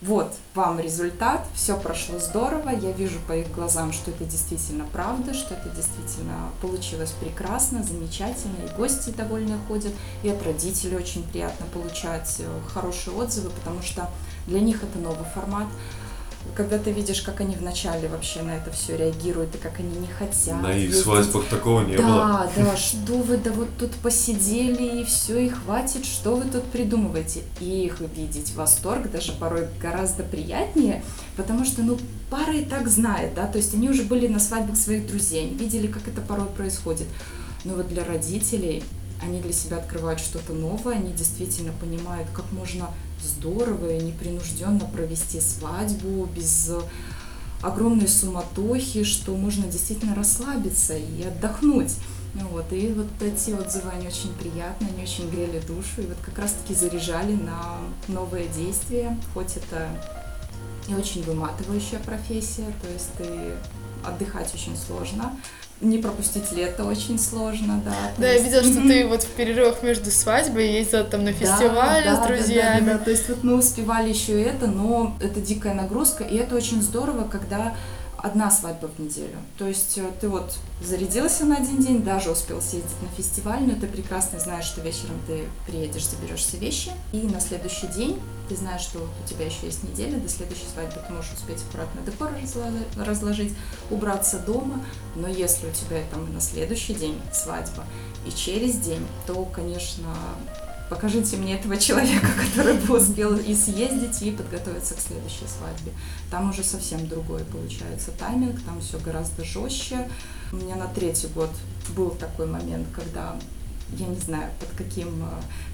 вот 0.07 0.33
вам 0.55 0.79
результат, 0.79 1.45
все 1.55 1.77
прошло 1.77 2.21
здорово, 2.21 2.71
я 2.71 2.93
вижу 2.93 3.19
по 3.27 3.33
их 3.33 3.51
глазам, 3.51 3.93
что 3.93 4.13
это 4.13 4.25
действительно 4.25 4.85
правда, 4.93 5.35
что 5.35 5.55
это 5.55 5.69
действительно 5.71 6.51
получилось 6.63 7.11
прекрасно, 7.21 7.83
замечательно, 7.83 8.55
и 8.65 8.77
гости 8.77 9.11
довольно 9.11 9.59
ходят, 9.67 9.93
и 10.23 10.29
от 10.29 10.43
родителей 10.45 10.97
очень 10.97 11.25
приятно 11.25 11.67
получать 11.75 12.37
э, 12.39 12.45
хорошие 12.73 13.17
отзывы, 13.17 13.51
потому 13.51 13.83
что 13.83 14.09
для 14.47 14.61
них 14.61 14.85
это 14.85 14.99
новый 14.99 15.27
формат 15.35 15.67
когда 16.55 16.79
ты 16.79 16.91
видишь, 16.91 17.23
как 17.23 17.41
они 17.41 17.57
вначале 17.57 18.09
вообще 18.09 18.43
на 18.43 18.57
это 18.57 18.71
все 18.71 18.97
реагируют 18.97 19.55
и 19.55 19.59
как 19.59 19.81
они 19.81 19.97
не 19.99 20.07
хотят. 20.07 20.61
На 20.63 20.73
их 20.73 20.95
свадьбах 20.95 21.47
такого 21.47 21.83
не 21.83 21.97
да, 21.97 22.03
было. 22.03 22.51
Да, 22.57 22.65
да, 22.65 22.77
что 22.77 23.15
вы 23.15 23.37
да 23.37 23.53
вот 23.53 23.69
тут 23.79 23.93
посидели 23.97 25.01
и 25.01 25.05
все, 25.05 25.47
и 25.47 25.49
хватит, 25.49 26.05
что 26.05 26.37
вы 26.37 26.49
тут 26.51 26.65
придумываете. 26.65 27.43
И 27.61 27.87
их 27.87 28.01
видеть 28.17 28.55
восторг 28.55 29.11
даже 29.11 29.33
порой 29.33 29.69
гораздо 29.81 30.23
приятнее, 30.23 31.03
потому 31.37 31.65
что, 31.65 31.83
ну, 31.83 31.99
пара 32.31 32.55
и 32.55 32.65
так 32.65 32.89
знает, 32.89 33.35
да, 33.35 33.47
то 33.47 33.59
есть 33.59 33.75
они 33.75 33.89
уже 33.89 34.03
были 34.03 34.27
на 34.29 34.41
свадьбах 34.41 34.77
своих 34.77 35.07
друзей, 35.07 35.47
они 35.47 35.57
видели, 35.57 35.87
как 35.87 36.07
это 36.09 36.21
порой 36.21 36.47
происходит. 36.47 37.07
Но 37.65 37.75
вот 37.75 37.89
для 37.89 38.05
родителей 38.05 38.83
они 39.23 39.41
для 39.41 39.53
себя 39.53 39.79
открывают 39.79 40.21
что-то 40.21 40.53
новое, 40.53 40.97
они 40.97 41.13
действительно 41.13 41.73
понимают, 41.81 42.29
как 42.33 42.45
можно 42.53 42.91
здорово 43.23 43.93
и 43.93 44.03
непринужденно 44.03 44.87
провести 44.87 45.41
свадьбу 45.41 46.27
без 46.27 46.71
огромной 47.63 48.09
суматохи, 48.09 49.05
что 49.05 49.37
можно 49.37 49.67
действительно 49.67 50.15
расслабиться 50.15 50.97
и 50.97 51.23
отдохнуть. 51.23 51.95
Вот, 52.35 52.71
и 52.71 52.89
вот 52.89 53.07
эти 53.23 53.53
отзывы, 53.53 53.91
они 53.91 54.09
очень 54.09 54.33
приятные, 54.35 54.91
они 54.91 55.05
очень 55.05 55.31
грели 55.31 55.59
душу, 55.67 56.03
и 56.03 56.07
вот 56.07 56.19
как 56.23 56.39
раз-таки 56.39 56.75
заряжали 56.75 57.33
на 57.33 57.79
новые 58.09 58.49
действия, 58.49 59.19
хоть 59.33 59.57
это 59.57 59.89
и 60.87 60.95
очень 60.95 61.23
выматывающая 61.23 61.99
профессия, 61.99 62.67
то 62.83 62.89
есть 62.93 63.11
ты 63.17 63.55
отдыхать 64.07 64.53
очень 64.55 64.77
сложно, 64.77 65.33
не 65.81 65.99
пропустить 65.99 66.53
лето 66.53 66.85
очень 66.85 67.19
сложно, 67.19 67.83
да. 67.85 67.95
Да, 68.17 68.29
есть... 68.29 68.45
я 68.45 68.45
видела, 68.45 68.63
что 68.63 68.89
ты 68.89 69.07
вот 69.07 69.23
в 69.23 69.31
перерывах 69.31 69.83
между 69.83 70.11
свадьбой 70.11 70.73
ездила 70.73 71.05
там 71.05 71.25
на 71.25 71.33
фестиваль 71.33 72.05
да, 72.05 72.23
с 72.23 72.27
друзьями. 72.27 72.87
Да, 72.87 72.87
да, 72.87 72.93
да, 72.93 72.99
да, 72.99 73.05
то 73.05 73.11
есть 73.11 73.29
вот 73.29 73.45
мы 73.45 73.55
успевали 73.55 74.09
еще 74.09 74.41
это, 74.41 74.67
но 74.67 75.17
это 75.21 75.41
дикая 75.41 75.75
нагрузка, 75.75 76.25
и 76.25 76.37
это 76.37 76.57
очень 76.57 76.81
здорово, 76.81 77.29
когда 77.29 77.75
одна 78.27 78.51
свадьба 78.51 78.87
в 78.89 78.99
неделю. 78.99 79.39
То 79.57 79.67
есть 79.67 79.99
э, 79.99 80.11
ты 80.21 80.29
вот 80.29 80.57
зарядился 80.83 81.45
на 81.45 81.57
один 81.57 81.79
день, 81.79 82.03
даже 82.03 82.31
успел 82.31 82.61
съездить 82.61 83.01
на 83.01 83.09
фестиваль, 83.17 83.63
но 83.63 83.75
ты 83.75 83.87
прекрасно 83.87 84.39
знаешь, 84.39 84.65
что 84.65 84.81
вечером 84.81 85.19
ты 85.27 85.45
приедешь, 85.67 86.07
заберешь 86.09 86.41
все 86.41 86.59
вещи, 86.59 86.91
и 87.13 87.19
на 87.21 87.41
следующий 87.41 87.87
день 87.87 88.21
ты 88.49 88.57
знаешь, 88.57 88.83
что 88.83 88.99
вот 88.99 89.09
у 89.25 89.29
тебя 89.29 89.47
еще 89.47 89.67
есть 89.67 89.83
неделя, 89.83 90.19
до 90.19 90.29
следующей 90.29 90.67
свадьбы 90.73 91.01
ты 91.07 91.13
можешь 91.13 91.33
успеть 91.33 91.63
аккуратно 91.69 92.01
декор 92.03 92.31
разложить, 92.97 93.53
убраться 93.91 94.39
дома, 94.39 94.85
но 95.15 95.29
если 95.29 95.69
у 95.69 95.73
тебя 95.73 96.03
там 96.11 96.33
на 96.33 96.41
следующий 96.41 96.95
день 96.95 97.21
свадьба 97.33 97.85
и 98.27 98.31
через 98.31 98.77
день, 98.77 99.07
то, 99.27 99.45
конечно, 99.47 100.15
покажите 100.89 101.37
мне 101.37 101.55
этого 101.57 101.77
человека, 101.77 102.29
который 102.51 102.75
бы 102.75 102.99
успел 102.99 103.37
и 103.37 103.55
съездить, 103.55 104.23
и 104.23 104.31
подготовиться 104.31 104.95
к 104.95 105.01
следующей 105.01 105.47
свадьбе. 105.47 105.93
Там 106.31 106.51
уже 106.51 106.63
совсем 106.63 107.07
другой 107.09 107.45
получается 107.45 108.11
тайминг, 108.13 108.63
там 108.63 108.81
все 108.81 108.99
гораздо 108.99 109.45
жестче. 109.45 110.09
У 110.53 110.57
меня 110.57 110.77
на 110.77 110.87
третий 110.87 111.29
год 111.29 111.51
был 111.97 112.11
такой 112.11 112.47
момент, 112.47 112.87
когда 112.95 113.37
я 113.93 114.07
не 114.07 114.19
знаю, 114.19 114.51
под, 114.59 114.69
каким, 114.77 115.25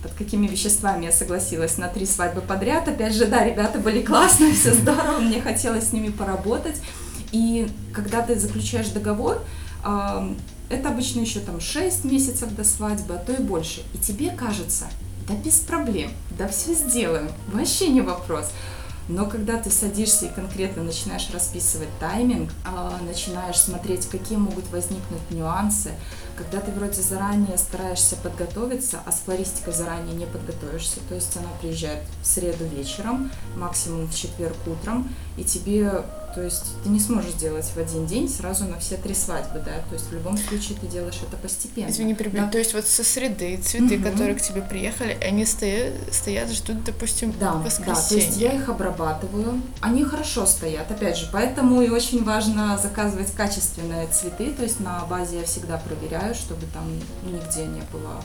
под 0.02 0.12
какими 0.12 0.46
веществами 0.46 1.06
я 1.06 1.12
согласилась 1.12 1.78
на 1.78 1.88
три 1.88 2.04
свадьбы 2.04 2.42
подряд. 2.42 2.86
Опять 2.86 3.14
же, 3.14 3.26
да, 3.26 3.44
ребята 3.44 3.78
были 3.78 4.02
классные, 4.02 4.52
все 4.54 4.74
здорово, 4.74 5.18
мне 5.18 5.40
хотелось 5.40 5.88
с 5.88 5.92
ними 5.92 6.10
поработать. 6.10 6.80
И 7.32 7.68
когда 7.94 8.20
ты 8.20 8.38
заключаешь 8.38 8.88
договор, 8.88 9.42
это 10.72 10.88
обычно 10.88 11.20
еще 11.20 11.40
там 11.40 11.60
6 11.60 12.04
месяцев 12.04 12.54
до 12.54 12.64
свадьбы, 12.64 13.14
а 13.14 13.18
то 13.18 13.32
и 13.32 13.42
больше. 13.42 13.82
И 13.92 13.98
тебе 13.98 14.30
кажется, 14.30 14.86
да 15.28 15.34
без 15.34 15.56
проблем, 15.56 16.10
да 16.38 16.48
все 16.48 16.72
сделаем, 16.72 17.30
вообще 17.52 17.88
не 17.88 18.00
вопрос. 18.00 18.50
Но 19.08 19.26
когда 19.26 19.58
ты 19.58 19.68
садишься 19.68 20.26
и 20.26 20.32
конкретно 20.32 20.82
начинаешь 20.84 21.28
расписывать 21.34 21.88
тайминг, 21.98 22.50
а, 22.64 22.98
начинаешь 23.06 23.58
смотреть, 23.58 24.06
какие 24.06 24.38
могут 24.38 24.70
возникнуть 24.70 25.30
нюансы, 25.30 25.90
когда 26.36 26.60
ты 26.60 26.70
вроде 26.70 27.02
заранее 27.02 27.58
стараешься 27.58 28.16
подготовиться, 28.16 29.00
а 29.04 29.12
с 29.12 29.16
флористикой 29.20 29.74
заранее 29.74 30.14
не 30.14 30.26
подготовишься, 30.26 31.00
то 31.08 31.14
есть 31.14 31.36
она 31.36 31.48
приезжает 31.60 32.04
в 32.22 32.26
среду 32.26 32.64
вечером, 32.64 33.30
максимум 33.56 34.06
в 34.06 34.14
четверг 34.14 34.56
утром, 34.66 35.10
и 35.36 35.44
тебе 35.44 36.04
то 36.34 36.42
есть 36.42 36.82
ты 36.82 36.88
не 36.88 37.00
сможешь 37.00 37.32
сделать 37.32 37.64
в 37.64 37.76
один 37.76 38.06
день 38.06 38.28
сразу 38.28 38.64
на 38.64 38.78
все 38.78 38.96
три 38.96 39.14
свадьбы, 39.14 39.60
да, 39.60 39.80
то 39.88 39.94
есть 39.94 40.08
в 40.08 40.12
любом 40.12 40.36
случае 40.36 40.78
ты 40.78 40.86
делаешь 40.86 41.18
это 41.26 41.36
постепенно. 41.36 41.90
Извини, 41.90 42.14
перебью. 42.14 42.42
Да. 42.42 42.48
То 42.50 42.58
есть 42.58 42.74
вот 42.74 42.86
со 42.86 43.04
среды 43.04 43.56
цветы, 43.58 43.96
угу. 43.96 44.04
которые 44.04 44.34
к 44.34 44.42
тебе 44.42 44.62
приехали, 44.62 45.16
они 45.22 45.44
стоят, 45.44 45.94
стоят, 46.12 46.50
ждут, 46.50 46.84
допустим, 46.84 47.34
да, 47.38 47.54
воскресенье. 47.54 47.94
Да, 47.94 48.08
то 48.08 48.14
есть 48.14 48.36
я 48.38 48.52
их 48.52 48.68
обрабатываю, 48.68 49.60
они 49.80 50.04
хорошо 50.04 50.46
стоят, 50.46 50.90
опять 50.90 51.16
же, 51.16 51.28
поэтому 51.32 51.82
и 51.82 51.88
очень 51.88 52.24
важно 52.24 52.78
заказывать 52.78 53.32
качественные 53.32 54.08
цветы, 54.08 54.52
то 54.52 54.62
есть 54.62 54.80
на 54.80 55.04
базе 55.06 55.40
я 55.40 55.44
всегда 55.44 55.78
проверяю, 55.78 56.34
чтобы 56.34 56.62
там 56.72 56.84
нигде 57.24 57.66
не 57.66 57.82
было 57.92 58.22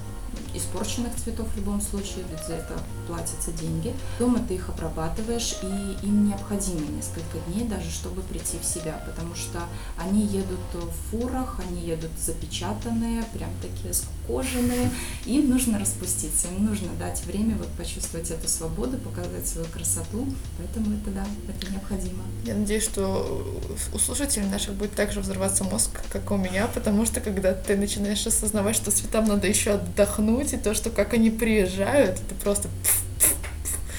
испорченных 0.53 1.15
цветов 1.15 1.47
в 1.53 1.57
любом 1.57 1.81
случае, 1.81 2.25
ведь 2.29 2.45
за 2.47 2.55
это 2.55 2.73
платятся 3.07 3.51
деньги. 3.51 3.93
Дома 4.19 4.39
ты 4.47 4.55
их 4.55 4.69
обрабатываешь, 4.69 5.55
и 5.63 6.05
им 6.05 6.27
необходимо 6.27 6.81
несколько 6.87 7.39
дней 7.47 7.67
даже, 7.67 7.89
чтобы 7.89 8.21
прийти 8.21 8.57
в 8.61 8.65
себя, 8.65 9.01
потому 9.05 9.35
что 9.35 9.59
они 9.97 10.25
едут 10.25 10.59
в 10.73 11.09
фурах, 11.09 11.59
они 11.67 11.81
едут 11.81 12.11
запечатанные, 12.19 13.23
прям 13.33 13.49
такие 13.61 13.93
скоженные, 13.93 14.91
им 15.25 15.49
нужно 15.49 15.79
распуститься, 15.79 16.47
им 16.49 16.65
нужно 16.65 16.89
дать 16.99 17.23
время 17.25 17.55
вот 17.57 17.69
почувствовать 17.69 18.29
эту 18.31 18.47
свободу, 18.47 18.97
показать 18.97 19.47
свою 19.47 19.67
красоту, 19.67 20.27
поэтому 20.57 20.95
это 20.95 21.11
да, 21.11 21.25
это 21.47 21.71
необходимо. 21.71 22.23
Я 22.43 22.55
надеюсь, 22.55 22.83
что 22.83 23.45
у 23.93 23.99
слушателей 23.99 24.47
наших 24.47 24.73
будет 24.75 24.93
также 24.95 25.21
взорваться 25.21 25.63
мозг, 25.63 25.91
как 26.09 26.29
у 26.31 26.37
меня, 26.37 26.67
потому 26.67 27.05
что 27.05 27.21
когда 27.21 27.53
ты 27.53 27.75
начинаешь 27.75 28.25
осознавать, 28.25 28.75
что 28.75 28.91
цветам 28.91 29.25
надо 29.25 29.47
еще 29.47 29.71
отдохнуть, 29.71 30.46
и 30.53 30.57
то, 30.57 30.73
что 30.73 30.89
как 30.89 31.13
они 31.13 31.29
приезжают, 31.29 32.19
это 32.19 32.35
просто... 32.41 32.69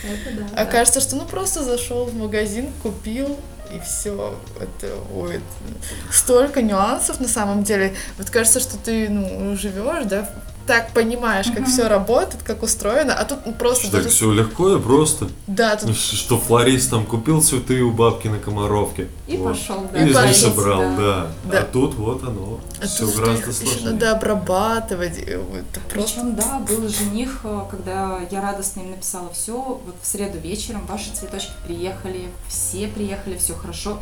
Это 0.04 0.36
да, 0.36 0.46
а 0.52 0.64
да. 0.64 0.66
кажется, 0.66 1.00
что 1.00 1.16
ну 1.16 1.24
просто 1.24 1.64
зашел 1.64 2.04
в 2.04 2.14
магазин, 2.14 2.70
купил, 2.82 3.36
и 3.74 3.80
все. 3.80 4.38
Это, 4.58 4.94
ой, 5.12 5.36
это 5.36 6.12
столько 6.12 6.62
нюансов 6.62 7.20
на 7.20 7.28
самом 7.28 7.64
деле. 7.64 7.94
Вот 8.16 8.30
кажется, 8.30 8.60
что 8.60 8.78
ты, 8.78 9.08
ну, 9.08 9.56
живешь, 9.56 10.04
да, 10.04 10.30
так 10.68 10.92
понимаешь, 10.92 11.46
как 11.46 11.66
все 11.66 11.88
работает, 11.88 12.42
как 12.42 12.62
устроено, 12.62 13.14
а 13.14 13.24
тут 13.24 13.38
просто... 13.58 13.86
Что, 13.86 13.92
даже... 13.96 14.04
Так 14.04 14.12
все 14.12 14.32
легко 14.32 14.76
и 14.76 14.80
просто. 14.80 15.28
Да, 15.46 15.74
тут... 15.76 15.96
Что 15.96 16.38
флорист 16.38 16.90
там 16.90 17.06
купил 17.06 17.42
цветы 17.42 17.80
у 17.80 17.90
бабки 17.90 18.28
на 18.28 18.38
Комаровке. 18.38 19.08
И 19.26 19.38
вот. 19.38 19.54
пошел, 19.54 19.86
да. 19.90 20.26
И 20.26 20.30
из 20.30 20.40
собрал, 20.42 20.80
да. 20.80 20.96
да. 20.96 21.30
да. 21.44 21.60
А 21.60 21.64
тут 21.64 21.94
вот 21.94 22.22
оно, 22.22 22.60
а 22.82 22.86
все 22.86 23.06
тут 23.06 23.16
гораздо 23.16 23.50
сложнее. 23.50 23.90
надо 23.92 24.12
обрабатывать. 24.12 25.18
Это 25.18 25.80
просто... 25.88 26.20
Причем, 26.20 26.36
да, 26.36 26.58
был 26.58 26.86
жених, 26.86 27.40
э, 27.44 27.62
когда 27.70 28.20
я 28.30 28.42
радостно 28.42 28.80
им 28.80 28.90
написала 28.90 29.30
все, 29.32 29.54
вот 29.54 29.96
в 30.02 30.06
среду 30.06 30.38
вечером 30.38 30.84
ваши 30.86 31.10
цветочки 31.14 31.52
приехали, 31.66 32.28
все 32.46 32.88
приехали, 32.88 33.38
все 33.38 33.54
хорошо. 33.54 33.98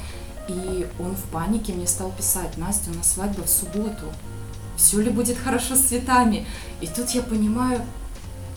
И 0.49 0.87
он 0.99 1.15
в 1.15 1.31
панике 1.31 1.73
мне 1.73 1.87
стал 1.87 2.11
писать, 2.11 2.57
Настя, 2.57 2.91
у 2.91 2.95
нас 2.95 3.13
свадьба 3.13 3.43
в 3.43 3.49
субботу 3.49 4.07
все 4.77 5.01
ли 5.01 5.11
будет 5.11 5.39
хорошо 5.39 5.77
с 5.77 5.81
цветами. 5.81 6.47
И 6.81 6.87
тут 6.87 7.11
я 7.11 7.23
понимаю, 7.23 7.81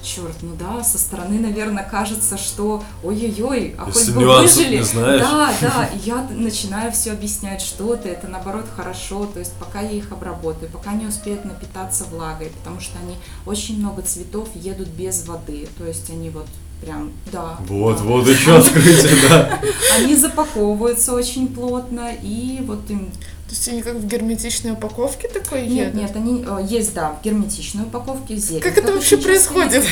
черт, 0.01 0.35
ну 0.41 0.51
да, 0.57 0.83
со 0.83 0.97
стороны, 0.97 1.39
наверное, 1.39 1.83
кажется, 1.83 2.37
что 2.37 2.83
ой-ой-ой, 3.03 3.75
а 3.77 3.87
Если 3.87 4.11
хоть 4.11 4.23
бы 4.23 4.25
выжили. 4.25 4.77
Не 4.77 4.83
знаешь. 4.83 5.21
Да, 5.21 5.53
да, 5.61 5.89
я 6.05 6.27
начинаю 6.31 6.91
все 6.91 7.11
объяснять, 7.11 7.61
что 7.61 7.95
ты, 7.95 8.09
это 8.09 8.27
наоборот 8.27 8.65
хорошо, 8.75 9.25
то 9.25 9.39
есть 9.39 9.53
пока 9.59 9.81
я 9.81 9.91
их 9.91 10.11
обработаю, 10.11 10.71
пока 10.71 10.91
они 10.91 11.05
успеют 11.05 11.45
напитаться 11.45 12.05
влагой, 12.05 12.51
потому 12.59 12.79
что 12.79 12.97
они 12.99 13.15
очень 13.45 13.79
много 13.79 14.01
цветов 14.01 14.49
едут 14.55 14.87
без 14.89 15.27
воды, 15.27 15.67
то 15.77 15.85
есть 15.85 16.09
они 16.09 16.29
вот 16.29 16.47
прям, 16.81 17.11
да. 17.31 17.57
Вот, 17.67 17.97
да. 17.97 18.03
вот 18.03 18.27
еще 18.27 18.57
открытие, 18.57 19.15
да. 19.29 19.59
Они 19.95 20.15
запаковываются 20.15 21.13
очень 21.13 21.49
плотно, 21.49 22.11
и 22.21 22.59
вот 22.65 22.89
им 22.89 23.11
то 23.49 23.55
есть 23.55 23.67
они 23.67 23.81
как 23.81 23.95
в 23.95 24.05
герметичной 24.05 24.73
упаковке 24.73 25.27
такой 25.27 25.65
нет, 25.65 25.87
едут? 25.87 25.95
Нет, 25.95 26.15
они 26.15 26.45
э, 26.47 26.67
есть, 26.69 26.93
да, 26.93 27.13
в 27.13 27.23
герметичной 27.23 27.85
упаковке 27.85 28.35
зелень. 28.35 28.61
Как 28.61 28.77
это 28.77 28.93
вообще 28.93 29.17
происходит? 29.17 29.83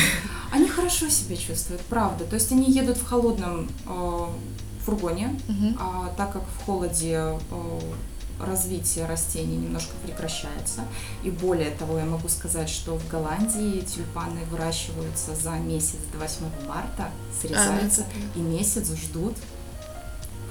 Они 0.52 0.68
хорошо 0.68 1.08
себя 1.08 1.36
чувствуют, 1.36 1.82
правда. 1.88 2.24
То 2.24 2.36
есть 2.36 2.52
они 2.52 2.70
едут 2.70 2.98
в 2.98 3.04
холодном 3.04 3.68
э, 3.84 4.26
фургоне, 4.84 5.40
угу. 5.48 5.76
а 5.80 6.14
так 6.16 6.34
как 6.34 6.44
в 6.44 6.64
холоде 6.66 7.14
э, 7.14 7.80
развитие 8.38 9.06
растений 9.06 9.56
немножко 9.56 9.92
прекращается. 10.04 10.82
И 11.24 11.30
более 11.32 11.72
того, 11.72 11.98
я 11.98 12.04
могу 12.04 12.28
сказать, 12.28 12.68
что 12.68 12.96
в 12.96 13.08
Голландии 13.08 13.80
тюльпаны 13.80 14.44
выращиваются 14.52 15.34
за 15.34 15.54
месяц 15.54 15.98
до 16.12 16.18
8 16.18 16.44
марта, 16.68 17.10
срезаются, 17.42 18.02
а, 18.02 18.38
и 18.38 18.40
месяц 18.40 18.88
ждут 18.94 19.34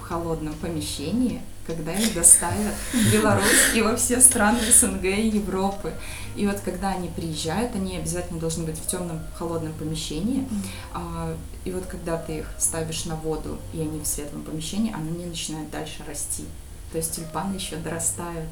холодном 0.07 0.53
помещении, 0.55 1.41
когда 1.65 1.93
их 1.93 2.13
доставят 2.13 2.73
в 2.93 3.13
Беларусь 3.13 3.75
и 3.75 3.81
во 3.81 3.95
все 3.95 4.21
страны 4.21 4.59
СНГ 4.71 5.03
и 5.03 5.27
Европы. 5.27 5.93
И 6.35 6.47
вот 6.47 6.59
когда 6.61 6.89
они 6.89 7.09
приезжают, 7.09 7.75
они 7.75 7.97
обязательно 7.97 8.39
должны 8.39 8.65
быть 8.65 8.77
в 8.77 8.87
темном 8.87 9.19
холодном 9.37 9.73
помещении. 9.73 10.47
А, 10.93 11.35
и 11.65 11.71
вот 11.71 11.85
когда 11.85 12.17
ты 12.17 12.39
их 12.39 12.45
ставишь 12.57 13.05
на 13.05 13.15
воду, 13.15 13.57
и 13.73 13.81
они 13.81 13.99
в 13.99 14.07
светлом 14.07 14.43
помещении, 14.43 14.93
они 14.93 15.25
начинают 15.25 15.69
дальше 15.71 16.03
расти. 16.07 16.45
То 16.91 16.99
есть 16.99 17.15
тюльпаны 17.15 17.55
еще 17.55 17.75
дорастают. 17.75 18.47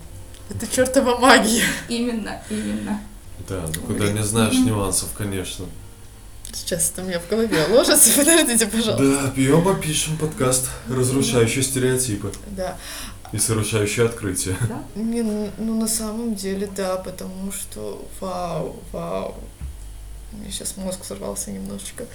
Это 0.50 0.68
чертова 0.68 1.18
магия. 1.18 1.64
Именно, 1.88 2.42
именно. 2.50 3.02
Да, 3.48 3.66
ну 3.76 3.82
когда 3.88 4.12
не 4.12 4.24
знаешь 4.24 4.56
нюансов, 4.56 5.10
конечно. 5.18 5.66
Сейчас 6.56 6.92
это 6.92 7.02
у 7.02 7.06
меня 7.06 7.20
в 7.20 7.28
голове 7.28 7.66
ложится. 7.66 8.12
Подождите, 8.18 8.66
пожалуйста. 8.68 9.24
Да, 9.24 9.30
пьем, 9.32 9.68
опишем 9.68 10.18
подкаст, 10.18 10.70
разрушающий 10.88 11.62
стереотипы. 11.62 12.32
Да. 12.48 12.78
И 13.34 13.38
совершающие 13.38 14.06
открытия. 14.06 14.56
Да? 14.62 14.82
Не, 14.96 15.22
ну, 15.22 15.52
ну 15.58 15.80
на 15.80 15.88
самом 15.88 16.34
деле 16.34 16.70
да, 16.74 16.96
потому 16.96 17.52
что 17.52 18.08
вау, 18.22 18.82
вау. 18.94 19.36
У 20.32 20.38
меня 20.38 20.50
сейчас 20.50 20.78
мозг 20.78 21.04
сорвался 21.04 21.52
немножечко. 21.52 22.06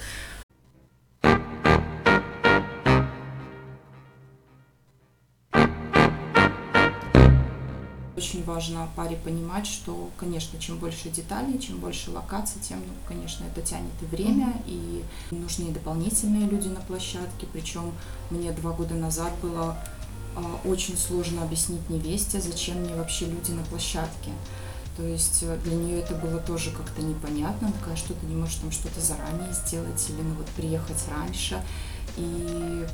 Очень 8.21 8.43
важно 8.43 8.87
паре 8.95 9.15
понимать, 9.15 9.65
что, 9.65 10.09
конечно, 10.17 10.59
чем 10.59 10.77
больше 10.77 11.09
деталей, 11.09 11.59
чем 11.59 11.79
больше 11.79 12.11
локаций, 12.11 12.61
тем, 12.61 12.77
ну, 12.79 12.93
конечно, 13.07 13.43
это 13.45 13.61
тянет 13.61 13.91
и 14.01 14.05
время, 14.05 14.61
и 14.67 15.03
нужны 15.31 15.71
дополнительные 15.71 16.47
люди 16.47 16.67
на 16.67 16.81
площадке. 16.81 17.47
Причем 17.51 17.91
мне 18.29 18.51
два 18.51 18.73
года 18.73 18.93
назад 18.93 19.33
было 19.41 19.75
э, 20.35 20.67
очень 20.67 20.95
сложно 20.95 21.41
объяснить 21.41 21.89
невесте, 21.89 22.39
зачем 22.39 22.77
мне 22.77 22.93
вообще 22.93 23.25
люди 23.25 23.51
на 23.51 23.63
площадке. 23.63 24.31
То 24.97 25.03
есть 25.03 25.41
э, 25.41 25.57
для 25.63 25.75
нее 25.75 25.99
это 26.01 26.13
было 26.13 26.39
тоже 26.39 26.69
как-то 26.69 27.01
непонятно. 27.01 27.69
Она 27.69 27.77
такая, 27.79 27.95
что 27.95 28.13
ты 28.13 28.27
не 28.27 28.35
можешь 28.35 28.57
там 28.57 28.71
что-то 28.71 29.01
заранее 29.01 29.51
сделать 29.51 30.09
или 30.09 30.21
ну 30.21 30.35
вот 30.35 30.45
приехать 30.49 31.03
раньше. 31.09 31.59
И 32.17 32.85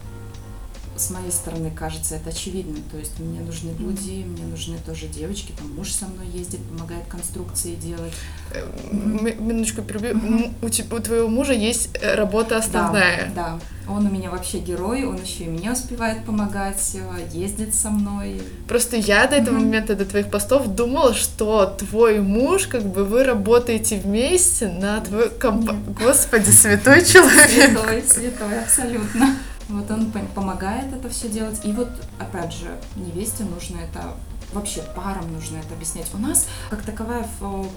с 0.97 1.10
моей 1.10 1.31
стороны 1.31 1.71
кажется 1.71 2.15
это 2.15 2.29
очевидным. 2.29 2.83
То 2.91 2.97
есть 2.97 3.19
мне 3.19 3.39
нужны 3.39 3.71
люди, 3.77 4.23
мне 4.23 4.43
нужны 4.43 4.77
тоже 4.86 5.07
девочки, 5.07 5.53
там 5.57 5.73
муж 5.75 5.91
со 5.91 6.05
мной 6.05 6.27
ездит, 6.27 6.60
помогает 6.63 7.05
конструкции 7.07 7.75
делать. 7.75 8.13
Э, 8.53 8.65
минуточку 8.91 9.81
перебью. 9.81 10.51
У, 10.62 10.69
тебя, 10.69 10.95
у 10.95 10.99
твоего 10.99 11.27
мужа 11.27 11.53
есть 11.53 11.89
э, 12.01 12.15
работа 12.15 12.57
основная. 12.57 13.31
Да, 13.36 13.60
да. 13.60 13.60
Он 13.89 14.05
у 14.05 14.10
меня 14.10 14.29
вообще 14.29 14.60
герой, 14.60 15.05
он 15.05 15.21
еще 15.21 15.45
и 15.45 15.49
мне 15.49 15.71
успевает 15.71 16.25
помогать, 16.25 16.97
ездит 17.31 17.73
со 17.73 17.89
мной. 17.89 18.41
Просто 18.67 18.97
я 18.97 19.27
до 19.27 19.38
этого 19.38 19.55
момента, 19.55 19.95
до 19.95 20.05
твоих 20.05 20.29
постов, 20.29 20.67
думала, 20.67 21.13
что 21.13 21.65
твой 21.79 22.19
муж, 22.19 22.67
как 22.67 22.83
бы 22.83 23.05
вы 23.05 23.23
работаете 23.23 23.97
вместе 23.97 24.67
на 24.67 24.99
твою 24.99 25.29
компанию. 25.29 25.83
Господи, 26.01 26.49
святой 26.49 27.05
человек. 27.05 27.49
Святой, 27.49 28.03
святой, 28.03 28.60
абсолютно. 28.60 29.38
Вот 29.69 29.89
он 29.91 30.12
помогает 30.34 30.93
это 30.93 31.10
все 31.10 31.30
делать. 31.30 31.62
И 31.65 31.71
вот, 31.71 31.89
опять 32.19 32.53
же, 32.53 32.80
невесте 32.95 33.43
нужно 33.43 33.80
это 33.80 34.13
вообще 34.53 34.82
парам 34.95 35.32
нужно 35.34 35.58
это 35.58 35.73
объяснять. 35.73 36.08
У 36.13 36.17
нас, 36.17 36.47
как 36.69 36.82
таковая 36.82 37.27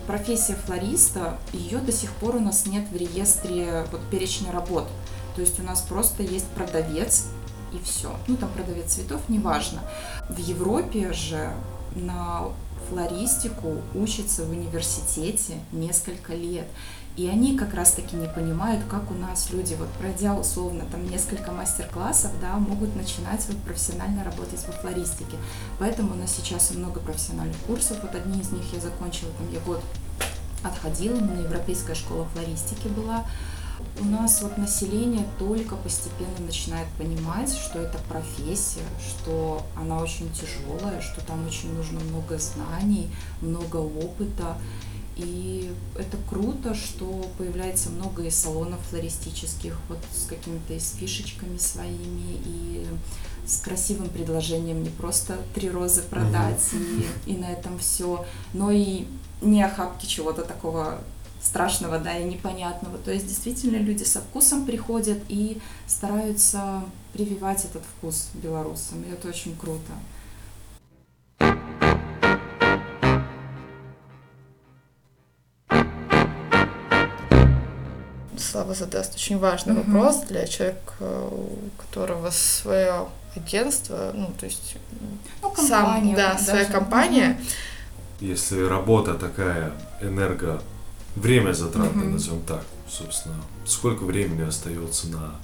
профессия 0.06 0.54
флориста, 0.54 1.38
ее 1.52 1.78
до 1.78 1.92
сих 1.92 2.12
пор 2.12 2.36
у 2.36 2.40
нас 2.40 2.66
нет 2.66 2.88
в 2.90 2.96
реестре 2.96 3.86
вот, 3.90 4.00
перечня 4.10 4.52
работ. 4.52 4.88
То 5.34 5.40
есть 5.40 5.58
у 5.58 5.62
нас 5.62 5.80
просто 5.80 6.22
есть 6.22 6.46
продавец 6.48 7.26
и 7.72 7.78
все. 7.84 8.14
Ну, 8.26 8.36
там 8.36 8.50
продавец 8.50 8.92
цветов, 8.92 9.20
неважно. 9.28 9.80
В 10.28 10.38
Европе 10.38 11.12
же 11.12 11.52
на 11.94 12.44
флористику 12.88 13.82
учатся 13.94 14.44
в 14.44 14.50
университете 14.50 15.54
несколько 15.72 16.34
лет. 16.34 16.66
И 17.20 17.28
они 17.28 17.54
как 17.54 17.74
раз-таки 17.74 18.16
не 18.16 18.28
понимают, 18.28 18.82
как 18.88 19.10
у 19.10 19.14
нас 19.14 19.50
люди, 19.50 19.74
вот 19.74 19.90
пройдя 19.98 20.34
условно 20.34 20.86
там 20.90 21.04
несколько 21.04 21.52
мастер-классов, 21.52 22.30
да, 22.40 22.56
могут 22.56 22.96
начинать 22.96 23.44
вот 23.46 23.58
профессионально 23.58 24.24
работать 24.24 24.66
во 24.66 24.72
флористике. 24.72 25.36
Поэтому 25.78 26.14
у 26.14 26.16
нас 26.16 26.34
сейчас 26.34 26.70
много 26.70 26.98
профессиональных 26.98 27.58
курсов. 27.66 27.98
Вот 28.00 28.14
одни 28.14 28.40
из 28.40 28.52
них 28.52 28.62
я 28.72 28.80
закончила, 28.80 29.30
там 29.36 29.52
я 29.52 29.60
год 29.60 29.82
отходила, 30.64 31.18
именно 31.18 31.42
Европейская 31.42 31.94
школа 31.94 32.24
флористики 32.32 32.88
была. 32.88 33.26
У 34.00 34.04
нас 34.06 34.40
вот 34.40 34.56
население 34.56 35.26
только 35.38 35.76
постепенно 35.76 36.46
начинает 36.46 36.88
понимать, 36.96 37.52
что 37.52 37.80
это 37.80 37.98
профессия, 38.08 38.84
что 39.06 39.62
она 39.76 39.98
очень 39.98 40.30
тяжелая, 40.32 41.02
что 41.02 41.20
там 41.26 41.46
очень 41.46 41.74
нужно 41.74 42.00
много 42.00 42.38
знаний, 42.38 43.10
много 43.42 43.76
опыта. 43.76 44.56
И 45.20 45.70
это 45.98 46.16
круто, 46.28 46.74
что 46.74 47.26
появляется 47.36 47.90
много 47.90 48.22
и 48.22 48.30
салонов 48.30 48.80
флористических, 48.88 49.76
вот 49.88 49.98
с 50.14 50.24
какими-то 50.26 50.72
и 50.72 50.80
с 50.80 50.92
фишечками 50.92 51.58
своими, 51.58 52.40
и 52.46 52.86
с 53.46 53.60
красивым 53.60 54.08
предложением 54.08 54.82
не 54.82 54.88
просто 54.88 55.38
три 55.54 55.68
розы 55.68 56.02
продать 56.02 56.62
mm-hmm. 56.72 57.04
и, 57.26 57.32
и 57.32 57.36
на 57.36 57.50
этом 57.50 57.78
все, 57.78 58.24
но 58.54 58.70
и 58.70 59.06
не 59.42 59.62
охапки 59.62 60.06
чего-то 60.06 60.42
такого 60.42 61.00
страшного, 61.42 61.98
да, 61.98 62.16
и 62.16 62.24
непонятного. 62.24 62.98
То 62.98 63.12
есть 63.12 63.26
действительно 63.26 63.76
люди 63.76 64.04
со 64.04 64.20
вкусом 64.20 64.64
приходят 64.64 65.18
и 65.28 65.58
стараются 65.86 66.84
прививать 67.12 67.64
этот 67.64 67.82
вкус 67.84 68.28
белорусам, 68.34 69.02
и 69.02 69.10
это 69.10 69.28
очень 69.28 69.56
круто. 69.56 69.92
Слава 78.50 78.74
задаст 78.74 79.14
очень 79.14 79.38
важный 79.38 79.74
mm-hmm. 79.74 79.92
вопрос 79.92 80.22
для 80.28 80.44
человека, 80.44 80.80
у 81.00 81.58
которого 81.78 82.30
свое 82.30 83.06
агентство, 83.36 84.10
ну, 84.12 84.32
то 84.38 84.46
есть 84.46 84.74
ну, 85.40 85.54
сам, 85.56 86.12
да, 86.16 86.32
даже. 86.32 86.44
своя 86.44 86.64
компания. 86.64 87.40
Если 88.18 88.60
работа 88.60 89.14
такая 89.14 89.70
энерго, 90.00 90.60
время 91.14 91.52
затратное, 91.52 92.06
mm-hmm. 92.06 92.12
назовем 92.12 92.42
так, 92.42 92.64
собственно, 92.88 93.36
сколько 93.64 94.02
времени 94.02 94.42
остается 94.42 95.06
на 95.06 95.36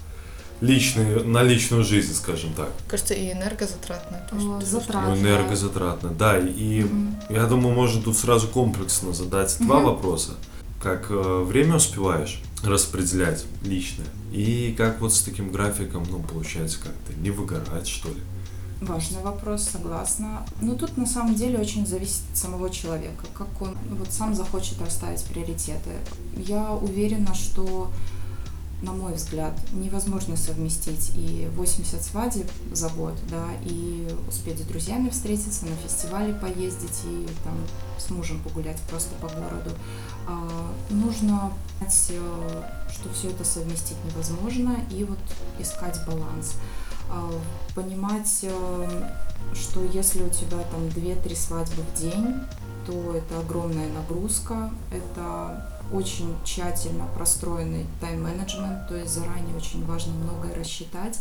личную, 0.60 1.24
на 1.28 1.44
личную 1.44 1.84
жизнь, 1.84 2.12
скажем 2.12 2.54
так. 2.54 2.70
Кажется, 2.88 3.14
и 3.14 3.30
энергозатратно. 3.30 4.26
То 4.28 4.34
есть, 4.34 4.66
затратно. 4.68 5.14
Ну, 5.14 5.16
энергозатратно, 5.16 6.10
да. 6.10 6.38
И 6.38 6.80
mm-hmm. 6.80 7.34
я 7.34 7.46
думаю, 7.46 7.72
можно 7.72 8.02
тут 8.02 8.16
сразу 8.16 8.48
комплексно 8.48 9.12
задать 9.12 9.50
mm-hmm. 9.50 9.64
два 9.64 9.78
вопроса. 9.78 10.32
Как 10.82 11.06
э, 11.10 11.42
время 11.44 11.76
успеваешь? 11.76 12.42
распределять 12.62 13.44
личное. 13.62 14.06
И 14.32 14.74
как 14.76 15.00
вот 15.00 15.12
с 15.12 15.22
таким 15.22 15.50
графиком, 15.50 16.04
ну, 16.10 16.20
получается, 16.22 16.78
как-то 16.82 17.12
не 17.20 17.30
выгорать, 17.30 17.86
что 17.86 18.08
ли? 18.08 18.20
Важный 18.80 19.22
вопрос, 19.22 19.62
согласна. 19.62 20.46
Но 20.60 20.72
ну, 20.72 20.78
тут 20.78 20.96
на 20.98 21.06
самом 21.06 21.34
деле 21.34 21.58
очень 21.58 21.86
зависит 21.86 22.22
от 22.30 22.36
самого 22.36 22.68
человека, 22.68 23.24
как 23.32 23.48
он 23.60 23.74
вот 23.90 24.12
сам 24.12 24.34
захочет 24.34 24.80
расставить 24.80 25.24
приоритеты. 25.24 25.92
Я 26.36 26.72
уверена, 26.72 27.34
что 27.34 27.90
на 28.82 28.92
мой 28.92 29.14
взгляд, 29.14 29.54
невозможно 29.72 30.36
совместить 30.36 31.12
и 31.14 31.48
80 31.54 32.02
свадеб 32.02 32.50
за 32.72 32.88
год, 32.90 33.14
да, 33.30 33.46
и 33.64 34.06
успеть 34.28 34.58
с 34.58 34.62
друзьями 34.62 35.08
встретиться, 35.08 35.64
на 35.64 35.76
фестивале 35.76 36.34
поездить 36.34 37.00
и 37.04 37.26
там 37.42 37.54
с 37.98 38.10
мужем 38.10 38.40
погулять 38.42 38.80
просто 38.90 39.14
по 39.16 39.28
городу. 39.28 39.70
А, 40.28 40.72
нужно 40.90 41.52
что 42.90 43.12
все 43.14 43.30
это 43.30 43.44
совместить 43.44 43.96
невозможно, 44.04 44.76
и 44.90 45.04
вот 45.04 45.18
искать 45.58 45.98
баланс. 46.06 46.54
А, 47.08 47.30
понимать, 47.74 48.40
э, 48.42 49.10
что 49.54 49.84
если 49.84 50.22
у 50.22 50.28
тебя 50.28 50.58
там 50.70 50.86
2-3 50.88 51.36
свадьбы 51.36 51.82
в 51.82 52.00
день, 52.00 52.34
то 52.86 53.14
это 53.14 53.40
огромная 53.40 53.88
нагрузка, 53.92 54.70
это 54.92 55.75
очень 55.92 56.34
тщательно 56.44 57.06
простроенный 57.14 57.86
тайм-менеджмент, 58.00 58.88
то 58.88 58.96
есть 58.96 59.12
заранее 59.12 59.56
очень 59.56 59.84
важно 59.86 60.12
многое 60.12 60.54
рассчитать. 60.54 61.18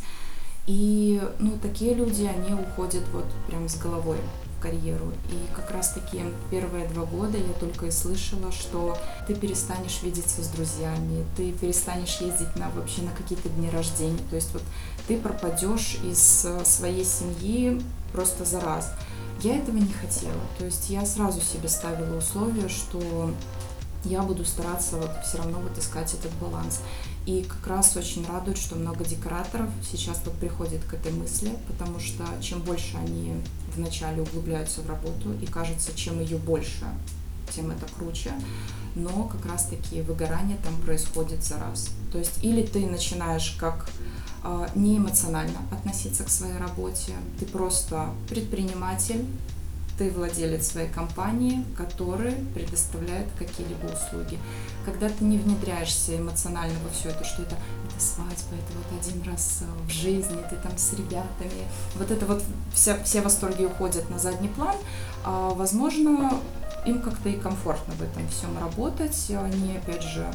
И 0.67 1.21
ну, 1.39 1.57
такие 1.61 1.93
люди, 1.93 2.23
они 2.23 2.59
уходят 2.59 3.03
вот 3.13 3.25
прям 3.47 3.69
с 3.69 3.77
головой 3.77 4.17
в 4.57 4.61
карьеру. 4.61 5.11
И 5.29 5.55
как 5.55 5.69
раз-таки 5.69 6.23
первые 6.49 6.87
два 6.87 7.05
года 7.05 7.37
я 7.37 7.53
только 7.59 7.85
и 7.85 7.91
слышала, 7.91 8.51
что 8.51 8.97
ты 9.27 9.35
перестанешь 9.35 10.01
видеться 10.01 10.43
с 10.43 10.47
друзьями, 10.47 11.23
ты 11.37 11.51
перестанешь 11.51 12.17
ездить 12.19 12.55
на 12.55 12.69
вообще 12.71 13.03
на 13.03 13.11
какие-то 13.11 13.49
дни 13.49 13.69
рождения. 13.69 14.23
То 14.31 14.35
есть 14.35 14.51
вот 14.53 14.63
ты 15.07 15.17
пропадешь 15.19 15.97
из 16.03 16.47
своей 16.63 17.05
семьи 17.05 17.79
просто 18.11 18.43
за 18.43 18.59
раз. 18.59 18.91
Я 19.41 19.57
этого 19.57 19.77
не 19.77 19.93
хотела. 19.93 20.41
То 20.57 20.65
есть 20.65 20.89
я 20.89 21.05
сразу 21.05 21.41
себе 21.41 21.69
ставила 21.69 22.17
условие, 22.17 22.69
что 22.69 23.31
я 24.05 24.21
буду 24.21 24.45
стараться 24.45 24.97
вот 24.97 25.11
все 25.23 25.37
равно 25.37 25.59
вот 25.59 25.77
искать 25.77 26.13
этот 26.13 26.31
баланс. 26.39 26.79
И 27.25 27.43
как 27.43 27.67
раз 27.67 27.97
очень 27.97 28.25
радует, 28.27 28.57
что 28.57 28.75
много 28.75 29.03
декораторов 29.03 29.69
сейчас 29.89 30.21
вот 30.25 30.35
приходит 30.35 30.83
к 30.83 30.93
этой 30.93 31.11
мысли, 31.11 31.51
потому 31.67 31.99
что 31.99 32.23
чем 32.39 32.61
больше 32.61 32.97
они 32.97 33.33
вначале 33.75 34.21
углубляются 34.21 34.81
в 34.81 34.89
работу, 34.89 35.33
и 35.41 35.45
кажется, 35.47 35.95
чем 35.95 36.19
ее 36.19 36.37
больше, 36.37 36.85
тем 37.53 37.71
это 37.71 37.85
круче, 37.97 38.31
но 38.95 39.23
как 39.23 39.45
раз-таки 39.45 40.01
выгорание 40.01 40.57
там 40.63 40.75
происходит 40.81 41.43
за 41.43 41.57
раз. 41.57 41.89
То 42.11 42.19
есть 42.19 42.43
или 42.43 42.63
ты 42.63 42.85
начинаешь 42.85 43.57
как 43.59 43.89
э, 44.43 44.67
неэмоционально 44.75 45.59
относиться 45.71 46.23
к 46.23 46.29
своей 46.29 46.57
работе, 46.57 47.13
ты 47.39 47.45
просто 47.45 48.09
предприниматель, 48.29 49.25
ты 49.97 50.11
владелец 50.11 50.67
своей 50.67 50.89
компании, 50.89 51.63
который 51.77 52.33
предоставляет 52.53 53.27
какие-либо 53.37 53.85
услуги. 53.85 54.37
Когда 54.85 55.09
ты 55.09 55.23
не 55.23 55.37
внедряешься 55.37 56.17
эмоционально 56.17 56.75
во 56.83 56.89
все 56.89 57.09
это, 57.09 57.23
что 57.23 57.43
это, 57.43 57.55
это 57.87 58.01
свадьба, 58.03 58.55
это 58.55 58.73
вот 58.75 59.01
один 59.01 59.23
раз 59.23 59.61
э, 59.61 59.87
в 59.87 59.89
жизни, 59.89 60.37
ты 60.49 60.55
там 60.57 60.77
с 60.77 60.93
ребятами, 60.93 61.63
вот 61.95 62.11
это 62.11 62.25
вот 62.25 62.43
вся, 62.73 63.01
все 63.03 63.21
восторги 63.21 63.63
уходят 63.63 64.09
на 64.09 64.19
задний 64.19 64.49
план, 64.49 64.75
а, 65.23 65.49
возможно, 65.51 66.39
им 66.85 67.01
как-то 67.01 67.29
и 67.29 67.37
комфортно 67.37 67.93
в 67.95 68.01
этом 68.01 68.27
всем 68.29 68.57
работать, 68.59 69.31
они, 69.31 69.77
опять 69.77 70.03
же, 70.03 70.25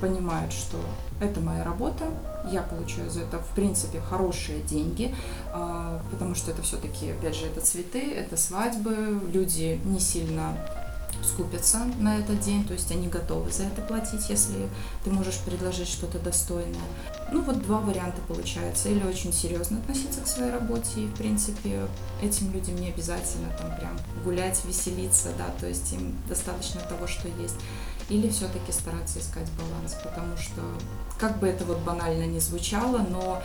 понимают, 0.00 0.52
что 0.52 0.78
это 1.20 1.40
моя 1.40 1.62
работа, 1.62 2.04
я 2.50 2.62
получаю 2.62 3.10
за 3.10 3.20
это, 3.20 3.38
в 3.38 3.54
принципе, 3.54 4.00
хорошие 4.00 4.60
деньги, 4.62 5.14
а, 5.52 6.02
потому 6.10 6.34
что 6.34 6.50
это 6.50 6.62
все-таки, 6.62 7.10
опять 7.10 7.36
же, 7.36 7.46
это 7.46 7.60
цветы, 7.60 8.12
это 8.12 8.36
свадьбы, 8.36 9.20
люди 9.32 9.80
не 9.84 10.00
сильно 10.00 10.56
скупятся 11.22 11.78
на 11.98 12.18
этот 12.18 12.40
день, 12.40 12.64
то 12.64 12.72
есть 12.72 12.90
они 12.90 13.06
готовы 13.06 13.52
за 13.52 13.64
это 13.64 13.82
платить, 13.82 14.28
если 14.28 14.68
ты 15.04 15.10
можешь 15.10 15.38
предложить 15.38 15.88
что-то 15.88 16.18
достойное. 16.18 16.80
Ну 17.30 17.42
вот 17.42 17.62
два 17.62 17.78
варианта 17.78 18.20
получается. 18.26 18.88
Или 18.88 19.06
очень 19.06 19.32
серьезно 19.32 19.78
относиться 19.78 20.20
к 20.20 20.26
своей 20.26 20.50
работе, 20.50 21.02
и 21.02 21.06
в 21.06 21.14
принципе 21.14 21.86
этим 22.20 22.52
людям 22.52 22.76
не 22.76 22.88
обязательно 22.88 23.48
там 23.58 23.76
прям 23.76 23.96
гулять, 24.24 24.64
веселиться, 24.64 25.28
да, 25.38 25.46
то 25.60 25.66
есть 25.66 25.92
им 25.92 26.16
достаточно 26.28 26.80
того, 26.80 27.06
что 27.06 27.28
есть 27.28 27.56
или 28.08 28.28
все-таки 28.28 28.72
стараться 28.72 29.18
искать 29.18 29.48
баланс, 29.52 29.96
потому 30.02 30.36
что, 30.36 30.60
как 31.22 31.38
бы 31.38 31.46
это 31.46 31.64
вот 31.64 31.78
банально 31.78 32.24
не 32.24 32.40
звучало, 32.40 33.06
но 33.08 33.40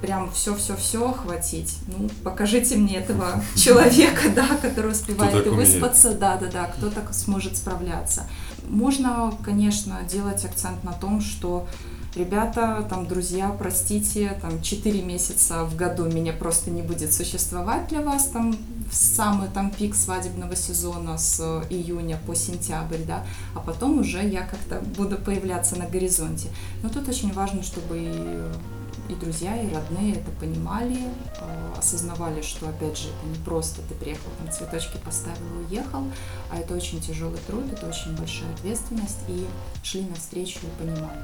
прям 0.00 0.32
все-все-все 0.32 1.10
охватить. 1.10 1.76
Ну, 1.86 2.08
покажите 2.24 2.76
мне 2.76 2.96
этого 2.96 3.42
человека, 3.54 4.30
да, 4.34 4.48
который 4.62 4.92
успевает 4.92 5.46
и 5.46 5.50
выспаться, 5.50 6.14
да-да-да, 6.14 6.64
кто 6.64 6.88
так 6.88 7.12
сможет 7.12 7.58
справляться. 7.58 8.26
Можно, 8.66 9.34
конечно, 9.44 9.98
делать 10.08 10.42
акцент 10.46 10.82
на 10.84 10.94
том, 10.94 11.20
что 11.20 11.68
ребята, 12.16 12.86
там, 12.88 13.06
друзья, 13.06 13.54
простите, 13.58 14.38
там, 14.40 14.62
4 14.62 15.02
месяца 15.02 15.64
в 15.64 15.76
году 15.76 16.04
меня 16.06 16.32
просто 16.32 16.70
не 16.70 16.80
будет 16.80 17.12
существовать 17.12 17.88
для 17.88 18.00
вас, 18.00 18.28
там, 18.28 18.56
в 18.90 18.94
самый 18.94 19.48
там 19.48 19.70
пик 19.70 19.94
свадебного 19.94 20.56
сезона 20.56 21.18
с 21.18 21.40
июня 21.70 22.18
по 22.26 22.34
сентябрь, 22.34 23.04
да, 23.06 23.24
а 23.54 23.60
потом 23.60 24.00
уже 24.00 24.26
я 24.26 24.42
как-то 24.42 24.80
буду 24.96 25.16
появляться 25.16 25.76
на 25.76 25.86
горизонте. 25.86 26.48
Но 26.82 26.88
тут 26.88 27.08
очень 27.08 27.32
важно, 27.32 27.62
чтобы 27.62 27.98
и, 27.98 29.12
и 29.12 29.14
друзья, 29.14 29.60
и 29.60 29.72
родные 29.72 30.14
это 30.14 30.30
понимали, 30.40 30.96
э, 30.96 31.72
осознавали, 31.78 32.42
что, 32.42 32.68
опять 32.68 32.98
же, 32.98 33.08
это 33.08 33.26
не 33.26 33.44
просто 33.44 33.82
ты 33.88 33.94
приехал, 33.94 34.30
там 34.38 34.52
цветочки 34.52 34.98
поставил 35.04 35.60
и 35.60 35.72
уехал, 35.72 36.04
а 36.50 36.58
это 36.58 36.74
очень 36.74 37.00
тяжелый 37.00 37.40
труд, 37.46 37.64
это 37.72 37.86
очень 37.86 38.16
большая 38.16 38.52
ответственность, 38.54 39.18
и 39.28 39.46
шли 39.82 40.02
навстречу 40.02 40.60
и 40.62 40.82
понимали 40.82 41.22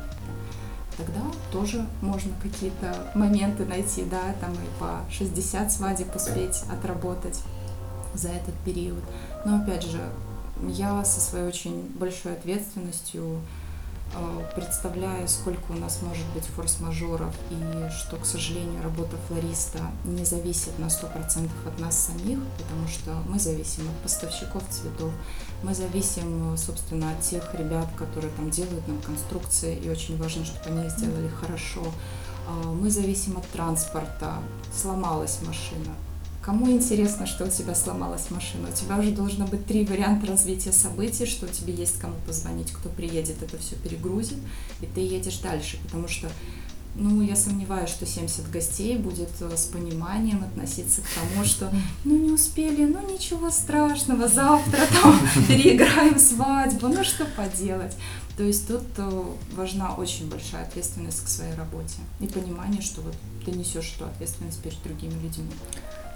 тогда 0.96 1.20
тоже 1.50 1.84
можно 2.02 2.32
какие-то 2.42 2.94
моменты 3.14 3.64
найти, 3.64 4.04
да, 4.04 4.34
там 4.40 4.52
и 4.52 4.80
по 4.80 5.00
60 5.10 5.72
свадеб 5.72 6.14
успеть 6.14 6.62
отработать 6.70 7.40
за 8.14 8.28
этот 8.28 8.54
период. 8.64 9.02
Но 9.44 9.56
опять 9.56 9.84
же, 9.84 10.00
я 10.68 11.04
со 11.04 11.20
своей 11.20 11.46
очень 11.46 11.88
большой 11.98 12.34
ответственностью 12.34 13.40
э, 14.14 14.40
представляю, 14.54 15.26
сколько 15.28 15.72
у 15.72 15.74
нас 15.74 16.00
может 16.02 16.26
быть 16.34 16.44
форс-мажоров, 16.44 17.34
и 17.50 17.90
что, 17.90 18.16
к 18.16 18.24
сожалению, 18.24 18.82
работа 18.82 19.16
флориста 19.28 19.80
не 20.04 20.24
зависит 20.24 20.78
на 20.78 20.86
100% 20.86 21.50
от 21.66 21.80
нас 21.80 21.98
самих, 21.98 22.38
потому 22.58 22.88
что 22.88 23.10
мы 23.28 23.38
зависим 23.38 23.88
от 23.88 23.96
поставщиков 24.02 24.62
цветов, 24.70 25.12
мы 25.62 25.74
зависим, 25.74 26.56
собственно, 26.56 27.10
от 27.12 27.20
тех 27.20 27.54
ребят, 27.54 27.88
которые 27.96 28.32
там 28.32 28.50
делают 28.50 28.86
нам 28.86 29.00
конструкции, 29.00 29.76
и 29.76 29.88
очень 29.88 30.16
важно, 30.18 30.44
чтобы 30.44 30.66
они 30.66 30.86
их 30.86 30.92
сделали 30.92 31.28
хорошо. 31.28 31.82
А, 32.46 32.72
мы 32.72 32.90
зависим 32.90 33.38
от 33.38 33.46
транспорта. 33.48 34.34
Сломалась 34.72 35.38
машина. 35.46 35.94
Кому 36.44 36.70
интересно, 36.70 37.26
что 37.26 37.46
у 37.46 37.48
тебя 37.48 37.74
сломалась 37.74 38.30
машина? 38.30 38.68
У 38.68 38.76
тебя 38.76 38.98
уже 38.98 39.12
должно 39.12 39.46
быть 39.46 39.64
три 39.64 39.86
варианта 39.86 40.26
развития 40.26 40.72
событий, 40.72 41.24
что 41.24 41.46
у 41.46 41.48
тебя 41.48 41.72
есть 41.72 41.98
кому 41.98 42.16
позвонить, 42.26 42.70
кто 42.70 42.90
приедет, 42.90 43.42
это 43.42 43.56
все 43.56 43.76
перегрузит, 43.76 44.36
и 44.82 44.86
ты 44.86 45.00
едешь 45.00 45.38
дальше, 45.38 45.78
потому 45.84 46.06
что 46.06 46.28
ну, 46.96 47.22
я 47.22 47.34
сомневаюсь, 47.34 47.88
что 47.88 48.04
70 48.04 48.50
гостей 48.50 48.96
будет 48.98 49.30
э, 49.40 49.56
с 49.56 49.64
пониманием 49.64 50.44
относиться 50.44 51.00
к 51.00 51.06
тому, 51.06 51.44
что 51.44 51.72
ну 52.04 52.16
не 52.16 52.30
успели, 52.30 52.84
ну 52.84 53.00
ничего 53.10 53.50
страшного, 53.50 54.28
завтра 54.28 54.82
там 55.02 55.18
переиграем 55.48 56.18
свадьбу, 56.18 56.88
ну 56.88 57.02
что 57.02 57.24
поделать. 57.24 57.96
То 58.36 58.44
есть 58.44 58.68
тут 58.68 58.84
э, 58.98 59.22
важна 59.56 59.94
очень 59.94 60.28
большая 60.28 60.64
ответственность 60.66 61.24
к 61.24 61.28
своей 61.28 61.54
работе 61.54 61.96
и 62.20 62.26
понимание, 62.26 62.82
что 62.82 63.00
вот 63.00 63.14
ты 63.44 63.50
несешь 63.50 63.94
эту 63.96 64.04
ответственность 64.04 64.62
перед 64.62 64.80
другими 64.84 65.14
людьми. 65.14 65.50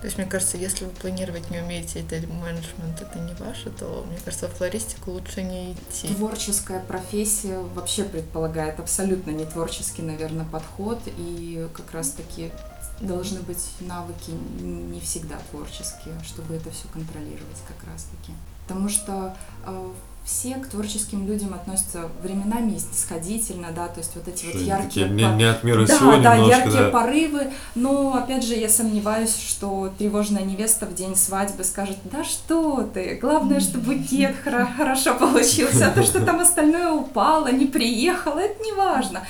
То 0.00 0.06
есть, 0.06 0.16
мне 0.16 0.26
кажется, 0.26 0.56
если 0.56 0.84
вы 0.84 0.92
планировать 0.92 1.50
не 1.50 1.58
умеете, 1.58 2.00
это 2.00 2.24
менеджмент, 2.26 3.00
это 3.00 3.18
не 3.18 3.34
ваше, 3.34 3.70
то, 3.70 4.04
мне 4.08 4.18
кажется, 4.24 4.48
в 4.48 4.52
флористику 4.52 5.10
лучше 5.10 5.42
не 5.42 5.72
идти. 5.72 6.14
Творческая 6.14 6.80
профессия 6.80 7.58
вообще 7.58 8.04
предполагает 8.04 8.78
абсолютно 8.78 9.30
не 9.30 9.44
творческий, 9.44 10.02
наверное, 10.02 10.46
подход, 10.46 11.00
и 11.06 11.68
как 11.74 11.92
раз-таки 11.92 12.52
должны 13.00 13.40
быть 13.40 13.64
навыки 13.80 14.30
не 14.60 15.00
всегда 15.00 15.36
творческие, 15.50 16.14
чтобы 16.24 16.54
это 16.54 16.70
все 16.70 16.86
контролировать 16.92 17.58
как 17.66 17.88
раз-таки. 17.88 18.32
Потому 18.66 18.88
что 18.88 19.36
э, 19.66 19.92
все 20.28 20.56
к 20.56 20.66
творческим 20.66 21.26
людям 21.26 21.54
относятся 21.54 22.10
временами 22.22 22.76
снисходительно, 22.76 23.68
да, 23.74 23.88
то 23.88 24.00
есть 24.00 24.14
вот 24.14 24.28
эти 24.28 24.44
что 24.44 24.58
вот 24.58 24.66
яркие... 24.66 25.06
Такие, 25.06 25.08
не, 25.08 25.36
не 25.36 25.44
от 25.44 25.64
мира 25.64 25.86
да, 25.86 25.98
сего 25.98 26.16
да, 26.18 26.36
немножко, 26.36 26.64
яркие 26.64 26.82
да. 26.82 26.90
порывы, 26.90 27.50
но, 27.74 28.14
опять 28.14 28.44
же, 28.44 28.54
я 28.54 28.68
сомневаюсь, 28.68 29.34
что 29.34 29.90
тревожная 29.96 30.42
невеста 30.42 30.84
в 30.84 30.94
день 30.94 31.16
свадьбы 31.16 31.64
скажет, 31.64 31.96
да 32.04 32.24
что 32.24 32.82
ты, 32.92 33.14
главное, 33.18 33.60
что 33.60 33.78
букет 33.78 34.36
хорошо 34.42 35.14
получился, 35.14 35.88
а 35.88 35.90
то, 35.90 36.02
что 36.02 36.22
там 36.22 36.40
остальное 36.40 36.92
упало, 36.92 37.50
не 37.50 37.64
приехало, 37.64 38.38
это 38.38 38.62
не 38.62 38.72
важно. 38.72 39.22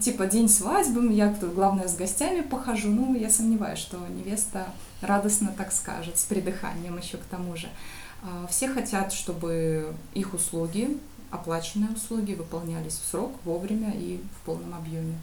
Типа, 0.00 0.26
день 0.26 0.48
свадьбы, 0.48 1.12
я 1.12 1.34
тут, 1.34 1.52
главное, 1.52 1.88
с 1.88 1.96
гостями 1.96 2.42
похожу, 2.42 2.90
ну, 2.90 3.16
я 3.16 3.28
сомневаюсь, 3.28 3.80
что 3.80 3.96
невеста 4.08 4.68
радостно 5.00 5.52
так 5.56 5.72
скажет, 5.72 6.16
с 6.16 6.22
придыханием 6.22 6.96
еще 6.96 7.16
к 7.16 7.24
тому 7.24 7.56
же. 7.56 7.68
А, 8.22 8.46
все 8.48 8.68
хотят, 8.68 9.12
чтобы 9.12 9.94
их 10.14 10.34
услуги, 10.34 10.98
оплаченные 11.30 11.90
услуги, 11.90 12.34
выполнялись 12.34 12.94
в 12.94 13.10
срок, 13.10 13.32
вовремя 13.44 13.92
и 13.92 14.18
в 14.18 14.46
полном 14.46 14.74
объеме. 14.74 15.14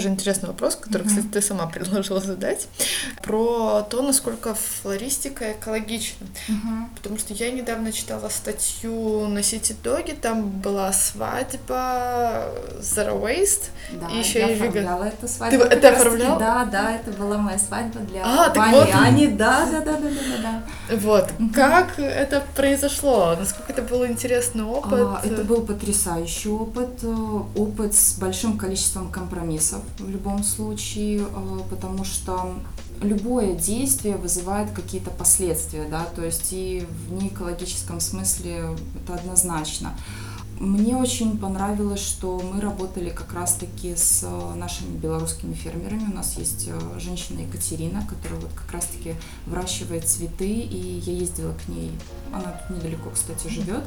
Тоже 0.00 0.14
интересный 0.14 0.48
вопрос, 0.48 0.76
который, 0.76 1.06
кстати, 1.06 1.26
ты 1.26 1.42
сама 1.42 1.66
предложила 1.66 2.20
задать, 2.20 2.68
про 3.22 3.82
то, 3.82 4.00
насколько 4.00 4.54
флористика 4.54 5.52
экологична. 5.52 6.26
Потому 6.96 7.18
что 7.18 7.34
я 7.34 7.50
недавно 7.50 7.92
читала 7.92 8.30
статью 8.30 9.28
на 9.28 9.40
City 9.40 9.76
Dog, 9.84 10.18
там 10.18 10.48
была 10.48 10.90
свадьба 10.94 12.46
Zero 12.80 13.20
Waste. 13.20 13.64
Да, 13.92 14.08
и 14.08 14.20
еще 14.20 14.38
я 14.38 14.48
и 14.48 14.54
оформляла 14.54 15.04
веган. 15.04 15.08
эту 15.08 15.28
свадьбу. 15.28 15.64
Ты, 15.64 15.76
ты 15.76 15.86
оформляла? 15.88 16.38
Да, 16.38 16.64
да, 16.64 16.92
это 16.94 17.10
была 17.10 17.36
моя 17.36 17.58
свадьба 17.58 18.00
для 18.00 18.22
а, 18.24 18.54
Вани 18.54 19.26
вот. 19.26 19.36
Да, 19.36 19.66
да, 19.70 19.80
да, 19.80 19.96
да, 19.98 20.08
да, 20.08 20.62
да. 20.88 20.96
Вот. 20.96 21.30
Как 21.54 21.98
это 21.98 22.42
произошло? 22.56 23.36
Насколько 23.38 23.72
это 23.72 23.82
был 23.82 24.06
интересный 24.06 24.64
опыт? 24.64 24.92
А, 24.94 25.20
это 25.22 25.44
был 25.44 25.60
потрясающий 25.60 26.48
опыт. 26.48 26.88
э, 27.02 27.40
Опыт 27.54 27.94
с 27.94 28.14
большим 28.18 28.56
количеством 28.56 29.10
компромиссов 29.10 29.80
в 29.98 30.08
любом 30.08 30.42
случае, 30.42 31.20
э, 31.20 31.58
потому 31.68 32.04
что 32.04 32.54
любое 33.02 33.54
действие 33.54 34.16
вызывает 34.16 34.70
какие-то 34.72 35.10
последствия, 35.10 35.86
да, 35.90 36.04
то 36.04 36.24
есть 36.24 36.52
и 36.52 36.86
в 37.08 37.12
неэкологическом 37.12 38.00
смысле 38.00 38.76
это 39.02 39.14
однозначно. 39.14 39.94
Мне 40.60 40.94
очень 40.94 41.38
понравилось, 41.38 42.02
что 42.02 42.38
мы 42.38 42.60
работали 42.60 43.08
как 43.08 43.32
раз-таки 43.32 43.96
с 43.96 44.24
э, 44.24 44.54
нашими 44.56 44.94
белорусскими 44.94 45.54
фермерами. 45.54 46.10
У 46.12 46.14
нас 46.14 46.36
есть 46.36 46.68
э, 46.68 46.98
женщина 47.00 47.40
Екатерина, 47.40 48.06
которая 48.06 48.38
вот 48.40 48.52
как 48.52 48.70
раз-таки 48.70 49.14
выращивает 49.46 50.06
цветы, 50.06 50.50
и 50.50 51.00
я 51.06 51.14
ездила 51.14 51.54
к 51.54 51.66
ней, 51.68 51.90
она 52.30 52.60
тут 52.68 52.76
недалеко, 52.76 53.08
кстати, 53.08 53.48
живет. 53.48 53.82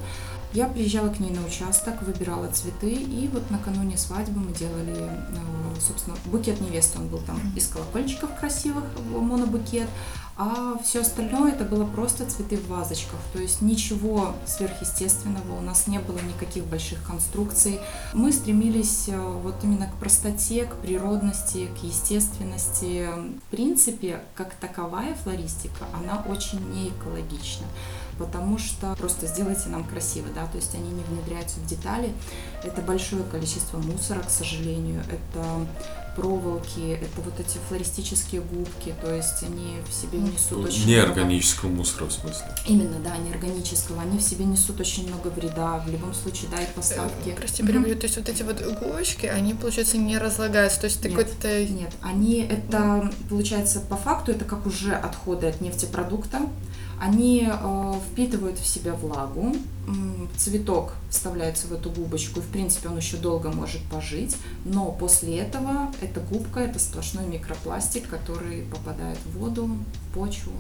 Я 0.52 0.68
приезжала 0.68 1.10
к 1.10 1.20
ней 1.20 1.30
на 1.30 1.46
участок, 1.46 2.02
выбирала 2.02 2.48
цветы, 2.52 2.92
и 2.92 3.30
вот 3.32 3.52
накануне 3.52 3.96
свадьбы 3.96 4.40
мы 4.40 4.52
делали, 4.52 4.98
э, 4.98 5.80
собственно, 5.80 6.18
букет 6.26 6.60
невесты, 6.60 6.98
он 6.98 7.08
был 7.08 7.20
там 7.20 7.40
из 7.56 7.68
колокольчиков 7.68 8.36
красивых, 8.40 8.84
монобукет, 9.12 9.88
а 10.36 10.78
все 10.84 11.02
остальное 11.02 11.52
это 11.52 11.64
было 11.64 11.86
просто 11.86 12.26
цветы 12.26 12.58
в 12.58 12.68
вазочках, 12.68 13.20
то 13.34 13.40
есть 13.40 13.62
ничего 13.62 14.34
сверхъестественного, 14.48 15.58
у 15.58 15.62
нас 15.62 15.88
не 15.88 16.00
было 16.00 16.20
никаких 16.20 16.66
больших 16.66 17.04
конструкций. 17.06 17.80
Мы 18.14 18.32
стремились 18.32 19.10
э, 19.10 19.20
вот 19.20 19.56
именно 19.64 19.88
к 19.88 19.96
простоте, 19.96 20.66
к 20.66 20.76
природности, 20.78 21.68
к 21.80 21.84
естественности. 21.84 23.08
В 23.48 23.52
принципе, 23.52 24.22
как 24.36 24.56
таковая 24.56 25.14
флористика, 25.14 25.86
она 25.94 26.24
очень 26.28 26.60
не 26.72 26.90
экологична 26.90 27.68
потому 28.18 28.58
что 28.58 28.96
просто 28.96 29.28
сделайте 29.28 29.70
нам 29.70 29.84
красиво, 29.84 30.28
да, 30.34 30.46
то 30.48 30.58
есть 30.58 30.74
они 30.76 30.90
не 30.90 31.04
внедряются 31.04 31.60
в 31.60 31.66
детали. 31.66 32.14
Это 32.64 32.82
большое 32.82 33.24
количество 33.24 33.78
мусора, 33.78 34.22
к 34.22 34.30
сожалению, 34.30 35.04
это 35.10 35.68
проволоки, 36.16 37.00
это 37.02 37.22
вот 37.22 37.40
эти 37.40 37.58
флористические 37.68 38.42
губки, 38.42 38.94
то 39.02 39.14
есть 39.14 39.44
они 39.44 39.78
в 39.88 39.94
себе 39.94 40.20
несут 40.20 40.66
очень 40.66 40.88
Неорганического 40.88 41.70
много... 41.70 41.80
мусора, 41.80 42.06
в 42.06 42.12
смысле? 42.12 42.46
Именно, 42.68 43.00
да, 43.04 43.18
неорганического. 43.18 44.02
Они 44.02 44.18
в 44.18 44.22
себе 44.22 44.46
несут 44.46 44.80
очень 44.80 45.08
много 45.08 45.30
вреда, 45.30 45.80
в 45.80 45.90
любом 45.90 46.14
случае, 46.14 46.50
да, 46.52 46.62
и 46.62 46.68
поставки. 46.68 47.30
Э, 47.30 47.36
прости, 47.36 47.64
перебью, 47.64 47.94
mm-hmm. 47.94 48.00
то 48.00 48.06
есть 48.06 48.18
вот 48.18 48.30
эти 48.30 48.44
вот 48.44 48.62
губочки, 48.62 49.26
они, 49.26 49.54
получается, 49.54 49.98
не 49.98 50.18
разлагаются, 50.18 50.82
то 50.82 50.86
есть 50.86 51.04
нет, 51.04 51.14
какой-то... 51.14 51.66
Нет, 51.66 51.92
они, 52.02 52.42
это, 52.42 53.12
получается, 53.30 53.80
по 53.80 53.98
факту, 53.98 54.32
это 54.32 54.46
как 54.46 54.66
уже 54.66 54.94
отходы 54.94 55.48
от 55.48 55.62
нефтепродукта, 55.62 56.42
они 57.04 57.50
э, 57.52 57.94
впитывают 58.12 58.58
в 58.58 58.66
себя 58.66 58.94
влагу, 58.94 59.54
цветок 60.38 60.94
вставляется 61.10 61.68
в 61.68 61.74
эту 61.74 61.92
губочку, 61.92 62.40
и 62.40 62.44
в 62.44 62.48
принципе 62.48 62.88
он 62.88 62.98
еще 62.98 63.18
долго 63.18 63.50
может 63.50 63.82
пожить, 63.84 64.38
но 64.64 64.90
после 64.92 65.40
этого 65.40 65.92
эта 66.02 66.22
губка 66.22 66.62
это 66.62 66.80
сплошной 66.80 67.26
микропластик, 67.26 68.10
который 68.10 68.62
попадает 68.64 69.18
в 69.26 69.38
воду, 69.38 69.66
в 69.66 70.14
почву. 70.14 70.54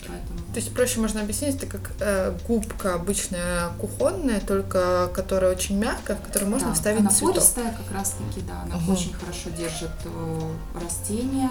Поэтому... 0.00 0.38
То 0.52 0.56
есть 0.56 0.74
проще 0.74 0.98
можно 0.98 1.20
объяснить, 1.20 1.54
это 1.54 1.66
как 1.66 1.92
э, 2.00 2.36
губка 2.48 2.94
обычная 2.94 3.68
кухонная, 3.80 4.40
только 4.40 5.08
которая 5.14 5.52
очень 5.52 5.78
мягкая, 5.78 6.16
в 6.16 6.22
которую 6.22 6.50
можно 6.50 6.68
да, 6.68 6.74
вставить 6.74 7.00
она 7.00 7.10
цветок. 7.10 7.34
пористая 7.34 7.72
как 7.72 7.96
раз 7.96 8.16
таки, 8.18 8.44
да, 8.44 8.62
она 8.62 8.74
uh-huh. 8.74 8.92
очень 8.92 9.12
хорошо 9.12 9.50
держит 9.56 9.92
э, 10.04 10.50
растения. 10.82 11.50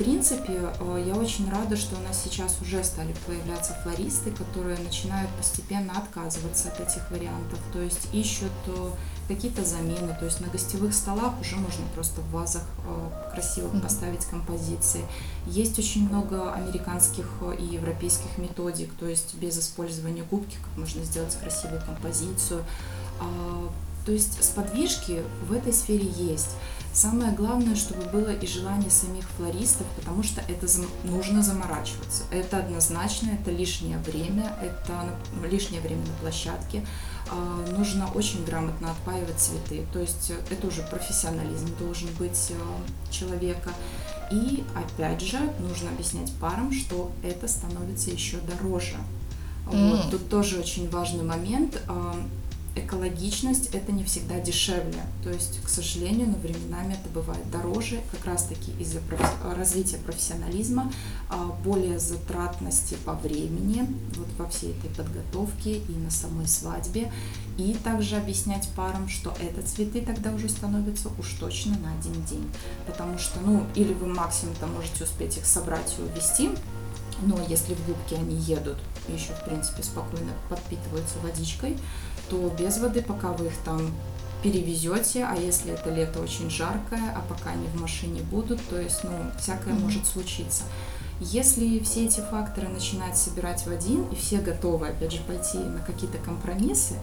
В 0.00 0.02
принципе, 0.02 0.54
э, 0.80 1.04
я 1.06 1.14
очень 1.14 1.50
рада, 1.50 1.76
что 1.76 1.94
у 1.94 2.00
нас 2.00 2.22
сейчас 2.24 2.56
уже 2.62 2.82
стали 2.82 3.14
появляться 3.26 3.74
флористы, 3.82 4.30
которые 4.30 4.78
начинают 4.78 5.28
постепенно 5.32 5.92
отказываться 5.92 6.68
от 6.68 6.80
этих 6.80 7.10
вариантов, 7.10 7.58
то 7.70 7.82
есть 7.82 8.08
ищут 8.14 8.50
э, 8.68 8.90
какие-то 9.28 9.62
замены, 9.62 10.16
то 10.18 10.24
есть 10.24 10.40
на 10.40 10.46
гостевых 10.46 10.94
столах 10.94 11.38
уже 11.38 11.56
можно 11.56 11.84
просто 11.94 12.22
в 12.22 12.30
вазах 12.30 12.62
э, 12.86 13.30
красиво 13.34 13.68
поставить 13.78 14.24
композиции. 14.24 15.04
Есть 15.46 15.78
очень 15.78 16.08
много 16.08 16.50
американских 16.54 17.26
и 17.58 17.62
европейских 17.62 18.38
методик, 18.38 18.94
то 18.94 19.06
есть 19.06 19.34
без 19.34 19.58
использования 19.58 20.22
губки, 20.22 20.56
как 20.64 20.78
можно 20.78 21.04
сделать 21.04 21.36
красивую 21.38 21.82
композицию. 21.84 22.64
То 24.10 24.14
есть 24.14 24.42
сподвижки 24.42 25.22
в 25.46 25.52
этой 25.52 25.72
сфере 25.72 26.10
есть. 26.16 26.50
Самое 26.92 27.30
главное, 27.30 27.76
чтобы 27.76 28.02
было 28.10 28.30
и 28.30 28.44
желание 28.44 28.90
самих 28.90 29.24
флористов, 29.36 29.86
потому 29.94 30.24
что 30.24 30.40
это 30.48 30.66
нужно 31.04 31.44
заморачиваться. 31.44 32.24
Это 32.32 32.56
однозначно, 32.58 33.30
это 33.40 33.52
лишнее 33.52 33.98
время, 33.98 34.52
это 34.60 35.16
лишнее 35.48 35.80
время 35.80 36.00
на 36.04 36.12
площадке. 36.14 36.84
А, 37.30 37.64
нужно 37.78 38.10
очень 38.12 38.44
грамотно 38.44 38.90
отпаивать 38.90 39.38
цветы, 39.38 39.86
то 39.92 40.00
есть 40.00 40.32
это 40.50 40.66
уже 40.66 40.82
профессионализм 40.82 41.68
должен 41.78 42.08
быть 42.18 42.50
а, 42.50 43.12
человека. 43.12 43.70
И 44.32 44.64
опять 44.74 45.20
же, 45.20 45.38
нужно 45.60 45.90
объяснять 45.90 46.32
парам, 46.40 46.72
что 46.72 47.12
это 47.22 47.46
становится 47.46 48.10
еще 48.10 48.38
дороже. 48.38 48.96
Mm. 49.66 49.90
Вот, 49.90 50.10
тут 50.10 50.28
тоже 50.28 50.58
очень 50.58 50.90
важный 50.90 51.22
момент 51.22 51.80
экологичность 52.84 53.74
это 53.74 53.92
не 53.92 54.04
всегда 54.04 54.40
дешевле. 54.40 55.02
То 55.22 55.30
есть, 55.30 55.62
к 55.62 55.68
сожалению, 55.68 56.28
но 56.28 56.36
временами 56.36 56.94
это 56.94 57.08
бывает 57.12 57.50
дороже, 57.50 58.00
как 58.10 58.24
раз-таки 58.24 58.72
из-за 58.78 59.00
профи- 59.00 59.56
развития 59.56 59.98
профессионализма, 59.98 60.92
а, 61.28 61.46
более 61.64 61.98
затратности 61.98 62.96
по 63.04 63.14
времени, 63.14 63.86
вот 64.16 64.28
во 64.38 64.48
всей 64.48 64.72
этой 64.72 64.90
подготовке 64.90 65.78
и 65.78 65.92
на 65.92 66.10
самой 66.10 66.48
свадьбе. 66.48 67.12
И 67.58 67.74
также 67.84 68.16
объяснять 68.16 68.68
парам, 68.74 69.08
что 69.08 69.34
это 69.40 69.66
цветы 69.66 70.00
тогда 70.00 70.32
уже 70.32 70.48
становятся 70.48 71.10
уж 71.18 71.34
точно 71.38 71.78
на 71.78 71.92
один 71.98 72.24
день. 72.24 72.48
Потому 72.86 73.18
что, 73.18 73.40
ну, 73.40 73.66
или 73.74 73.92
вы 73.92 74.06
максимум-то 74.06 74.66
можете 74.66 75.04
успеть 75.04 75.36
их 75.36 75.46
собрать 75.46 75.94
и 75.98 76.02
увезти, 76.02 76.50
но 77.22 77.38
если 77.48 77.74
в 77.74 77.86
губке 77.86 78.16
они 78.16 78.36
едут, 78.36 78.78
еще, 79.08 79.32
в 79.32 79.44
принципе, 79.44 79.82
спокойно 79.82 80.32
подпитываются 80.48 81.18
водичкой, 81.22 81.76
то 82.30 82.48
без 82.58 82.78
воды, 82.78 83.02
пока 83.02 83.32
вы 83.32 83.46
их 83.46 83.56
там 83.64 83.92
перевезете, 84.42 85.24
а 85.24 85.36
если 85.36 85.72
это 85.72 85.90
лето 85.90 86.20
очень 86.20 86.48
жаркое, 86.48 87.12
а 87.14 87.22
пока 87.28 87.50
они 87.50 87.66
в 87.66 87.80
машине 87.80 88.22
будут, 88.22 88.60
то 88.68 88.80
есть, 88.80 89.04
ну, 89.04 89.10
всякое 89.38 89.74
mm-hmm. 89.74 89.80
может 89.80 90.06
случиться. 90.06 90.62
Если 91.20 91.78
все 91.80 92.06
эти 92.06 92.20
факторы 92.20 92.68
начинать 92.68 93.18
собирать 93.18 93.66
в 93.66 93.70
один, 93.70 94.04
и 94.04 94.14
все 94.14 94.38
готовы, 94.38 94.88
опять 94.88 95.12
же, 95.12 95.20
пойти 95.26 95.58
на 95.58 95.80
какие-то 95.80 96.16
компромиссы, 96.16 96.94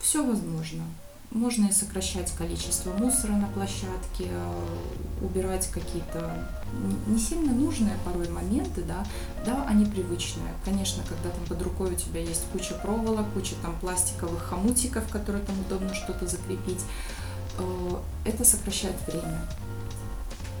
все 0.00 0.26
возможно. 0.26 0.82
Можно 1.34 1.66
и 1.66 1.72
сокращать 1.72 2.30
количество 2.32 2.92
мусора 2.92 3.32
на 3.32 3.46
площадке, 3.48 4.28
убирать 5.22 5.66
какие-то 5.68 6.46
не 7.06 7.18
сильно 7.18 7.52
нужные 7.52 7.96
порой 8.04 8.28
моменты, 8.28 8.82
да, 8.82 9.06
да, 9.46 9.64
они 9.66 9.86
привычные. 9.86 10.52
Конечно, 10.62 11.02
когда 11.08 11.30
там 11.30 11.44
под 11.46 11.62
рукой 11.62 11.92
у 11.92 11.94
тебя 11.94 12.20
есть 12.20 12.44
куча 12.52 12.74
проволок, 12.74 13.26
куча 13.32 13.54
там 13.62 13.74
пластиковых 13.80 14.42
хомутиков, 14.42 15.08
которые 15.08 15.42
там 15.44 15.58
удобно 15.60 15.94
что-то 15.94 16.26
закрепить, 16.26 16.80
э, 17.58 17.96
это 18.26 18.44
сокращает 18.44 18.96
время. 19.06 19.40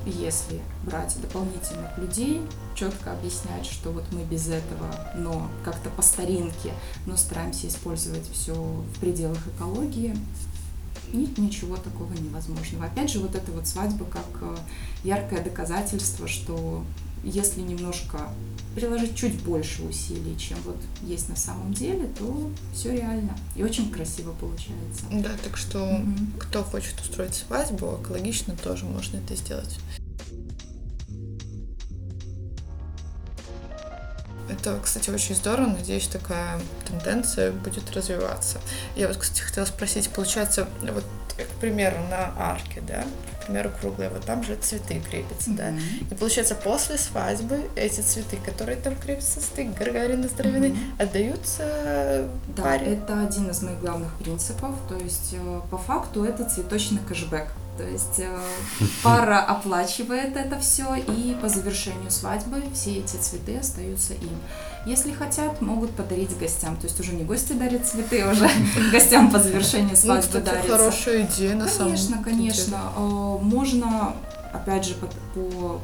Если 0.06 0.60
брать 0.84 1.16
дополнительных 1.20 1.96
людей, 1.98 2.40
четко 2.74 3.12
объяснять, 3.12 3.66
что 3.66 3.90
вот 3.90 4.04
мы 4.10 4.24
без 4.24 4.48
этого, 4.48 4.88
но 5.14 5.48
как-то 5.64 5.90
по 5.90 6.02
старинке, 6.02 6.72
но 7.06 7.16
стараемся 7.16 7.68
использовать 7.68 8.28
все 8.32 8.54
в 8.54 8.98
пределах 9.00 9.38
экологии, 9.46 10.16
нет 11.12 11.38
ничего 11.38 11.76
такого 11.76 12.12
невозможного. 12.12 12.86
Опять 12.86 13.10
же, 13.10 13.20
вот 13.20 13.34
эта 13.34 13.50
вот 13.52 13.66
свадьба 13.66 14.04
как 14.04 14.26
э, 14.40 14.56
яркое 15.04 15.42
доказательство, 15.42 16.28
что 16.28 16.84
если 17.24 17.60
немножко 17.60 18.28
приложить 18.74 19.14
чуть 19.14 19.40
больше 19.42 19.82
усилий, 19.82 20.36
чем 20.38 20.58
вот 20.64 20.76
есть 21.02 21.28
на 21.28 21.36
самом 21.36 21.72
деле, 21.72 22.08
то 22.18 22.50
все 22.74 22.92
реально 22.92 23.36
и 23.54 23.62
очень 23.62 23.90
красиво 23.90 24.32
получается. 24.32 25.04
Да, 25.10 25.30
так 25.42 25.56
что 25.56 25.78
mm 25.78 26.38
кто 26.38 26.62
хочет 26.62 27.00
устроить 27.00 27.34
свадьбу, 27.34 27.98
экологично 28.02 28.54
тоже 28.56 28.84
можно 28.84 29.18
это 29.18 29.36
сделать. 29.36 29.78
Это, 34.50 34.78
кстати, 34.82 35.10
очень 35.10 35.34
здорово. 35.34 35.68
Надеюсь, 35.68 36.08
такая 36.08 36.60
тенденция 36.86 37.52
будет 37.52 37.90
развиваться. 37.92 38.60
Я 38.96 39.08
вот, 39.08 39.16
кстати, 39.16 39.40
хотела 39.40 39.64
спросить, 39.64 40.10
получается, 40.10 40.68
вот, 40.82 41.04
к 41.36 41.60
примеру, 41.60 41.96
на 42.10 42.32
арке, 42.36 42.82
да, 42.86 43.04
к 43.42 43.46
примеру, 43.46 43.70
круглые, 43.80 44.10
вот 44.10 44.24
там 44.24 44.42
же 44.44 44.56
цветы 44.56 45.00
крепятся, 45.00 45.50
mm-hmm. 45.50 45.56
да. 45.56 45.72
И 46.10 46.18
получается, 46.18 46.54
после 46.54 46.98
свадьбы 46.98 47.68
эти 47.74 48.00
цветы, 48.00 48.36
которые 48.44 48.76
там 48.76 48.94
крепятся, 48.96 49.40
стык, 49.40 49.74
Гагарина 49.76 50.28
здоровенный, 50.28 50.70
mm-hmm. 50.70 51.02
отдаются 51.02 52.28
да, 52.56 52.62
паре. 52.62 52.94
это 52.94 53.22
один 53.22 53.50
из 53.50 53.62
моих 53.62 53.80
главных 53.80 54.12
принципов. 54.14 54.76
То 54.88 54.96
есть, 54.96 55.34
э, 55.34 55.60
по 55.70 55.78
факту, 55.78 56.24
это 56.24 56.48
цветочный 56.48 57.00
кэшбэк. 57.08 57.48
То 57.78 57.84
есть 57.84 58.18
э, 58.18 58.38
пара 59.02 59.40
оплачивает 59.40 60.36
это 60.36 60.58
все, 60.58 60.94
и 60.94 61.34
по 61.40 61.48
завершению 61.48 62.10
свадьбы 62.10 62.62
все 62.74 62.98
эти 62.98 63.16
цветы 63.16 63.56
остаются 63.56 64.12
им. 64.12 64.38
Если 64.84 65.12
хотят, 65.12 65.62
могут 65.62 65.90
подарить 65.92 66.36
гостям. 66.38 66.76
То 66.76 66.86
есть 66.86 67.00
уже 67.00 67.14
не 67.14 67.24
гости 67.24 67.54
дарят 67.54 67.86
цветы, 67.86 68.26
уже 68.26 68.48
гостям 68.92 69.30
по 69.30 69.38
завершению 69.38 69.90
ну, 69.90 69.96
свадьбы 69.96 70.38
ну, 70.40 70.44
дарят. 70.44 70.70
хорошая 70.70 71.22
идея 71.22 71.54
на 71.54 71.66
самом 71.66 71.94
деле. 71.94 72.18
Конечно, 72.22 72.22
конечно. 72.22 72.78
Э, 72.94 73.38
можно, 73.40 74.16
опять 74.52 74.84
же, 74.84 74.94
по 74.94 75.80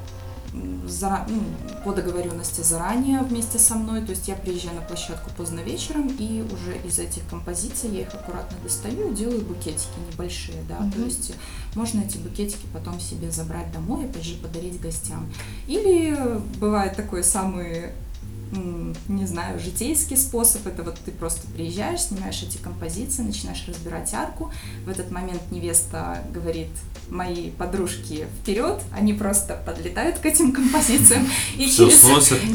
за, 0.86 1.26
ну, 1.28 1.42
по 1.84 1.92
договоренности 1.92 2.62
заранее 2.62 3.20
вместе 3.22 3.58
со 3.58 3.74
мной. 3.74 4.02
То 4.02 4.10
есть 4.10 4.28
я 4.28 4.34
приезжаю 4.34 4.76
на 4.76 4.82
площадку 4.82 5.30
поздно 5.36 5.60
вечером, 5.60 6.08
и 6.18 6.42
уже 6.42 6.78
из 6.86 6.98
этих 6.98 7.26
композиций 7.28 7.90
я 7.90 8.02
их 8.02 8.14
аккуратно 8.14 8.56
достаю 8.62 9.12
делаю 9.14 9.42
букетики 9.42 9.98
небольшие, 10.10 10.58
да. 10.68 10.76
Mm-hmm. 10.76 10.92
То 10.92 11.00
есть 11.00 11.32
можно 11.74 12.00
эти 12.00 12.18
букетики 12.18 12.66
потом 12.72 13.00
себе 13.00 13.30
забрать 13.30 13.72
домой, 13.72 14.06
опять 14.06 14.24
же, 14.24 14.36
подарить 14.36 14.80
гостям. 14.80 15.26
Или 15.66 16.16
бывает 16.58 16.96
такой 16.96 17.22
самый 17.22 17.92
не 18.52 19.26
знаю, 19.26 19.58
житейский 19.58 20.16
способ. 20.16 20.66
Это 20.66 20.82
вот 20.82 20.98
ты 21.04 21.10
просто 21.10 21.46
приезжаешь, 21.48 22.02
снимаешь 22.02 22.42
эти 22.42 22.58
композиции, 22.58 23.22
начинаешь 23.22 23.64
разбирать 23.66 24.12
арку. 24.14 24.52
В 24.84 24.88
этот 24.88 25.10
момент 25.10 25.42
невеста 25.50 26.22
говорит, 26.32 26.68
мои 27.10 27.50
подружки 27.50 28.26
вперед, 28.40 28.80
они 28.92 29.12
просто 29.14 29.60
подлетают 29.66 30.18
к 30.18 30.26
этим 30.26 30.52
композициям, 30.52 31.26
и 31.56 31.66
через, 31.66 32.02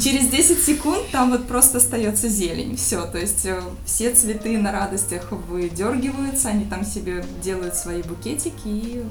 через 0.04 0.28
10 0.28 0.64
секунд 0.64 1.02
там 1.12 1.32
вот 1.32 1.48
просто 1.48 1.78
остается 1.78 2.28
зелень. 2.28 2.76
Все, 2.76 3.06
то 3.06 3.18
есть 3.18 3.46
э, 3.46 3.62
все 3.86 4.14
цветы 4.14 4.58
на 4.58 4.72
радостях 4.72 5.32
выдергиваются, 5.32 6.50
они 6.50 6.66
там 6.66 6.86
себе 6.86 7.26
делают 7.44 7.76
свои 7.76 8.02
букетики 8.02 8.62
и 8.66 9.04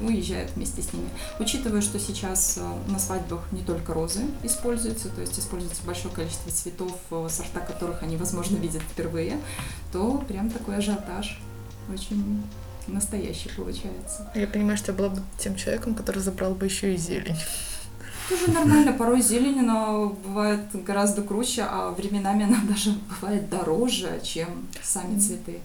уезжают 0.00 0.50
вместе 0.54 0.82
с 0.82 0.92
ними. 0.92 1.08
Учитывая, 1.38 1.80
что 1.80 1.98
сейчас 1.98 2.58
э, 2.58 2.90
на 2.90 2.98
свадьбах 2.98 3.40
не 3.52 3.62
только 3.62 3.94
розы 3.94 4.22
используются, 4.42 5.08
то 5.08 5.20
есть 5.20 5.38
используется 5.38 5.82
большое 5.84 6.14
количество 6.14 6.50
цветов, 6.50 6.96
э, 7.10 7.28
сорта 7.30 7.60
которых 7.60 8.02
они, 8.02 8.16
возможно, 8.16 8.56
видят 8.56 8.82
впервые, 8.82 9.38
то 9.92 10.24
прям 10.28 10.50
такой 10.50 10.76
ажиотаж 10.76 11.40
очень 11.92 12.42
настоящий 12.86 13.50
получается. 13.56 14.30
Я 14.34 14.46
понимаю, 14.46 14.76
что 14.76 14.92
я 14.92 14.98
была 14.98 15.08
бы 15.08 15.22
тем 15.38 15.56
человеком, 15.56 15.94
который 15.94 16.22
забрал 16.22 16.54
бы 16.54 16.66
еще 16.66 16.94
и 16.94 16.96
зелень. 16.96 17.36
Тоже 18.28 18.50
нормально, 18.50 18.92
порой 18.92 19.22
зелень, 19.22 19.60
она 19.60 20.06
бывает 20.06 20.60
гораздо 20.84 21.22
круче, 21.22 21.62
а 21.62 21.90
временами 21.92 22.44
она 22.44 22.58
даже 22.68 22.92
бывает 23.08 23.48
дороже, 23.48 24.20
чем 24.22 24.68
сами 24.82 25.18
цветы. 25.18 25.60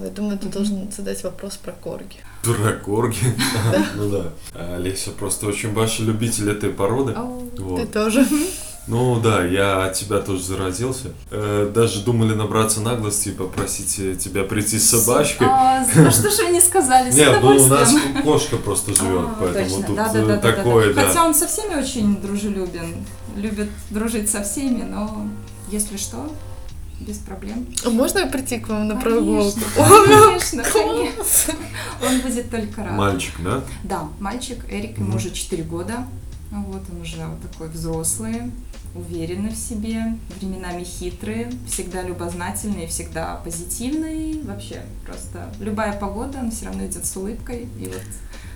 Слава, 0.00 0.04
я 0.04 0.10
думаю, 0.10 0.38
ты 0.38 0.48
должен 0.48 0.90
задать 0.90 1.22
вопрос 1.24 1.56
про 1.56 1.72
корги. 1.72 2.16
Про 2.42 2.72
корги? 2.72 3.16
Ну 3.96 4.10
да. 4.10 4.74
Олеся 4.74 5.10
просто 5.10 5.46
очень 5.46 5.72
большой 5.72 6.06
любитель 6.06 6.50
этой 6.50 6.70
породы. 6.70 7.14
Ты 7.76 7.86
тоже. 7.86 8.26
Ну 8.86 9.20
да, 9.20 9.44
я 9.44 9.84
от 9.84 9.92
тебя 9.92 10.20
тоже 10.20 10.42
заразился. 10.42 11.08
Э, 11.30 11.70
даже 11.72 12.02
думали 12.02 12.34
набраться 12.34 12.80
наглости 12.80 13.28
и 13.28 13.32
попросить 13.32 13.98
э, 13.98 14.16
тебя 14.16 14.44
прийти 14.44 14.78
с 14.78 14.90
собачкой. 14.90 15.46
А, 15.48 15.84
что 16.10 16.30
же 16.30 16.44
вы 16.44 16.50
не 16.50 16.60
сказали? 16.60 17.12
Нет, 17.12 17.38
ну 17.42 17.56
у 17.56 17.66
нас 17.66 17.94
кошка 18.24 18.56
просто 18.56 18.94
живет, 18.94 19.28
а, 19.28 19.36
поэтому 19.38 19.82
тут 19.82 19.98
э, 19.98 20.38
такое, 20.38 20.94
да. 20.94 21.08
Хотя 21.08 21.26
он 21.26 21.34
со 21.34 21.46
всеми 21.46 21.74
очень 21.74 22.20
дружелюбен, 22.20 23.04
любит 23.36 23.68
дружить 23.90 24.30
со 24.30 24.42
всеми, 24.42 24.82
но 24.82 25.28
если 25.70 25.98
что, 25.98 26.30
без 27.00 27.18
проблем. 27.18 27.66
А 27.84 27.90
можно 27.90 28.26
прийти 28.26 28.58
к 28.58 28.68
вам 28.68 28.88
на 28.88 28.96
прогулку? 28.96 29.58
Конечно, 29.76 30.62
конечно. 30.62 31.54
Он 32.06 32.20
будет 32.20 32.50
только 32.50 32.84
рад. 32.84 32.92
Мальчик, 32.92 33.34
да? 33.42 33.62
Да, 33.84 34.08
мальчик. 34.20 34.64
Эрик, 34.70 34.98
ему 34.98 35.16
уже 35.16 35.30
4 35.30 35.62
года. 35.64 36.06
Вот 36.50 36.82
он 36.90 37.00
уже 37.00 37.24
вот 37.26 37.40
такой 37.48 37.68
взрослый, 37.68 38.50
уверенный 38.94 39.50
в 39.50 39.56
себе, 39.56 40.16
временами 40.38 40.82
хитрый, 40.82 41.46
всегда 41.68 42.02
любознательный, 42.02 42.86
всегда 42.86 43.36
позитивный. 43.36 44.42
Вообще 44.42 44.82
просто 45.06 45.52
любая 45.60 45.92
погода, 45.92 46.38
он 46.38 46.50
все 46.50 46.66
равно 46.66 46.86
идет 46.86 47.06
с 47.06 47.16
улыбкой 47.16 47.68
и 47.78 47.86
вот 47.86 48.02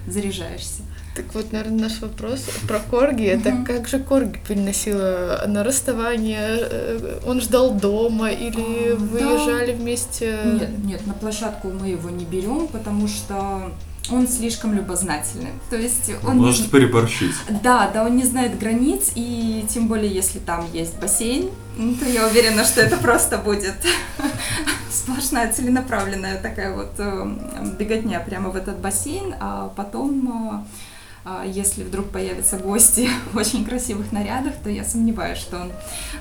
заряжаешься. 0.07 0.82
Так 1.14 1.32
вот, 1.34 1.52
наверное, 1.52 1.82
наш 1.82 2.00
вопрос 2.00 2.40
про 2.66 2.80
Корги. 2.80 3.24
Это 3.24 3.50
mm-hmm. 3.50 3.64
как 3.64 3.86
же 3.86 4.00
Корги 4.00 4.40
переносила 4.46 5.44
на 5.46 5.62
расставание? 5.62 6.59
Э, 6.61 7.20
он 7.24 7.40
ждал 7.40 7.72
дома 7.72 8.30
или 8.30 8.92
а, 8.92 8.96
выезжали 8.96 9.72
да. 9.72 9.78
вместе? 9.78 10.38
Нет, 10.44 10.70
нет, 10.84 11.07
на 11.07 11.14
площадку 11.14 11.68
мы 11.68 11.88
его 11.88 12.11
не 12.11 12.24
берем, 12.24 12.66
потому 12.66 13.07
что 13.07 13.70
он 14.11 14.28
слишком 14.28 14.74
любознательный. 14.74 15.52
То 15.70 15.76
есть 15.76 16.11
он 16.26 16.36
может 16.36 16.66
не... 16.66 16.68
переборщить. 16.68 17.34
Да, 17.62 17.90
да, 17.92 18.05
он 18.05 18.16
не 18.16 18.24
знает 18.24 18.59
границ, 18.59 19.12
и 19.14 19.64
тем 19.68 19.88
более, 19.88 20.12
если 20.12 20.38
там 20.38 20.66
есть 20.72 20.98
бассейн, 20.98 21.50
то 21.76 22.09
я 22.09 22.26
уверена, 22.26 22.64
что 22.64 22.80
это 22.80 22.96
просто 22.96 23.38
будет 23.38 23.74
сплошная 24.90 25.52
целенаправленная 25.52 26.40
такая 26.40 26.74
вот 26.74 26.92
э, 26.98 27.74
беготня 27.78 28.20
прямо 28.20 28.50
в 28.50 28.57
этот 28.57 28.78
бассейн, 28.78 29.34
а 29.40 29.72
потом 29.74 30.64
э, 30.64 30.78
а 31.26 31.42
если 31.46 31.84
вдруг 31.84 32.11
появятся 32.11 32.59
гости 32.59 33.09
в 33.32 33.36
очень 33.38 33.64
красивых 33.64 34.12
нарядах, 34.12 34.55
то 34.62 34.68
я 34.68 34.84
сомневаюсь, 34.84 35.38
что 35.38 35.70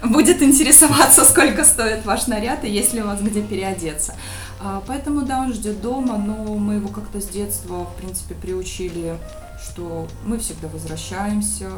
он 0.02 0.12
будет 0.12 0.42
интересоваться, 0.42 1.26
сколько 1.26 1.66
стоит 1.66 2.06
ваш 2.06 2.28
наряд 2.28 2.64
и 2.64 2.70
есть 2.70 2.94
ли 2.94 3.02
у 3.02 3.08
вас 3.08 3.20
где 3.22 3.42
переодеться. 3.42 4.16
А, 4.64 4.82
поэтому, 4.88 5.24
да, 5.24 5.42
он 5.42 5.54
ждет 5.54 5.82
дома, 5.82 6.18
но 6.18 6.56
мы 6.56 6.76
его 6.76 6.88
как-то 6.88 7.20
с 7.20 7.28
детства, 7.28 7.86
в 7.86 7.96
принципе, 7.96 8.36
приучили 8.36 9.18
что 9.64 10.08
мы 10.26 10.40
всегда 10.40 10.68
возвращаемся, 10.68 11.70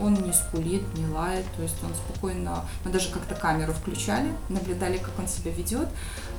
он 0.00 0.14
не 0.14 0.32
скулит, 0.32 0.82
не 0.96 1.06
лает, 1.06 1.44
то 1.56 1.62
есть 1.62 1.76
он 1.84 1.90
спокойно, 1.94 2.64
мы 2.84 2.90
даже 2.90 3.10
как-то 3.10 3.34
камеру 3.34 3.72
включали, 3.72 4.32
наблюдали, 4.48 4.98
как 4.98 5.18
он 5.18 5.28
себя 5.28 5.50
ведет, 5.52 5.88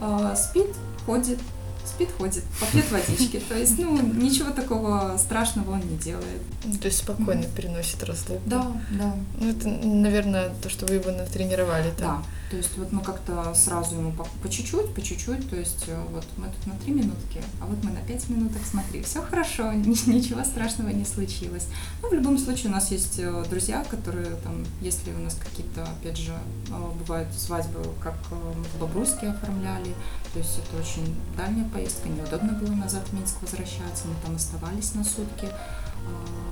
а, 0.02 0.36
спит, 0.36 0.68
ходит, 1.06 1.40
спит, 1.86 2.10
ходит, 2.18 2.44
попьет 2.60 2.92
водички. 2.92 3.40
То 3.48 3.56
есть, 3.56 3.78
ну, 3.78 4.02
ничего 4.02 4.52
такого 4.52 5.18
страшного 5.18 5.72
он 5.72 5.82
не 5.82 5.98
делает. 5.98 6.42
То 6.82 6.88
есть 6.88 7.00
спокойно 7.00 7.42
mm-hmm. 7.42 7.56
переносит 7.56 8.04
разлуку. 8.04 8.42
Да, 8.46 8.68
да. 8.92 9.16
Ну, 9.40 9.50
это, 9.50 9.68
наверное, 9.68 10.52
то, 10.62 10.70
что 10.70 10.86
вы 10.86 10.96
его 10.96 11.12
натренировали. 11.12 11.92
Да. 12.00 12.24
То 12.50 12.58
есть 12.58 12.78
вот 12.78 12.91
мы 12.91 13.02
как-то 13.02 13.54
сразу 13.54 13.95
ему 13.95 14.12
по, 14.12 14.50
чуть-чуть, 14.50 14.93
по 14.95 15.02
чуть-чуть, 15.02 15.50
то 15.50 15.56
есть 15.56 15.86
э, 15.88 16.04
вот 16.10 16.26
мы 16.38 16.47
тут 16.47 16.66
на 16.66 16.80
три 16.80 16.93
минутки, 16.93 17.43
а 17.62 17.66
вот 17.68 17.84
мы 17.84 17.91
на 17.91 18.00
пять 18.02 18.28
минуток, 18.28 18.62
смотри, 18.66 19.04
все 19.04 19.22
хорошо, 19.22 19.72
ничего 19.74 20.43
страшного 20.43 20.89
не 20.89 21.06
случилось. 21.06 21.68
Ну, 22.02 22.10
в 22.10 22.14
любом 22.14 22.39
случае 22.39 22.72
у 22.72 22.74
нас 22.74 22.89
есть 22.89 23.20
э, 23.20 23.45
друзья, 23.50 23.84
которые 23.84 24.36
там, 24.43 24.66
если 24.82 25.14
у 25.14 25.20
нас 25.20 25.36
какие-то, 25.36 25.84
опять 25.84 26.18
же, 26.18 26.34
э, 26.70 26.91
бывают 27.00 27.32
свадьбы, 27.38 27.84
как 28.02 28.16
мы 28.32 28.64
в 28.64 28.80
Бобруйске 28.80 29.28
оформляли, 29.28 29.93
то 30.34 30.39
есть 30.39 30.58
это 30.58 30.82
очень 30.82 31.16
дальняя 31.38 31.70
поездка, 31.70 32.10
неудобно 32.10 32.54
было 32.54 32.74
назад 32.74 33.04
в 33.10 33.14
Минск 33.14 33.41
возвращаться, 33.41 34.08
мы 34.08 34.16
там 34.26 34.36
оставались 34.36 34.95
на 34.95 35.04
сутки. 35.04 35.45
А, 35.45 36.50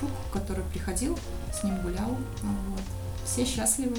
друг, 0.00 0.10
который 0.32 0.64
приходил, 0.64 1.18
с 1.52 1.62
ним 1.64 1.80
гулял, 1.82 2.10
вот. 2.42 2.82
все 3.24 3.44
счастливы. 3.44 3.96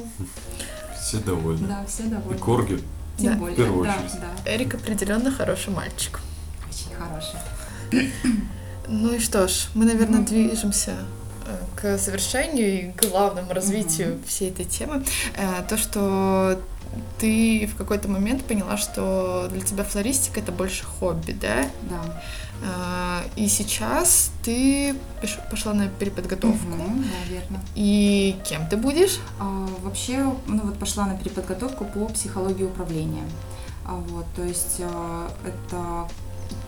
Все 1.02 1.18
довольны. 1.18 1.68
Да, 1.68 1.86
все 1.88 2.04
довольны. 2.04 2.38
И 2.38 2.40
корги. 2.40 2.84
Тем 3.18 3.34
да. 3.34 3.40
более. 3.40 3.56
В 3.56 3.58
первую 3.58 3.86
да, 3.86 3.96
очередь. 3.96 4.20
Да. 4.20 4.52
Эрик 4.52 4.76
определенно 4.76 5.32
хороший 5.32 5.74
мальчик. 5.74 6.20
Очень 6.70 6.96
хороший. 6.96 7.40
Ну 8.88 9.14
и 9.14 9.20
что 9.20 9.48
ж, 9.48 9.68
мы, 9.76 9.86
наверное, 9.86 10.22
mm-hmm. 10.22 10.48
движемся 10.50 10.96
э, 11.46 11.58
к 11.76 11.98
завершению 11.98 12.90
и 12.90 12.92
к 12.92 13.06
главному 13.06 13.54
развитию 13.54 14.14
mm-hmm. 14.14 14.28
всей 14.28 14.50
этой 14.50 14.66
темы. 14.66 15.04
Э, 15.36 15.64
то, 15.68 15.78
что 15.78 16.60
ты 17.20 17.70
в 17.72 17.78
какой-то 17.78 18.08
момент 18.08 18.44
поняла, 18.46 18.78
что 18.78 19.48
для 19.52 19.62
тебя 19.62 19.84
флористика 19.84 20.40
это 20.40 20.52
больше 20.52 20.86
хобби, 20.86 21.34
да? 21.34 21.70
Да. 21.84 22.24
А, 22.64 23.24
и 23.36 23.48
сейчас 23.48 24.32
ты 24.44 24.96
пошла 25.50 25.74
на 25.74 25.88
переподготовку. 25.88 26.68
Угу, 26.68 27.04
да, 27.04 27.34
верно. 27.34 27.62
И 27.76 28.38
кем 28.48 28.68
ты 28.68 28.78
будешь? 28.78 29.20
А, 29.40 29.68
вообще, 29.82 30.18
ну 30.48 30.62
вот 30.64 30.78
пошла 30.78 31.06
на 31.06 31.18
переподготовку 31.18 31.86
по 31.86 32.06
психологии 32.08 32.64
управления. 32.64 33.24
А, 33.86 33.96
вот, 33.96 34.26
то 34.36 34.44
есть 34.44 34.82
а, 34.82 35.32
это 35.46 36.10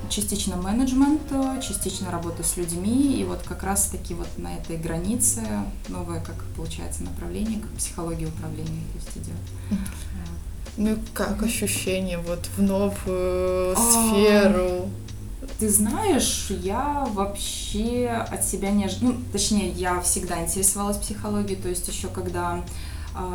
частично 0.09 0.57
менеджмент, 0.57 1.21
частично 1.61 2.11
работа 2.11 2.43
с 2.43 2.57
людьми, 2.57 3.19
и 3.19 3.23
вот 3.23 3.41
как 3.43 3.63
раз-таки 3.63 4.13
вот 4.13 4.27
на 4.37 4.55
этой 4.55 4.77
границе 4.77 5.41
новое, 5.87 6.19
как 6.21 6.35
получается, 6.55 7.03
направление, 7.03 7.59
как 7.59 7.71
психология 7.71 8.27
управления 8.27 8.83
то 8.93 8.99
есть 8.99 9.17
идет. 9.17 9.79
Ну 10.77 10.97
как 11.13 11.43
ощущение 11.43 12.17
вот 12.17 12.47
в 12.55 12.61
новую 12.61 13.73
а, 13.73 13.75
сферу? 13.75 14.89
Ты 15.59 15.69
знаешь, 15.69 16.47
я 16.49 17.07
вообще 17.13 18.07
от 18.07 18.43
себя 18.45 18.69
не 18.69 18.85
ожидала, 18.85 19.13
ну, 19.13 19.21
точнее, 19.31 19.69
я 19.69 19.99
всегда 20.01 20.41
интересовалась 20.41 20.97
психологией, 20.97 21.59
то 21.59 21.67
есть 21.67 21.87
еще 21.87 22.09
когда 22.09 22.63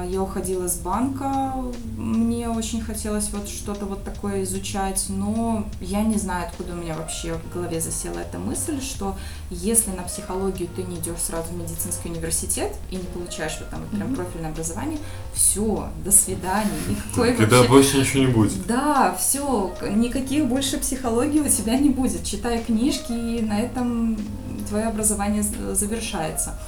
я 0.08 0.22
уходила 0.22 0.68
с 0.68 0.76
банка, 0.78 1.52
мне 1.96 2.48
очень 2.48 2.80
хотелось 2.80 3.30
вот 3.30 3.48
что-то 3.48 3.84
вот 3.84 4.04
такое 4.04 4.42
изучать, 4.44 5.06
но 5.08 5.66
я 5.80 6.02
не 6.02 6.16
знаю, 6.16 6.46
откуда 6.46 6.72
у 6.72 6.76
меня 6.76 6.96
вообще 6.96 7.34
в 7.34 7.52
голове 7.52 7.80
засела 7.80 8.18
эта 8.18 8.38
мысль, 8.38 8.80
что 8.80 9.16
если 9.50 9.90
на 9.90 10.02
психологию 10.02 10.68
ты 10.74 10.82
не 10.82 10.96
идешь 10.96 11.18
сразу 11.18 11.52
в 11.52 11.56
медицинский 11.56 12.08
университет 12.08 12.72
и 12.90 12.96
не 12.96 13.04
получаешь 13.04 13.56
вот 13.60 13.68
там 13.68 13.80
вот 13.80 13.90
прям 13.90 14.14
профильное 14.14 14.50
образование, 14.50 14.98
все, 15.34 15.88
до 16.04 16.10
свидания, 16.10 16.70
никакой 16.88 17.34
Тогда 17.34 17.58
вообще... 17.58 17.70
больше 17.70 17.98
ничего 17.98 18.24
не 18.24 18.32
будет. 18.32 18.66
Да, 18.66 19.14
все, 19.18 19.74
никаких 19.94 20.46
больше 20.46 20.78
психологий 20.78 21.40
у 21.40 21.48
тебя 21.48 21.78
не 21.78 21.90
будет. 21.90 22.24
Читай 22.24 22.62
книжки, 22.62 23.12
и 23.12 23.42
на 23.42 23.60
этом 23.60 24.16
твое 24.68 24.86
образование 24.86 25.42
завершается. 25.42 26.58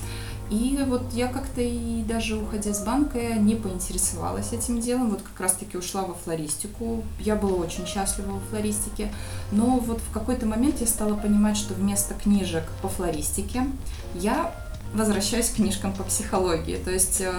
И 0.50 0.78
вот 0.86 1.02
я 1.12 1.28
как-то 1.28 1.60
и 1.60 2.02
даже 2.04 2.36
уходя 2.36 2.72
с 2.72 2.82
банка 2.84 3.34
не 3.34 3.54
поинтересовалась 3.54 4.52
этим 4.52 4.80
делом, 4.80 5.10
вот 5.10 5.20
как 5.22 5.40
раз-таки 5.40 5.76
ушла 5.76 6.02
во 6.02 6.14
флористику. 6.14 7.04
Я 7.20 7.36
была 7.36 7.56
очень 7.58 7.86
счастлива 7.86 8.32
во 8.32 8.40
флористике, 8.40 9.12
но 9.52 9.78
вот 9.78 10.00
в 10.00 10.12
какой-то 10.12 10.46
момент 10.46 10.80
я 10.80 10.86
стала 10.86 11.14
понимать, 11.14 11.56
что 11.56 11.74
вместо 11.74 12.14
книжек 12.14 12.64
по 12.80 12.88
флористике 12.88 13.66
я 14.14 14.54
возвращаюсь 14.94 15.50
к 15.50 15.56
книжкам 15.56 15.92
по 15.92 16.02
психологии. 16.02 16.76
То 16.76 16.90
есть 16.90 17.20
э, 17.20 17.32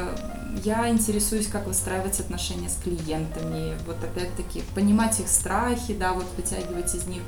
я 0.64 0.88
интересуюсь, 0.89 1.47
как 1.47 1.66
выстраивать 1.66 2.20
отношения 2.20 2.70
с 2.70 2.76
клиентами, 2.76 3.76
вот 3.88 3.97
опять-таки 4.03 4.64
понимать 4.76 5.20
их 5.20 5.28
страхи, 5.28 5.93
да, 5.93 6.14
вот 6.14 6.26
вытягивать 6.38 6.93
из 6.93 7.05
них, 7.07 7.24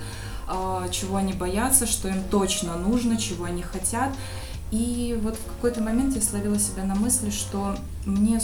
э, 0.48 0.88
чего 0.92 1.18
они 1.18 1.34
боятся, 1.34 1.88
что 1.88 2.08
им 2.08 2.24
точно 2.30 2.76
нужно, 2.78 3.18
чего 3.18 3.46
они 3.46 3.64
хотят. 3.64 4.12
И 4.72 5.19
вот 5.22 5.36
в 5.36 5.45
какой-то 5.55 5.82
момент 5.82 6.15
я 6.15 6.22
словила 6.22 6.57
себя 6.57 6.84
на 6.84 6.95
мысли, 6.95 7.30
что 7.30 7.76
мне 8.05 8.39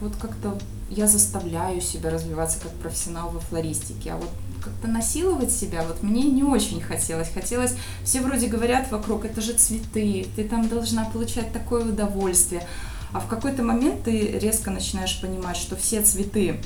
вот 0.00 0.16
как-то 0.16 0.58
я 0.90 1.06
заставляю 1.06 1.80
себя 1.80 2.10
развиваться 2.10 2.58
как 2.60 2.72
профессионал 2.72 3.30
во 3.30 3.40
флористике, 3.40 4.12
а 4.12 4.16
вот 4.16 4.30
как-то 4.62 4.88
насиловать 4.88 5.50
себя 5.50 5.82
вот 5.82 6.02
мне 6.02 6.22
не 6.22 6.42
очень 6.42 6.80
хотелось. 6.80 7.30
Хотелось, 7.32 7.74
все 8.04 8.20
вроде 8.20 8.46
говорят 8.46 8.90
вокруг, 8.90 9.24
это 9.24 9.40
же 9.40 9.52
цветы, 9.52 10.26
ты 10.36 10.44
там 10.44 10.68
должна 10.68 11.04
получать 11.04 11.52
такое 11.52 11.84
удовольствие. 11.84 12.66
А 13.12 13.20
в 13.20 13.28
какой-то 13.28 13.62
момент 13.62 14.04
ты 14.04 14.38
резко 14.38 14.70
начинаешь 14.70 15.20
понимать, 15.20 15.56
что 15.56 15.76
все 15.76 16.02
цветы 16.02 16.60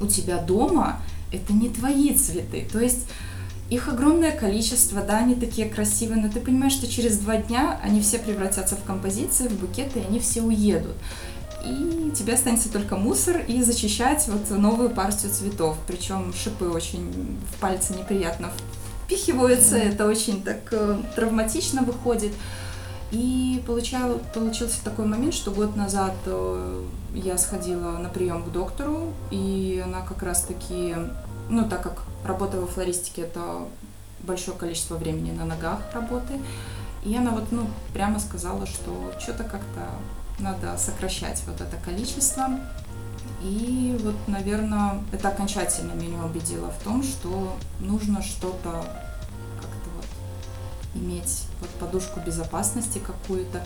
у 0.00 0.06
тебя 0.06 0.38
дома, 0.38 1.00
это 1.32 1.52
не 1.52 1.68
твои 1.68 2.14
цветы. 2.16 2.66
То 2.72 2.80
есть 2.80 3.06
их 3.70 3.88
огромное 3.88 4.32
количество, 4.32 5.00
да, 5.00 5.18
они 5.18 5.34
такие 5.34 5.68
красивые, 5.68 6.20
но 6.20 6.28
ты 6.28 6.40
понимаешь, 6.40 6.72
что 6.72 6.86
через 6.88 7.18
два 7.18 7.36
дня 7.36 7.80
они 7.82 8.00
все 8.02 8.18
превратятся 8.18 8.76
в 8.76 8.84
композиции, 8.84 9.48
в 9.48 9.60
букеты, 9.60 10.00
и 10.00 10.04
они 10.04 10.18
все 10.18 10.42
уедут. 10.42 10.96
И 11.64 12.10
тебе 12.16 12.34
останется 12.34 12.72
только 12.72 12.96
мусор 12.96 13.38
и 13.46 13.62
зачищать 13.62 14.26
вот 14.28 14.50
новую 14.50 14.90
партию 14.90 15.30
цветов. 15.32 15.76
Причем 15.86 16.32
шипы 16.32 16.66
очень 16.66 17.38
в 17.52 17.60
пальцы 17.60 17.94
неприятно 17.94 18.50
впихиваются, 19.04 19.76
это 19.76 20.06
очень 20.06 20.42
так 20.42 20.60
э, 20.72 20.98
травматично 21.14 21.82
выходит. 21.82 22.32
И 23.12 23.62
получал, 23.66 24.20
получился 24.32 24.82
такой 24.84 25.04
момент, 25.04 25.34
что 25.34 25.50
год 25.50 25.76
назад 25.76 26.14
э, 26.26 26.82
я 27.14 27.36
сходила 27.38 27.98
на 27.98 28.08
прием 28.08 28.44
к 28.44 28.52
доктору, 28.52 29.12
и 29.30 29.82
она 29.84 30.00
как 30.02 30.22
раз-таки, 30.22 30.94
ну 31.50 31.68
так 31.68 31.82
как 31.82 32.02
Работа 32.24 32.60
во 32.60 32.66
флористике– 32.66 33.22
это 33.22 33.66
большое 34.20 34.56
количество 34.56 34.96
времени 34.96 35.30
на 35.30 35.46
ногах 35.46 35.80
работы. 35.94 36.38
И 37.02 37.16
она 37.16 37.30
вот, 37.30 37.50
ну, 37.50 37.66
прямо 37.94 38.18
сказала, 38.20 38.66
что 38.66 39.12
что-то 39.18 39.44
как-то 39.44 39.88
надо 40.38 40.76
сокращать 40.76 41.42
вот 41.46 41.60
это 41.62 41.76
количество. 41.82 42.46
И 43.42 43.98
вот, 44.02 44.16
наверное, 44.26 45.02
это 45.12 45.28
окончательно 45.28 45.92
меня 45.92 46.22
убедило 46.24 46.70
в 46.70 46.82
том, 46.84 47.02
что 47.02 47.56
нужно 47.78 48.22
что-то 48.22 48.84
как-то 49.60 49.90
вот 49.96 50.06
иметь 50.94 51.44
вот 51.60 51.70
подушку 51.70 52.20
безопасности 52.20 52.98
какую-то. 52.98 53.64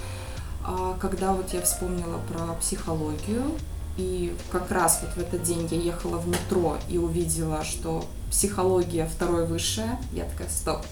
А 0.65 0.97
когда 1.01 1.33
вот 1.33 1.53
я 1.53 1.61
вспомнила 1.63 2.19
про 2.29 2.55
психологию, 2.55 3.43
и 3.97 4.35
как 4.51 4.71
раз 4.71 5.01
вот 5.03 5.13
в 5.13 5.19
этот 5.19 5.43
день 5.43 5.69
я 5.71 5.79
ехала 5.79 6.19
в 6.19 6.29
метро 6.29 6.79
и 6.89 6.99
увидела, 6.99 7.65
что 7.65 8.05
психология 8.31 9.07
второй 9.07 9.47
высшая. 9.47 9.99
Я 10.13 10.25
такая, 10.25 10.49
стоп, 10.49 10.85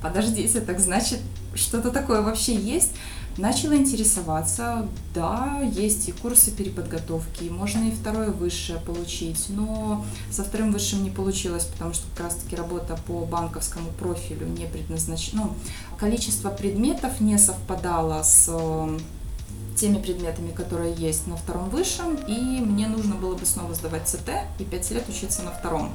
подождите, 0.00 0.60
так 0.60 0.78
значит, 0.78 1.20
что-то 1.54 1.90
такое 1.90 2.22
вообще 2.22 2.54
есть? 2.54 2.92
Начала 3.38 3.76
интересоваться, 3.76 4.88
да, 5.14 5.60
есть 5.60 6.08
и 6.08 6.12
курсы 6.12 6.50
переподготовки, 6.52 7.44
можно 7.50 7.86
и 7.86 7.90
второе 7.90 8.30
высшее 8.30 8.78
получить, 8.78 9.46
но 9.50 10.06
со 10.30 10.42
вторым 10.42 10.72
высшим 10.72 11.02
не 11.02 11.10
получилось, 11.10 11.64
потому 11.64 11.92
что 11.92 12.04
как 12.14 12.26
раз-таки 12.26 12.56
работа 12.56 12.98
по 13.06 13.26
банковскому 13.26 13.90
профилю 13.98 14.46
не 14.46 14.64
предназначена, 14.64 15.42
ну, 15.42 15.56
количество 15.98 16.48
предметов 16.48 17.20
не 17.20 17.36
совпадало 17.36 18.22
с 18.22 18.48
теми 19.76 20.00
предметами, 20.00 20.50
которые 20.50 20.94
есть 20.94 21.26
на 21.26 21.36
втором 21.36 21.70
высшем, 21.70 22.16
и 22.26 22.60
мне 22.60 22.88
нужно 22.88 23.14
было 23.14 23.34
бы 23.34 23.46
снова 23.46 23.74
сдавать 23.74 24.08
ЦТ 24.08 24.30
и 24.58 24.64
5 24.64 24.90
лет 24.92 25.08
учиться 25.08 25.42
на 25.42 25.50
втором 25.52 25.92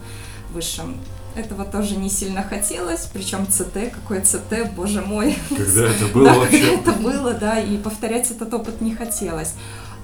высшем. 0.53 0.97
Этого 1.35 1.65
тоже 1.65 1.95
не 1.95 2.09
сильно 2.09 2.43
хотелось, 2.43 3.09
причем 3.11 3.47
ЦТ, 3.47 3.93
какой 3.93 4.21
ЦТ, 4.21 4.71
боже 4.75 5.01
мой. 5.01 5.37
Когда 5.49 5.87
это 5.87 6.05
было 6.13 6.25
да, 6.25 6.33
вообще? 6.35 6.59
Когда 6.59 6.91
это 6.91 7.01
было, 7.01 7.33
да, 7.33 7.59
и 7.59 7.77
повторять 7.77 8.29
этот 8.31 8.53
опыт 8.53 8.81
не 8.81 8.95
хотелось. 8.95 9.53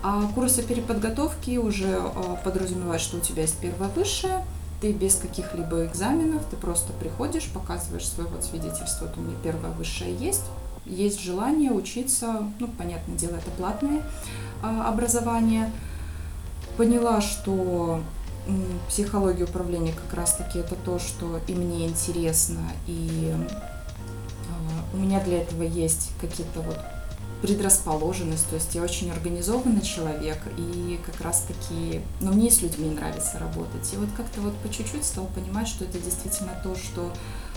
А 0.03 0.23
курсы 0.33 0.63
переподготовки 0.63 1.57
уже 1.57 1.97
а, 1.97 2.39
подразумевают, 2.43 3.01
что 3.01 3.17
у 3.17 3.19
тебя 3.19 3.41
есть 3.41 3.57
первое 3.57 3.89
высшее, 3.89 4.45
ты 4.79 4.91
без 4.91 5.15
каких-либо 5.15 5.85
экзаменов, 5.85 6.43
ты 6.49 6.55
просто 6.55 6.93
приходишь, 6.93 7.45
показываешь 7.45 8.07
свое 8.07 8.29
вот 8.29 8.43
свидетельство, 8.43 9.05
вот 9.05 9.17
у 9.17 9.21
меня 9.21 9.35
первое 9.43 9.71
высшее 9.71 10.15
есть, 10.15 10.43
есть 10.87 11.21
желание 11.21 11.71
учиться, 11.71 12.49
ну, 12.59 12.67
понятное 12.67 13.17
дело, 13.17 13.35
это 13.35 13.51
платное 13.51 14.03
а, 14.61 14.89
образование. 14.89 15.71
Поняла, 16.77 17.21
что 17.21 18.01
психология 18.87 19.43
управления 19.43 19.93
как 19.93 20.13
раз-таки 20.13 20.59
это 20.59 20.75
то, 20.75 20.99
что 20.99 21.39
и 21.47 21.53
мне 21.53 21.87
интересно, 21.87 22.61
и 22.87 23.33
э, 23.33 24.95
у 24.95 24.97
меня 24.97 25.19
для 25.23 25.41
этого 25.41 25.63
есть 25.63 26.11
какие-то 26.21 26.61
вот 26.61 26.77
предрасположенность, 27.41 28.49
то 28.49 28.55
есть 28.55 28.73
я 28.73 28.81
очень 28.81 29.11
организованный 29.11 29.81
человек, 29.81 30.39
и 30.57 30.99
как 31.05 31.21
раз-таки, 31.21 32.01
ну, 32.19 32.33
мне 32.33 32.49
с 32.49 32.61
людьми 32.61 32.89
нравится 32.89 33.37
работать. 33.37 33.93
И 33.93 33.97
вот 33.97 34.09
как-то 34.17 34.41
вот 34.41 34.55
по 34.57 34.69
чуть-чуть 34.69 35.05
стал 35.05 35.25
понимать, 35.27 35.67
что 35.67 35.85
это 35.85 35.99
действительно 35.99 36.59
то, 36.63 36.75
что 36.75 37.13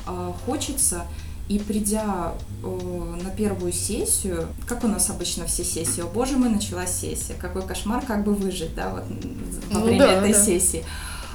э, 0.07 0.33
хочется, 0.45 1.07
и 1.51 1.59
придя 1.59 2.35
э, 2.63 3.17
на 3.25 3.31
первую 3.31 3.73
сессию, 3.73 4.47
как 4.69 4.85
у 4.85 4.87
нас 4.87 5.11
обычно 5.11 5.47
все 5.47 5.65
сессии, 5.65 6.01
о 6.01 6.07
боже 6.07 6.37
мой, 6.37 6.49
началась 6.49 6.93
сессия, 6.93 7.35
какой 7.35 7.63
кошмар, 7.63 8.07
как 8.07 8.23
бы 8.23 8.35
выжить, 8.35 8.73
да, 8.77 8.91
вот 8.91 9.03
во 9.73 9.81
ну, 9.81 9.85
время 9.85 10.07
да, 10.07 10.13
этой 10.13 10.33
да. 10.33 10.45
сессии. 10.45 10.85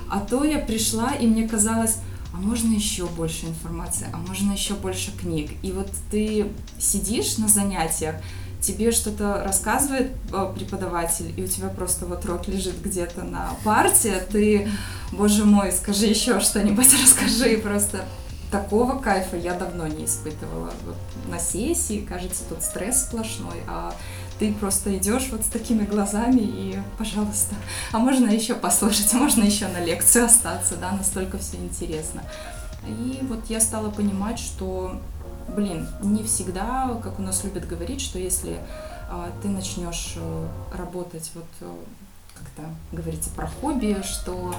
А 0.10 0.22
то 0.22 0.46
я 0.46 0.60
пришла, 0.60 1.12
и 1.12 1.28
мне 1.28 1.50
казалось, 1.50 1.98
а 2.34 2.38
можно 2.38 2.74
еще 2.74 3.08
больше 3.08 3.48
информации, 3.48 4.08
а 4.14 4.18
можно 4.18 4.54
еще 4.54 4.76
больше 4.76 5.12
книг. 5.12 5.52
И 5.64 5.74
вот 5.74 5.92
ты 6.10 6.50
сидишь 6.80 7.38
на 7.38 7.50
занятиях, 7.50 8.16
тебе 8.62 8.94
что-то 8.94 9.44
рассказывает 9.44 10.14
э, 10.32 10.54
преподаватель, 10.56 11.34
и 11.36 11.44
у 11.44 11.48
тебя 11.48 11.68
просто 11.68 12.06
вот 12.06 12.24
рот 12.24 12.48
лежит 12.48 12.82
где-то 12.82 13.24
на 13.26 13.50
парте, 13.66 14.26
ты, 14.32 14.70
боже 15.12 15.44
мой, 15.44 15.74
скажи 15.74 16.06
еще 16.06 16.40
что-нибудь, 16.40 16.88
расскажи, 17.04 17.58
просто 17.58 18.06
такого 18.52 19.00
кайфа 19.00 19.38
я 19.38 19.54
давно 19.54 19.88
не 19.88 20.06
испытывала. 20.06 20.72
Вот 20.86 20.96
на 21.28 21.40
сессии, 21.40 22.06
кажется, 22.08 22.44
тут 22.48 22.64
стресс 22.64 23.04
сплошной, 23.04 23.62
а 23.68 23.94
ты 24.40 24.54
просто 24.54 24.98
идешь 24.98 25.30
вот 25.32 25.44
с 25.44 25.48
такими 25.48 25.86
глазами 25.86 26.42
и, 26.42 26.80
пожалуйста, 26.98 27.56
а 27.92 28.00
можно 28.00 28.30
еще 28.30 28.56
послушать, 28.56 29.14
можно 29.14 29.44
еще 29.44 29.68
на 29.68 29.84
лекцию 29.84 30.26
остаться, 30.26 30.76
да, 30.76 30.92
настолько 30.92 31.38
все 31.38 31.58
интересно. 31.58 32.24
И 32.88 33.20
вот 33.24 33.46
я 33.50 33.60
стала 33.60 33.90
понимать, 33.90 34.40
что, 34.40 35.00
блин, 35.48 35.88
не 36.04 36.24
всегда, 36.24 37.00
как 37.02 37.20
у 37.20 37.22
нас 37.22 37.44
любят 37.44 37.68
говорить, 37.68 38.02
что 38.02 38.20
если 38.20 38.60
а, 39.10 39.32
ты 39.42 39.48
начнешь 39.48 40.16
э, 40.18 40.48
работать 40.78 41.32
вот, 41.36 41.46
э, 41.62 41.72
как-то 42.34 42.70
говорится 42.92 43.30
про 43.32 43.48
хобби, 43.48 43.98
что 44.04 44.54
а, 44.54 44.56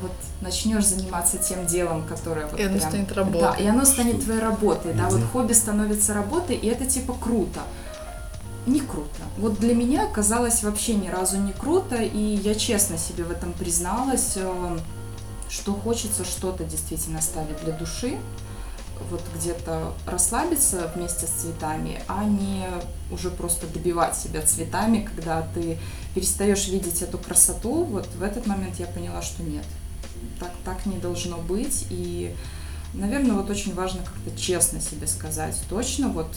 вот 0.00 0.12
начнешь 0.40 0.86
заниматься 0.86 1.38
тем 1.38 1.66
делом, 1.66 2.06
которое 2.06 2.46
вот 2.46 2.58
и 2.58 2.62
оно 2.62 2.78
прям, 2.78 2.88
станет 2.88 3.12
работой. 3.12 3.40
Да, 3.40 3.54
и 3.54 3.66
оно 3.66 3.84
станет 3.84 4.24
твоей 4.24 4.40
работой, 4.40 4.94
да, 4.94 5.08
вот 5.08 5.22
хобби 5.32 5.52
становится 5.52 6.14
работой, 6.14 6.56
и 6.56 6.66
это 6.68 6.86
типа 6.86 7.14
круто. 7.14 7.60
Не 8.66 8.80
круто. 8.80 9.08
Вот 9.38 9.58
для 9.58 9.74
меня 9.74 10.06
казалось 10.06 10.62
вообще 10.62 10.94
ни 10.94 11.08
разу 11.08 11.38
не 11.38 11.52
круто, 11.52 11.96
и 11.96 12.18
я 12.18 12.54
честно 12.54 12.98
себе 12.98 13.24
в 13.24 13.30
этом 13.30 13.52
призналась, 13.52 14.34
э, 14.36 14.78
что 15.48 15.72
хочется 15.72 16.24
что-то 16.24 16.64
действительно 16.64 17.22
ставить 17.22 17.62
для 17.64 17.72
души, 17.72 18.18
вот 19.10 19.22
где-то 19.34 19.94
расслабиться 20.06 20.90
вместе 20.94 21.26
с 21.26 21.30
цветами, 21.30 22.02
а 22.08 22.24
не 22.24 22.66
уже 23.10 23.30
просто 23.30 23.66
добивать 23.66 24.16
себя 24.16 24.42
цветами, 24.42 25.00
когда 25.00 25.42
ты 25.54 25.78
перестаешь 26.14 26.68
видеть 26.68 27.02
эту 27.02 27.18
красоту, 27.18 27.84
вот 27.84 28.06
в 28.06 28.22
этот 28.22 28.46
момент 28.46 28.78
я 28.78 28.86
поняла, 28.86 29.22
что 29.22 29.42
нет, 29.42 29.64
так, 30.38 30.52
так 30.64 30.86
не 30.86 30.98
должно 30.98 31.38
быть, 31.38 31.86
и, 31.90 32.34
наверное, 32.92 33.36
вот 33.36 33.48
очень 33.50 33.74
важно 33.74 34.00
как-то 34.02 34.38
честно 34.38 34.80
себе 34.80 35.06
сказать, 35.06 35.60
точно 35.68 36.08
вот 36.08 36.36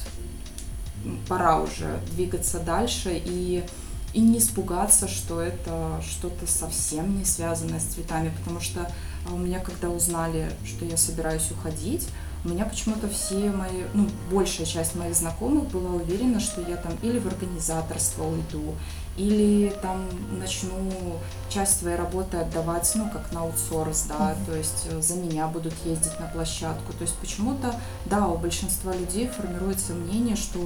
пора 1.27 1.59
уже 1.59 1.99
двигаться 2.15 2.59
дальше 2.59 3.21
и 3.25 3.63
и 4.13 4.21
не 4.21 4.37
испугаться, 4.37 5.07
что 5.07 5.41
это 5.41 6.01
что-то 6.07 6.45
совсем 6.45 7.17
не 7.17 7.25
связанное 7.25 7.79
с 7.79 7.83
цветами, 7.83 8.31
потому 8.37 8.59
что 8.59 8.89
а, 9.27 9.33
у 9.33 9.37
меня, 9.37 9.59
когда 9.59 9.89
узнали, 9.89 10.51
что 10.65 10.85
я 10.85 10.97
собираюсь 10.97 11.49
уходить, 11.51 12.07
у 12.45 12.49
меня 12.49 12.65
почему-то 12.65 13.07
все 13.07 13.51
мои, 13.51 13.83
ну, 13.93 14.09
большая 14.29 14.65
часть 14.65 14.95
моих 14.95 15.15
знакомых 15.15 15.69
была 15.69 15.91
уверена, 15.91 16.39
что 16.39 16.61
я 16.61 16.75
там 16.75 16.93
или 17.01 17.17
в 17.17 17.27
организаторство 17.27 18.23
уйду, 18.23 18.75
или 19.15 19.69
там 19.81 20.05
начну 20.39 21.19
часть 21.49 21.79
своей 21.79 21.95
работы 21.95 22.37
отдавать, 22.37 22.91
ну, 22.95 23.09
как 23.09 23.31
на 23.31 23.41
аутсорс, 23.41 24.07
да, 24.09 24.31
mm-hmm. 24.31 24.45
то 24.45 24.55
есть 24.57 24.87
э, 24.89 25.01
за 25.01 25.15
меня 25.15 25.47
будут 25.47 25.73
ездить 25.85 26.19
на 26.19 26.27
площадку. 26.27 26.91
То 26.93 27.03
есть 27.03 27.15
почему-то, 27.19 27.75
да, 28.05 28.27
у 28.27 28.37
большинства 28.37 28.93
людей 28.93 29.27
формируется 29.27 29.93
мнение, 29.93 30.35
что, 30.35 30.59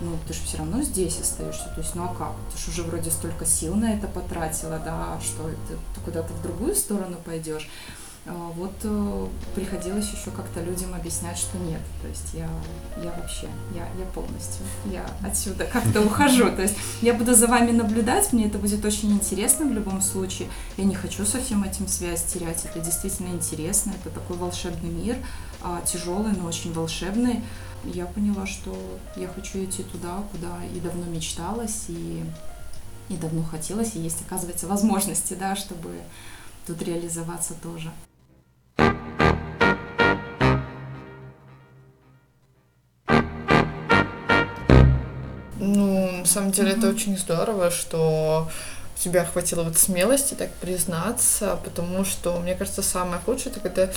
ну, 0.00 0.16
ты 0.28 0.34
же 0.34 0.40
все 0.44 0.58
равно 0.58 0.82
здесь 0.82 1.18
остаешься, 1.18 1.72
то 1.74 1.80
есть, 1.80 1.94
ну, 1.94 2.04
а 2.04 2.14
как? 2.14 2.34
Ты 2.52 2.62
же 2.62 2.70
уже 2.70 2.82
вроде 2.82 3.10
столько 3.10 3.46
сил 3.46 3.74
на 3.74 3.94
это 3.94 4.06
потратила, 4.06 4.78
да, 4.78 5.18
что 5.20 5.48
ты, 5.48 5.74
ты 5.94 6.00
куда-то 6.04 6.32
в 6.32 6.42
другую 6.42 6.76
сторону 6.76 7.16
пойдешь. 7.24 7.68
А, 8.26 8.32
вот 8.56 8.72
э, 8.84 9.26
приходилось 9.54 10.10
еще 10.10 10.30
как-то 10.30 10.62
людям 10.62 10.94
объяснять, 10.94 11.36
что 11.36 11.58
нет. 11.58 11.80
То 12.00 12.08
есть 12.08 12.32
я, 12.32 12.48
я 13.02 13.12
вообще, 13.12 13.48
я, 13.74 13.86
я 13.98 14.06
полностью, 14.14 14.64
я 14.86 15.04
отсюда 15.22 15.66
как-то 15.66 16.00
ухожу. 16.00 16.50
То 16.56 16.62
есть 16.62 16.74
я 17.02 17.12
буду 17.12 17.34
за 17.34 17.46
вами 17.46 17.70
наблюдать, 17.72 18.32
мне 18.32 18.46
это 18.46 18.58
будет 18.58 18.82
очень 18.84 19.12
интересно 19.12 19.66
в 19.66 19.72
любом 19.72 20.00
случае. 20.00 20.48
Я 20.78 20.84
не 20.84 20.94
хочу 20.94 21.26
со 21.26 21.38
всем 21.38 21.64
этим 21.64 21.86
связь 21.86 22.24
терять. 22.24 22.64
Это 22.64 22.80
действительно 22.80 23.28
интересно, 23.28 23.92
это 24.00 24.08
такой 24.08 24.38
волшебный 24.38 24.90
мир, 24.90 25.16
а, 25.62 25.82
тяжелый, 25.82 26.32
но 26.32 26.46
очень 26.46 26.72
волшебный. 26.72 27.42
Я 27.84 28.06
поняла, 28.06 28.46
что 28.46 28.74
я 29.16 29.28
хочу 29.28 29.62
идти 29.62 29.82
туда, 29.82 30.22
куда 30.32 30.64
и 30.74 30.80
давно 30.80 31.04
мечталась, 31.04 31.84
и, 31.88 32.24
и 33.10 33.16
давно 33.16 33.42
хотелось, 33.42 33.96
и 33.96 34.00
есть, 34.00 34.22
оказывается, 34.26 34.66
возможности, 34.66 35.34
да, 35.34 35.54
чтобы 35.54 35.90
тут 36.66 36.80
реализоваться 36.80 37.52
тоже. 37.62 37.92
Ну, 45.58 46.10
на 46.10 46.26
самом 46.26 46.50
деле, 46.50 46.72
mm-hmm. 46.72 46.78
это 46.78 46.88
очень 46.88 47.16
здорово, 47.16 47.70
что 47.70 48.48
у 48.96 48.98
тебя 48.98 49.24
хватило 49.24 49.62
вот 49.62 49.76
смелости 49.76 50.34
так 50.34 50.52
признаться, 50.54 51.58
потому 51.64 52.04
что, 52.04 52.38
мне 52.40 52.54
кажется, 52.54 52.82
самое 52.82 53.20
худшее, 53.24 53.52
это 53.52 53.60
когда 53.60 53.88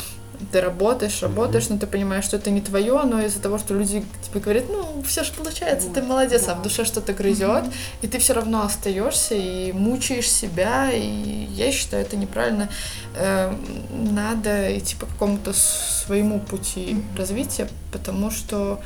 ты 0.52 0.62
работаешь, 0.62 1.22
работаешь, 1.22 1.66
mm-hmm. 1.66 1.74
но 1.74 1.80
ты 1.80 1.88
понимаешь, 1.88 2.26
что 2.26 2.38
это 2.38 2.50
не 2.50 2.62
твое, 2.62 3.02
но 3.04 3.22
из-за 3.22 3.42
того, 3.42 3.58
что 3.58 3.74
люди 3.74 4.04
тебе 4.22 4.40
говорят, 4.40 4.66
ну, 4.70 5.04
все 5.04 5.24
же 5.24 5.34
получается, 5.34 5.88
вот, 5.88 5.96
ты 5.96 6.02
молодец, 6.02 6.46
да. 6.46 6.54
а 6.54 6.56
в 6.56 6.62
душе 6.62 6.86
что-то 6.86 7.14
грызет, 7.14 7.64
mm-hmm. 7.64 7.74
и 8.02 8.08
ты 8.08 8.20
все 8.20 8.34
равно 8.34 8.64
остаешься 8.64 9.36
и 9.36 9.72
мучаешь 9.72 10.30
себя, 10.30 10.92
и 10.92 11.48
я 11.52 11.72
считаю, 11.72 12.04
это 12.04 12.18
неправильно. 12.18 12.70
Э, 13.16 13.54
надо 13.92 14.78
идти 14.78 14.96
по 14.96 15.06
какому-то 15.06 15.54
своему 15.54 16.40
пути 16.40 16.92
mm-hmm. 16.92 17.18
развития, 17.18 17.68
потому 17.92 18.32
что 18.32 18.80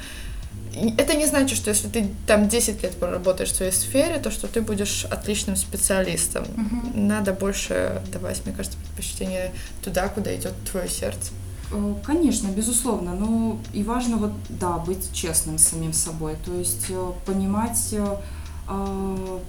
это 0.97 1.15
не 1.15 1.25
значит, 1.25 1.57
что 1.57 1.69
если 1.69 1.87
ты 1.87 2.07
там 2.27 2.47
10 2.47 2.83
лет 2.83 2.95
проработаешь 2.97 3.51
в 3.51 3.55
своей 3.55 3.71
сфере, 3.71 4.19
то 4.19 4.31
что 4.31 4.47
ты 4.47 4.61
будешь 4.61 5.05
отличным 5.05 5.55
специалистом. 5.55 6.43
Угу. 6.43 6.99
Надо 6.99 7.33
больше 7.33 8.01
давать, 8.11 8.45
мне 8.45 8.55
кажется, 8.55 8.77
предпочтение 8.77 9.51
туда, 9.83 10.07
куда 10.07 10.33
идет 10.35 10.53
твое 10.69 10.87
сердце. 10.87 11.31
Э, 11.71 11.95
конечно, 12.03 12.47
безусловно, 12.47 13.13
но 13.13 13.59
и 13.73 13.83
важно 13.83 14.17
вот, 14.17 14.31
да, 14.49 14.77
быть 14.77 15.13
честным 15.13 15.57
с 15.57 15.69
самим 15.69 15.93
собой, 15.93 16.35
то 16.45 16.53
есть 16.53 16.85
э, 16.89 17.11
понимать, 17.25 17.93
э, 17.93 19.39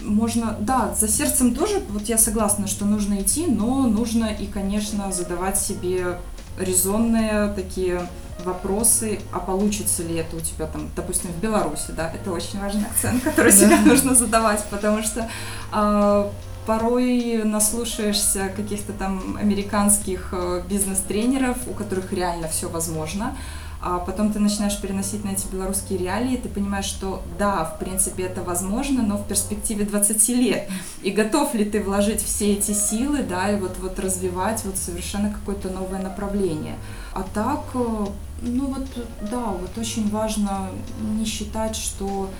можно, 0.00 0.56
да, 0.60 0.94
за 0.98 1.08
сердцем 1.08 1.54
тоже, 1.54 1.80
вот 1.90 2.08
я 2.08 2.18
согласна, 2.18 2.66
что 2.66 2.84
нужно 2.84 3.22
идти, 3.22 3.46
но 3.46 3.86
нужно 3.86 4.26
и, 4.26 4.46
конечно, 4.46 5.12
задавать 5.12 5.58
себе 5.58 6.18
резонные 6.58 7.52
такие 7.54 8.08
вопросы, 8.44 9.20
а 9.32 9.38
получится 9.38 10.02
ли 10.02 10.16
это 10.16 10.36
у 10.36 10.40
тебя 10.40 10.66
там, 10.66 10.90
допустим, 10.96 11.30
в 11.30 11.40
Беларуси, 11.40 11.92
да, 11.96 12.10
это 12.12 12.32
очень 12.32 12.60
важный 12.60 12.86
акцент, 12.86 13.22
который 13.22 13.52
себе 13.52 13.76
нужно 13.84 14.14
задавать, 14.14 14.64
потому 14.70 15.02
что 15.02 15.28
э, 15.72 16.30
порой 16.66 17.42
наслушаешься 17.44 18.50
каких-то 18.54 18.92
там 18.92 19.36
американских 19.40 20.30
э, 20.32 20.62
бизнес-тренеров, 20.68 21.56
у 21.68 21.74
которых 21.74 22.12
реально 22.12 22.48
все 22.48 22.68
возможно, 22.68 23.36
а 23.82 23.98
потом 23.98 24.32
ты 24.32 24.38
начинаешь 24.38 24.80
переносить 24.80 25.24
на 25.24 25.30
эти 25.30 25.46
белорусские 25.48 25.98
реалии, 25.98 26.36
ты 26.36 26.48
понимаешь, 26.48 26.84
что 26.84 27.22
да, 27.36 27.64
в 27.64 27.80
принципе 27.80 28.22
это 28.22 28.42
возможно, 28.42 29.02
но 29.02 29.16
в 29.16 29.26
перспективе 29.26 29.84
20 29.84 30.28
лет. 30.28 30.70
И 31.02 31.10
готов 31.10 31.52
ли 31.54 31.64
ты 31.64 31.82
вложить 31.82 32.22
все 32.22 32.52
эти 32.52 32.70
силы, 32.70 33.24
да, 33.24 33.50
и 33.50 33.58
вот, 33.58 33.76
вот 33.80 33.98
развивать 33.98 34.64
вот 34.64 34.76
совершенно 34.76 35.30
какое-то 35.30 35.68
новое 35.68 36.00
направление. 36.00 36.76
А 37.12 37.24
так, 37.34 37.60
э, 37.74 38.06
ну 38.42 38.66
вот, 38.66 38.86
да, 39.28 39.46
вот 39.46 39.76
очень 39.76 40.08
важно 40.10 40.70
не 41.18 41.24
считать, 41.24 41.74
что 41.74 42.30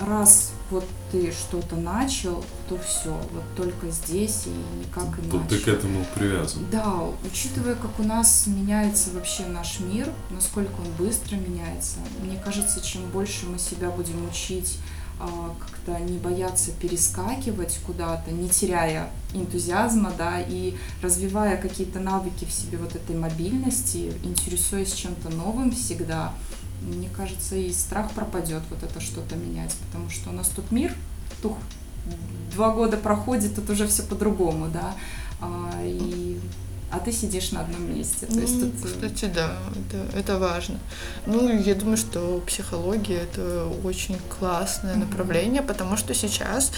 раз 0.00 0.52
вот 0.70 0.84
ты 1.12 1.30
что-то 1.32 1.76
начал, 1.76 2.44
то 2.68 2.78
все, 2.78 3.10
вот 3.32 3.44
только 3.56 3.90
здесь 3.90 4.46
и 4.46 4.78
никак 4.80 5.18
иначе. 5.18 5.30
Тут 5.30 5.48
ты 5.48 5.58
к 5.58 5.68
этому 5.68 6.04
привязан. 6.14 6.66
Да, 6.70 7.04
учитывая, 7.24 7.74
как 7.74 7.98
у 7.98 8.02
нас 8.02 8.46
меняется 8.46 9.10
вообще 9.12 9.46
наш 9.46 9.80
мир, 9.80 10.08
насколько 10.30 10.72
он 10.80 10.90
быстро 10.98 11.36
меняется, 11.36 11.98
мне 12.22 12.40
кажется, 12.42 12.80
чем 12.80 13.08
больше 13.10 13.46
мы 13.46 13.58
себя 13.58 13.90
будем 13.90 14.26
учить 14.28 14.78
а, 15.20 15.54
как-то 15.60 16.00
не 16.00 16.18
бояться 16.18 16.72
перескакивать 16.72 17.78
куда-то, 17.86 18.32
не 18.32 18.48
теряя 18.48 19.10
энтузиазма, 19.32 20.12
да, 20.18 20.40
и 20.40 20.74
развивая 21.02 21.56
какие-то 21.56 22.00
навыки 22.00 22.44
в 22.44 22.52
себе 22.52 22.78
вот 22.78 22.96
этой 22.96 23.14
мобильности, 23.14 24.12
интересуясь 24.24 24.92
чем-то 24.92 25.28
новым 25.30 25.70
всегда, 25.70 26.32
мне 26.84 27.08
кажется, 27.08 27.56
и 27.56 27.72
страх 27.72 28.10
пропадет 28.12 28.62
вот 28.70 28.82
это 28.82 29.00
что-то 29.00 29.36
менять, 29.36 29.74
потому 29.86 30.10
что 30.10 30.30
у 30.30 30.32
нас 30.32 30.48
тут 30.48 30.70
мир, 30.70 30.92
тух, 31.42 31.56
два 32.54 32.70
года 32.72 32.96
проходит, 32.96 33.54
тут 33.56 33.70
уже 33.70 33.86
все 33.86 34.02
по-другому, 34.02 34.68
да, 34.68 34.94
а, 35.40 35.70
и 35.82 36.38
а 36.90 37.00
ты 37.00 37.10
сидишь 37.10 37.50
на 37.50 37.62
одном 37.62 37.92
месте. 37.92 38.26
То 38.26 38.38
есть 38.38 38.60
тут... 38.60 38.72
Э, 38.84 38.86
кстати, 38.86 39.24
да, 39.24 39.56
это, 39.88 40.18
это 40.18 40.38
важно. 40.38 40.78
Ну, 41.26 41.50
я 41.50 41.74
думаю, 41.74 41.96
что 41.96 42.40
психология 42.46 43.16
это 43.16 43.66
очень 43.82 44.16
классное 44.38 44.94
mm-hmm. 44.94 44.98
направление, 44.98 45.62
потому 45.62 45.96
что 45.96 46.14
сейчас 46.14 46.70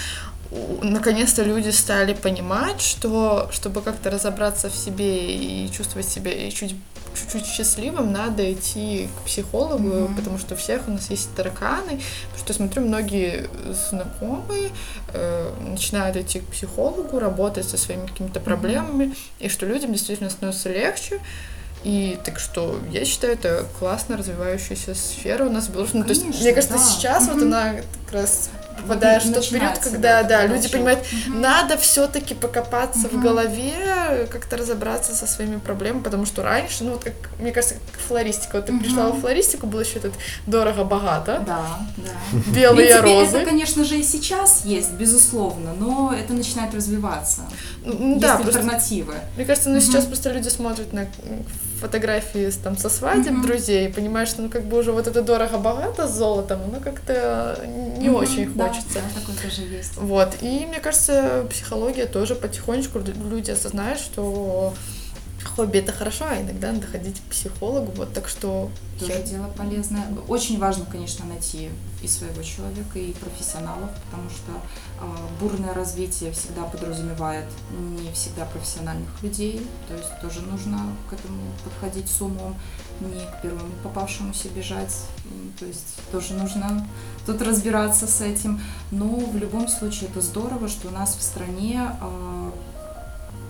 наконец-то 0.83 1.43
люди 1.43 1.71
стали 1.71 2.15
понимать, 2.15 2.81
что 2.81 3.49
чтобы 3.53 3.83
как-то 3.83 4.11
разобраться 4.11 4.71
в 4.71 4.77
себе 4.77 5.35
и 5.35 5.71
чувствовать 5.71 6.09
себя 6.09 6.33
и 6.33 6.51
чуть 6.51 6.77
чуть-чуть 7.17 7.47
счастливым, 7.47 8.13
надо 8.13 8.53
идти 8.53 9.09
к 9.19 9.27
психологу, 9.27 9.89
mm-hmm. 9.89 10.17
потому 10.17 10.39
что 10.39 10.55
у 10.55 10.57
всех 10.57 10.89
у 10.89 10.93
нас 10.93 11.11
есть 11.11 11.35
тараканы. 11.35 12.01
Потому 12.31 12.39
что 12.39 12.53
смотрю, 12.53 12.83
многие 12.85 13.49
знакомые 13.73 14.71
э, 15.13 15.53
начинают 15.61 16.17
идти 16.17 16.41
к 16.41 16.47
психологу, 16.47 17.19
работать 17.19 17.69
со 17.69 17.79
своими 17.79 18.07
какими-то 18.07 18.41
проблемами, 18.41 19.05
mm-hmm. 19.05 19.17
и 19.41 19.49
что 19.49 19.67
людям 19.67 19.93
действительно 19.93 20.31
становится 20.31 20.71
легче. 20.71 21.21
И 21.85 22.19
так 22.25 22.39
что 22.39 22.79
я 22.91 23.05
считаю, 23.05 23.35
это 23.35 23.65
классно 23.79 24.17
развивающаяся 24.17 24.95
сфера 24.95 25.45
у 25.45 25.51
нас 25.51 25.67
в 25.67 25.73
Беларуси. 25.73 25.97
Ну, 25.97 26.05
то 26.05 26.11
есть, 26.11 26.25
мне 26.25 26.53
кажется, 26.53 26.79
да. 26.79 26.83
сейчас 26.83 27.29
mm-hmm. 27.29 27.33
вот 27.35 27.43
она 27.43 27.75
как 28.05 28.13
раз 28.13 28.51
попадаешь 28.77 29.25
в 29.25 29.33
тот 29.33 29.49
период, 29.49 29.79
когда, 29.79 30.23
да, 30.23 30.47
люди 30.47 30.69
понимают, 30.69 31.01
угу. 31.01 31.37
надо 31.37 31.77
все-таки 31.77 32.35
покопаться 32.35 33.07
угу. 33.07 33.17
в 33.17 33.23
голове, 33.23 34.29
как-то 34.31 34.57
разобраться 34.57 35.15
со 35.15 35.27
своими 35.27 35.59
проблемами, 35.59 36.03
потому 36.03 36.27
что 36.27 36.43
раньше, 36.43 36.85
ну, 36.85 36.93
вот 36.93 37.05
как, 37.05 37.15
мне 37.39 37.53
кажется, 37.53 37.77
как 37.93 38.01
флористика. 38.01 38.57
Вот 38.57 38.67
ты 38.67 38.73
угу. 38.73 38.83
пришла 38.83 39.09
в 39.11 39.21
флористику, 39.21 39.67
было 39.67 39.81
еще 39.81 39.99
этот 39.99 40.15
дорого-богато. 40.47 41.43
Да, 41.47 41.81
да. 41.97 42.53
Белые 42.55 43.01
розы. 43.01 43.39
Это, 43.39 43.51
конечно 43.51 43.85
же, 43.85 43.99
и 43.99 44.03
сейчас 44.03 44.65
есть, 44.65 44.93
безусловно, 44.93 45.73
но 45.79 46.13
это 46.13 46.33
начинает 46.33 46.75
развиваться. 46.75 47.43
Ну, 47.85 48.15
есть 48.15 48.21
да, 48.21 48.37
альтернативы. 48.37 49.13
Просто, 49.13 49.33
мне 49.37 49.45
кажется, 49.45 49.69
ну, 49.71 49.77
угу. 49.77 49.85
сейчас 49.85 50.05
просто 50.05 50.33
люди 50.33 50.49
смотрят 50.49 50.93
на 50.93 51.07
фотографии 51.81 52.51
там 52.63 52.77
со 52.77 52.89
свадеб 52.89 53.35
mm-hmm. 53.35 53.43
друзей, 53.43 53.89
понимаешь, 53.89 54.29
что 54.29 54.43
ну 54.43 54.49
как 54.49 54.65
бы 54.65 54.79
уже 54.79 54.93
вот 54.93 55.07
это 55.07 55.23
дорого-богато 55.23 56.09
с 56.09 56.13
золотом, 56.13 56.61
ну 56.73 56.81
как-то 56.81 57.59
не 57.99 58.09
mm-hmm. 58.09 58.15
очень 58.15 58.47
хочется. 58.47 58.95
Да, 58.95 59.21
такое 59.21 59.37
тоже 59.43 59.63
есть. 59.63 59.97
Вот, 59.97 60.37
и 60.41 60.67
мне 60.67 60.81
кажется, 60.81 61.47
психология 61.51 62.07
тоже 62.07 62.35
потихонечку 62.35 63.01
люди 63.31 63.51
осознают, 63.51 64.01
что 64.01 64.75
хобби 65.47 65.79
это 65.79 65.93
хорошо, 65.93 66.27
а 66.29 66.41
иногда 66.41 66.73
надо 66.73 66.87
ходить 66.87 67.21
к 67.21 67.31
психологу, 67.31 67.93
вот 67.93 68.13
так 68.13 68.29
что... 68.29 68.71
Тоже 68.99 69.13
я... 69.13 69.23
дело 69.23 69.49
полезное. 69.57 70.07
Очень 70.29 70.59
важно, 70.59 70.87
конечно, 70.87 71.25
найти 71.27 71.71
и 72.03 72.09
своего 72.09 72.43
человека, 72.43 72.99
и 72.99 73.13
профессионалов, 73.13 73.91
потому 74.05 74.31
что 74.31 74.53
э, 75.01 75.41
бурное 75.41 75.75
развитие 75.75 76.33
всегда 76.33 76.65
подразумевает 76.65 77.47
не 78.01 78.11
всегда 78.13 78.45
профессиональных 78.47 79.23
людей, 79.23 79.67
то 79.89 79.95
есть 79.95 80.21
тоже 80.21 80.41
нужно 80.43 80.79
к 81.11 81.13
этому 81.13 81.43
подходить 81.65 82.09
с 82.09 82.21
умом, 82.21 82.57
не 83.01 83.21
к 83.21 83.43
первому 83.43 83.73
попавшемуся 83.83 84.49
бежать, 84.49 84.95
то 85.59 85.67
есть 85.67 86.01
тоже 86.13 86.35
нужно 86.35 86.87
тут 87.27 87.43
разбираться 87.43 88.07
с 88.07 88.21
этим, 88.21 88.61
но 88.91 89.09
в 89.09 89.37
любом 89.37 89.69
случае 89.69 90.09
это 90.11 90.21
здорово, 90.21 90.69
что 90.69 90.89
у 90.89 90.91
нас 90.91 91.17
в 91.17 91.23
стране 91.23 91.91
э, 92.01 92.51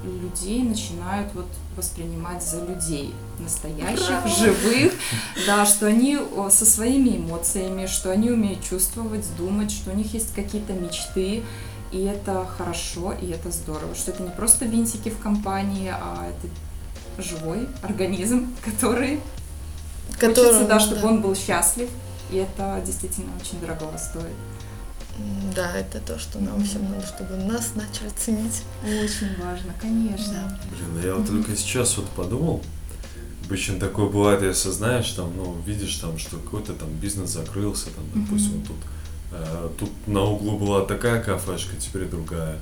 людей 0.06 0.62
начинают 0.62 1.32
вот 1.34 1.46
воспринимать 1.76 2.42
за 2.42 2.64
людей 2.64 3.14
настоящих, 3.38 4.26
живых, 4.26 4.92
да, 5.46 5.66
что 5.66 5.86
они 5.86 6.18
со 6.50 6.64
своими 6.64 7.16
эмоциями, 7.16 7.86
что 7.86 8.10
они 8.10 8.30
умеют 8.30 8.64
чувствовать, 8.64 9.24
думать, 9.36 9.70
что 9.70 9.90
у 9.90 9.94
них 9.94 10.14
есть 10.14 10.34
какие-то 10.34 10.72
мечты, 10.72 11.42
и 11.92 12.04
это 12.04 12.46
хорошо, 12.56 13.12
и 13.12 13.30
это 13.30 13.50
здорово, 13.50 13.94
что 13.94 14.10
это 14.10 14.22
не 14.22 14.30
просто 14.30 14.64
винтики 14.64 15.10
в 15.10 15.18
компании, 15.18 15.92
а 15.92 16.28
это 16.28 17.22
живой 17.22 17.68
организм, 17.82 18.54
который 18.64 19.20
Которым, 20.18 20.52
хочется, 20.52 20.68
да, 20.68 20.80
чтобы 20.80 21.02
да. 21.02 21.08
он 21.08 21.20
был 21.20 21.34
счастлив, 21.36 21.88
и 22.30 22.36
это 22.36 22.82
действительно 22.84 23.30
очень 23.40 23.60
дорого 23.60 23.98
стоит. 23.98 24.34
Да, 25.54 25.76
это 25.76 26.00
то, 26.00 26.18
что 26.18 26.38
нам 26.38 26.62
всем 26.64 26.90
надо, 26.90 27.06
чтобы 27.06 27.36
нас 27.36 27.72
начали 27.74 28.10
ценить. 28.16 28.62
Очень 28.84 29.42
важно, 29.42 29.72
конечно. 29.80 30.32
Да. 30.32 30.58
Блин, 30.70 30.90
ну 30.94 31.00
я 31.06 31.14
вот 31.14 31.26
только 31.26 31.56
сейчас 31.56 31.96
вот 31.96 32.08
подумал, 32.10 32.62
обычно 33.46 33.78
такое 33.78 34.06
бывает, 34.06 34.42
и 34.42 34.46
осознаешь, 34.46 35.10
там, 35.12 35.32
ну, 35.36 35.56
видишь 35.66 35.96
там, 35.96 36.18
что 36.18 36.36
какой-то 36.36 36.74
там 36.74 36.90
бизнес 36.90 37.30
закрылся, 37.30 37.86
там, 37.86 38.04
допустим, 38.14 38.54
mm-hmm. 38.54 38.66
тут, 38.66 38.76
э, 39.32 39.68
тут 39.78 39.90
на 40.06 40.22
углу 40.22 40.58
была 40.58 40.84
такая 40.84 41.22
кафешка, 41.22 41.76
теперь 41.76 42.06
другая. 42.06 42.58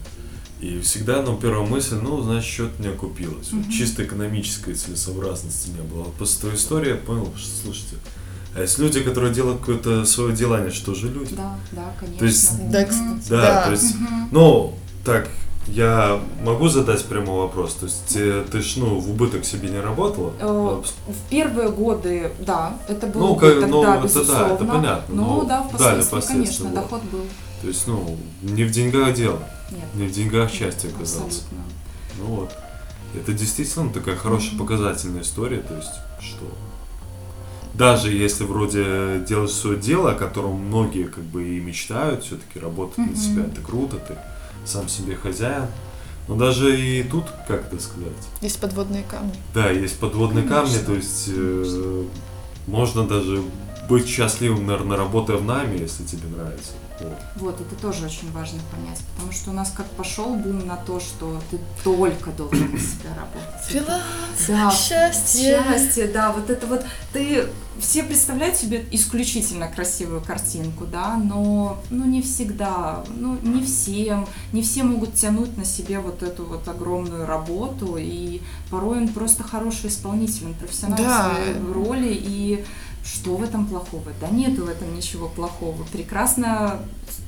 И 0.60 0.80
всегда, 0.80 1.22
ну, 1.22 1.36
первая 1.36 1.66
мысль, 1.66 1.96
ну, 1.96 2.22
значит, 2.22 2.52
что-то 2.52 2.80
не 2.80 2.88
окупилось. 2.88 3.48
Mm-hmm. 3.48 3.64
Вот 3.64 3.72
чисто 3.72 4.04
экономической 4.04 4.74
целесообразности 4.74 5.70
не 5.70 5.82
было. 5.82 6.04
после 6.18 6.42
той 6.42 6.54
истории 6.56 6.90
я 6.90 6.96
понял, 6.96 7.32
что, 7.36 7.50
слушайте, 7.64 7.96
а 8.54 8.60
есть 8.60 8.78
люди, 8.78 9.00
которые 9.00 9.34
делают 9.34 9.60
какое-то 9.60 10.04
свое 10.04 10.34
дело, 10.34 10.58
они 10.58 10.70
что 10.70 10.94
же 10.94 11.08
люди? 11.08 11.34
Да, 11.34 11.56
да, 11.72 11.92
конечно. 11.98 12.18
То 12.18 12.24
есть, 12.24 12.70
да, 12.70 12.84
кстати, 12.84 13.28
да, 13.28 13.40
да. 13.40 13.64
то 13.64 13.70
есть, 13.72 13.94
угу. 13.96 14.04
ну, 14.30 14.74
так, 15.04 15.28
я 15.66 16.20
могу 16.42 16.68
задать 16.68 17.04
прямой 17.04 17.38
вопрос? 17.40 17.74
То 17.74 17.86
есть 17.86 18.06
ты, 18.06 18.42
ты 18.42 18.60
ж, 18.62 18.76
ну, 18.76 19.00
в 19.00 19.10
убыток 19.10 19.44
себе 19.44 19.70
не 19.70 19.80
работала? 19.80 20.32
Э, 20.38 20.82
в 21.08 21.30
первые 21.30 21.70
годы, 21.70 22.30
да, 22.40 22.78
это 22.86 23.06
было 23.08 23.22
ну, 23.22 23.32
убыток, 23.32 23.68
ну, 23.68 23.82
да, 23.82 24.04
это, 24.04 24.24
Да, 24.24 24.48
это 24.54 24.64
понятно. 24.64 25.14
Ну, 25.14 25.44
да, 25.44 25.62
впоследствии, 25.62 26.20
конечно, 26.20 26.66
вот. 26.66 26.74
доход 26.74 27.02
был. 27.10 27.24
То 27.62 27.68
есть, 27.68 27.86
ну, 27.86 28.16
не 28.42 28.64
в 28.64 28.70
деньгах 28.70 29.14
дело. 29.14 29.40
Нет. 29.70 29.94
Не 29.94 30.06
в 30.06 30.12
деньгах 30.12 30.50
счастье 30.50 30.90
оказалось. 30.90 31.38
Абсолютно. 31.38 31.58
Ну 32.18 32.24
вот. 32.26 32.52
Это 33.14 33.32
действительно 33.32 33.92
такая 33.92 34.16
хорошая 34.16 34.52
mm-hmm. 34.52 34.58
показательная 34.58 35.22
история, 35.22 35.58
то 35.58 35.74
есть, 35.74 35.92
что 36.20 36.44
даже 37.74 38.12
если 38.12 38.44
вроде 38.44 39.24
делаешь 39.26 39.50
свое 39.50 39.78
дело, 39.78 40.12
о 40.12 40.14
котором 40.14 40.52
многие 40.52 41.04
как 41.04 41.24
бы 41.24 41.44
и 41.44 41.60
мечтают, 41.60 42.24
все-таки 42.24 42.58
работать 42.58 42.98
mm-hmm. 42.98 43.10
на 43.10 43.16
себя, 43.16 43.44
это 43.44 43.60
круто, 43.60 43.96
ты 43.96 44.16
сам 44.64 44.88
себе 44.88 45.16
хозяин. 45.16 45.66
Но 46.26 46.36
даже 46.36 46.80
и 46.80 47.02
тут, 47.02 47.24
как 47.46 47.66
это 47.66 47.82
сказать? 47.82 48.12
Есть 48.40 48.58
подводные 48.58 49.04
камни. 49.04 49.34
Да, 49.52 49.70
есть 49.70 49.98
подводные 49.98 50.44
Конечно. 50.44 50.78
камни, 50.78 50.86
то 50.86 50.94
есть 50.94 51.24
э, 51.28 52.04
можно 52.66 53.06
даже 53.06 53.42
быть 53.88 54.08
счастливым, 54.08 54.66
наверное, 54.66 54.96
работая 54.96 55.36
в 55.36 55.44
нами, 55.44 55.78
если 55.78 56.04
тебе 56.04 56.28
нравится. 56.34 56.72
Вот. 57.36 57.60
это 57.60 57.74
тоже 57.80 58.06
очень 58.06 58.30
важно 58.32 58.60
понять, 58.70 59.00
потому 59.14 59.32
что 59.32 59.50
у 59.50 59.52
нас 59.52 59.72
как 59.76 59.86
пошел 59.86 60.34
бум 60.34 60.66
на 60.66 60.76
то, 60.76 61.00
что 61.00 61.40
ты 61.50 61.58
только 61.82 62.30
должен 62.30 62.70
на 62.70 62.78
себя 62.78 63.10
работать. 63.16 63.66
Фриланс, 63.66 64.02
да, 64.48 64.70
счастье. 64.70 65.62
Счастье, 65.64 66.06
да, 66.08 66.32
вот 66.32 66.50
это 66.50 66.66
вот, 66.66 66.84
ты, 67.12 67.46
все 67.80 68.04
представляют 68.04 68.56
себе 68.56 68.84
исключительно 68.92 69.68
красивую 69.68 70.20
картинку, 70.20 70.86
да, 70.86 71.16
но, 71.16 71.82
ну, 71.90 72.04
не 72.04 72.22
всегда, 72.22 73.04
ну, 73.08 73.38
не 73.42 73.62
всем, 73.64 74.28
не 74.52 74.62
все 74.62 74.84
могут 74.84 75.14
тянуть 75.14 75.56
на 75.56 75.64
себе 75.64 75.98
вот 75.98 76.22
эту 76.22 76.44
вот 76.44 76.66
огромную 76.68 77.26
работу, 77.26 77.96
и 77.98 78.40
порой 78.70 78.98
он 78.98 79.08
просто 79.08 79.42
хороший 79.42 79.88
исполнитель, 79.88 80.46
он 80.46 80.54
профессионал 80.54 80.98
да. 80.98 81.30
в 81.30 81.34
своей 81.34 81.72
роли, 81.72 82.12
и 82.12 82.64
что 83.04 83.36
в 83.36 83.42
этом 83.42 83.66
плохого? 83.66 84.12
Да 84.20 84.28
нету 84.28 84.64
в 84.64 84.68
этом 84.68 84.94
ничего 84.94 85.28
плохого. 85.28 85.84
Прекрасно 85.92 86.80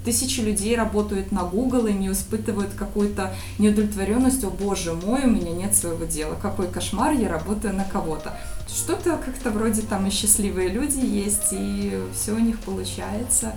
тысячи 0.05 0.41
людей 0.41 0.75
работают 0.75 1.33
на 1.33 1.45
Google 1.45 1.87
и 1.87 1.93
не 1.93 2.11
испытывают 2.11 2.73
какую-то 2.75 3.35
неудовлетворенность. 3.59 4.43
О 4.45 4.51
боже 4.51 4.95
мой, 4.95 5.25
у 5.25 5.31
меня 5.31 5.53
нет 5.53 5.77
своего 5.77 6.05
дела. 6.05 6.37
Какой 6.41 6.69
кошмар, 6.69 7.13
я 7.13 7.29
работаю 7.29 7.75
на 7.75 7.85
кого-то. 7.85 8.39
Что-то 8.69 9.19
как-то 9.19 9.51
вроде 9.51 9.83
там 9.83 10.07
и 10.07 10.11
счастливые 10.11 10.69
люди 10.69 11.05
есть, 11.05 11.49
и 11.53 12.01
все 12.15 12.33
у 12.33 12.39
них 12.39 12.59
получается. 12.61 13.55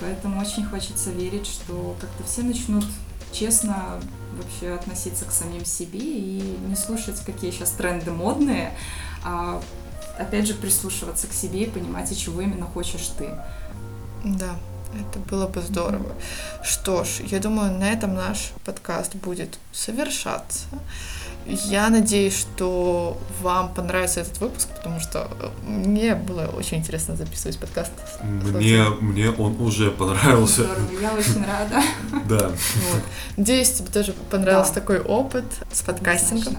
Поэтому 0.00 0.40
очень 0.40 0.64
хочется 0.64 1.10
верить, 1.10 1.46
что 1.46 1.94
как-то 2.00 2.24
все 2.24 2.42
начнут 2.42 2.84
честно 3.30 4.00
вообще 4.36 4.72
относиться 4.72 5.24
к 5.24 5.30
самим 5.30 5.64
себе 5.64 6.00
и 6.00 6.56
не 6.66 6.74
слушать, 6.74 7.20
какие 7.24 7.52
сейчас 7.52 7.70
тренды 7.70 8.10
модные, 8.10 8.72
а 9.22 9.62
опять 10.18 10.46
же, 10.46 10.54
прислушиваться 10.54 11.26
к 11.26 11.32
себе 11.32 11.64
и 11.64 11.70
понимать, 11.70 12.10
и 12.12 12.16
чего 12.16 12.40
именно 12.40 12.66
хочешь 12.66 13.08
ты. 13.18 13.28
Да, 14.24 14.56
это 14.94 15.18
было 15.18 15.46
бы 15.46 15.60
здорово. 15.60 16.12
Что 16.62 17.04
ж, 17.04 17.20
я 17.26 17.40
думаю, 17.40 17.72
на 17.72 17.90
этом 17.90 18.14
наш 18.14 18.52
подкаст 18.64 19.14
будет 19.16 19.58
совершаться. 19.72 20.66
Я 21.46 21.90
надеюсь, 21.90 22.38
что 22.38 23.18
вам 23.42 23.74
понравится 23.74 24.20
этот 24.20 24.38
выпуск, 24.40 24.68
потому 24.76 24.98
что 25.00 25.28
э, 25.40 25.48
мне 25.68 26.14
было 26.14 26.46
очень 26.46 26.78
интересно 26.78 27.16
записывать 27.16 27.58
подкаст. 27.58 27.92
Мне, 28.22 28.84
мне 29.00 29.30
он 29.30 29.60
уже 29.60 29.90
понравился. 29.90 30.64
Здорово, 30.64 31.00
я 31.00 31.12
очень 31.12 31.44
рада. 31.44 31.82
Да. 32.28 32.48
Вот. 32.48 33.02
Надеюсь, 33.36 33.72
тебе 33.72 33.88
тоже 33.88 34.14
понравился 34.30 34.72
да. 34.74 34.80
такой 34.80 35.00
опыт 35.00 35.44
с 35.70 35.82
подкастингом. 35.82 36.56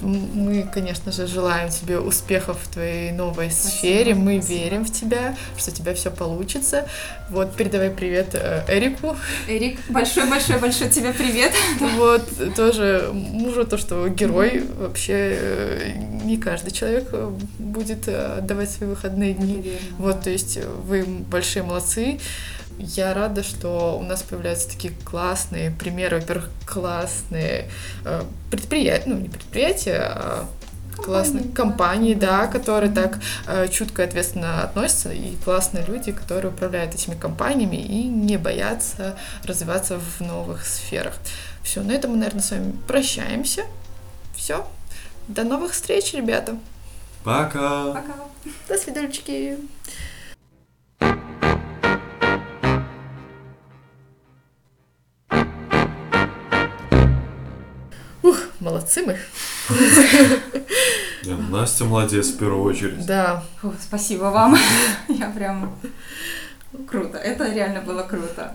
Мы, 0.00 0.68
конечно 0.72 1.12
же, 1.12 1.28
желаем 1.28 1.70
тебе 1.70 2.00
успехов 2.00 2.58
в 2.64 2.68
твоей 2.68 3.12
новой 3.12 3.50
спасибо, 3.50 3.76
сфере. 3.76 4.14
Мы 4.14 4.42
спасибо. 4.42 4.60
верим 4.60 4.84
в 4.84 4.92
тебя, 4.92 5.36
что 5.56 5.70
у 5.70 5.74
тебя 5.74 5.94
все 5.94 6.10
получится. 6.10 6.88
Вот, 7.30 7.54
передавай 7.54 7.90
привет 7.90 8.30
э, 8.34 8.64
Эрику. 8.68 9.16
Эрик, 9.46 9.78
большой-большой-большой 9.88 10.88
тебе 10.88 11.12
привет. 11.12 11.52
Вот, 11.96 12.54
тоже 12.56 13.10
мужу 13.12 13.64
то, 13.64 13.78
что 13.78 14.08
герой. 14.16 14.64
Вообще 14.78 15.12
э, 15.14 15.92
не 16.24 16.36
каждый 16.36 16.70
человек 16.70 17.08
э, 17.12 17.30
будет 17.58 18.08
э, 18.08 18.38
отдавать 18.38 18.70
свои 18.70 18.88
выходные 18.88 19.34
дни. 19.34 19.78
Вот, 19.98 20.22
то 20.22 20.30
есть 20.30 20.58
вы 20.84 21.04
большие 21.04 21.62
молодцы. 21.62 22.18
Я 22.78 23.14
рада, 23.14 23.42
что 23.42 23.98
у 23.98 24.02
нас 24.02 24.22
появляются 24.22 24.68
такие 24.68 24.92
классные 25.04 25.70
примеры, 25.70 26.18
во-первых, 26.18 26.50
классные 26.66 27.70
предприятия, 28.50 29.08
ну 29.08 29.16
не 29.16 29.30
предприятия, 29.30 30.02
а 30.02 30.46
классные 30.96 31.44
компании, 31.44 32.14
да, 32.14 32.46
которые 32.46 32.92
так 32.92 33.18
э, 33.46 33.68
чутко 33.68 34.02
и 34.02 34.06
ответственно 34.06 34.62
относятся, 34.62 35.12
и 35.12 35.36
классные 35.36 35.84
люди, 35.86 36.12
которые 36.12 36.52
управляют 36.52 36.94
этими 36.94 37.14
компаниями 37.14 37.76
и 37.76 38.04
не 38.04 38.36
боятся 38.36 39.16
развиваться 39.44 39.98
в 39.98 40.20
новых 40.20 40.66
сферах. 40.66 41.14
Все, 41.62 41.82
на 41.82 41.92
этом 41.92 42.12
мы, 42.12 42.18
наверное, 42.18 42.42
с 42.42 42.50
вами 42.50 42.74
прощаемся 42.86 43.64
все. 44.46 44.64
До 45.26 45.42
новых 45.42 45.72
встреч, 45.72 46.14
ребята. 46.14 46.56
Пока. 47.24 47.92
Пока. 47.92 48.14
До 48.68 48.78
свидульчики. 48.78 49.58
Ух, 58.22 58.38
молодцы 58.60 59.02
мы. 59.02 59.18
Настя 61.50 61.84
молодец 61.86 62.28
в 62.28 62.38
первую 62.38 62.62
очередь. 62.62 63.04
Да. 63.04 63.42
Спасибо 63.80 64.26
вам. 64.26 64.56
Я 65.08 65.28
прям 65.30 65.76
круто. 66.88 67.18
Это 67.18 67.52
реально 67.52 67.80
было 67.80 68.04
круто. 68.04 68.54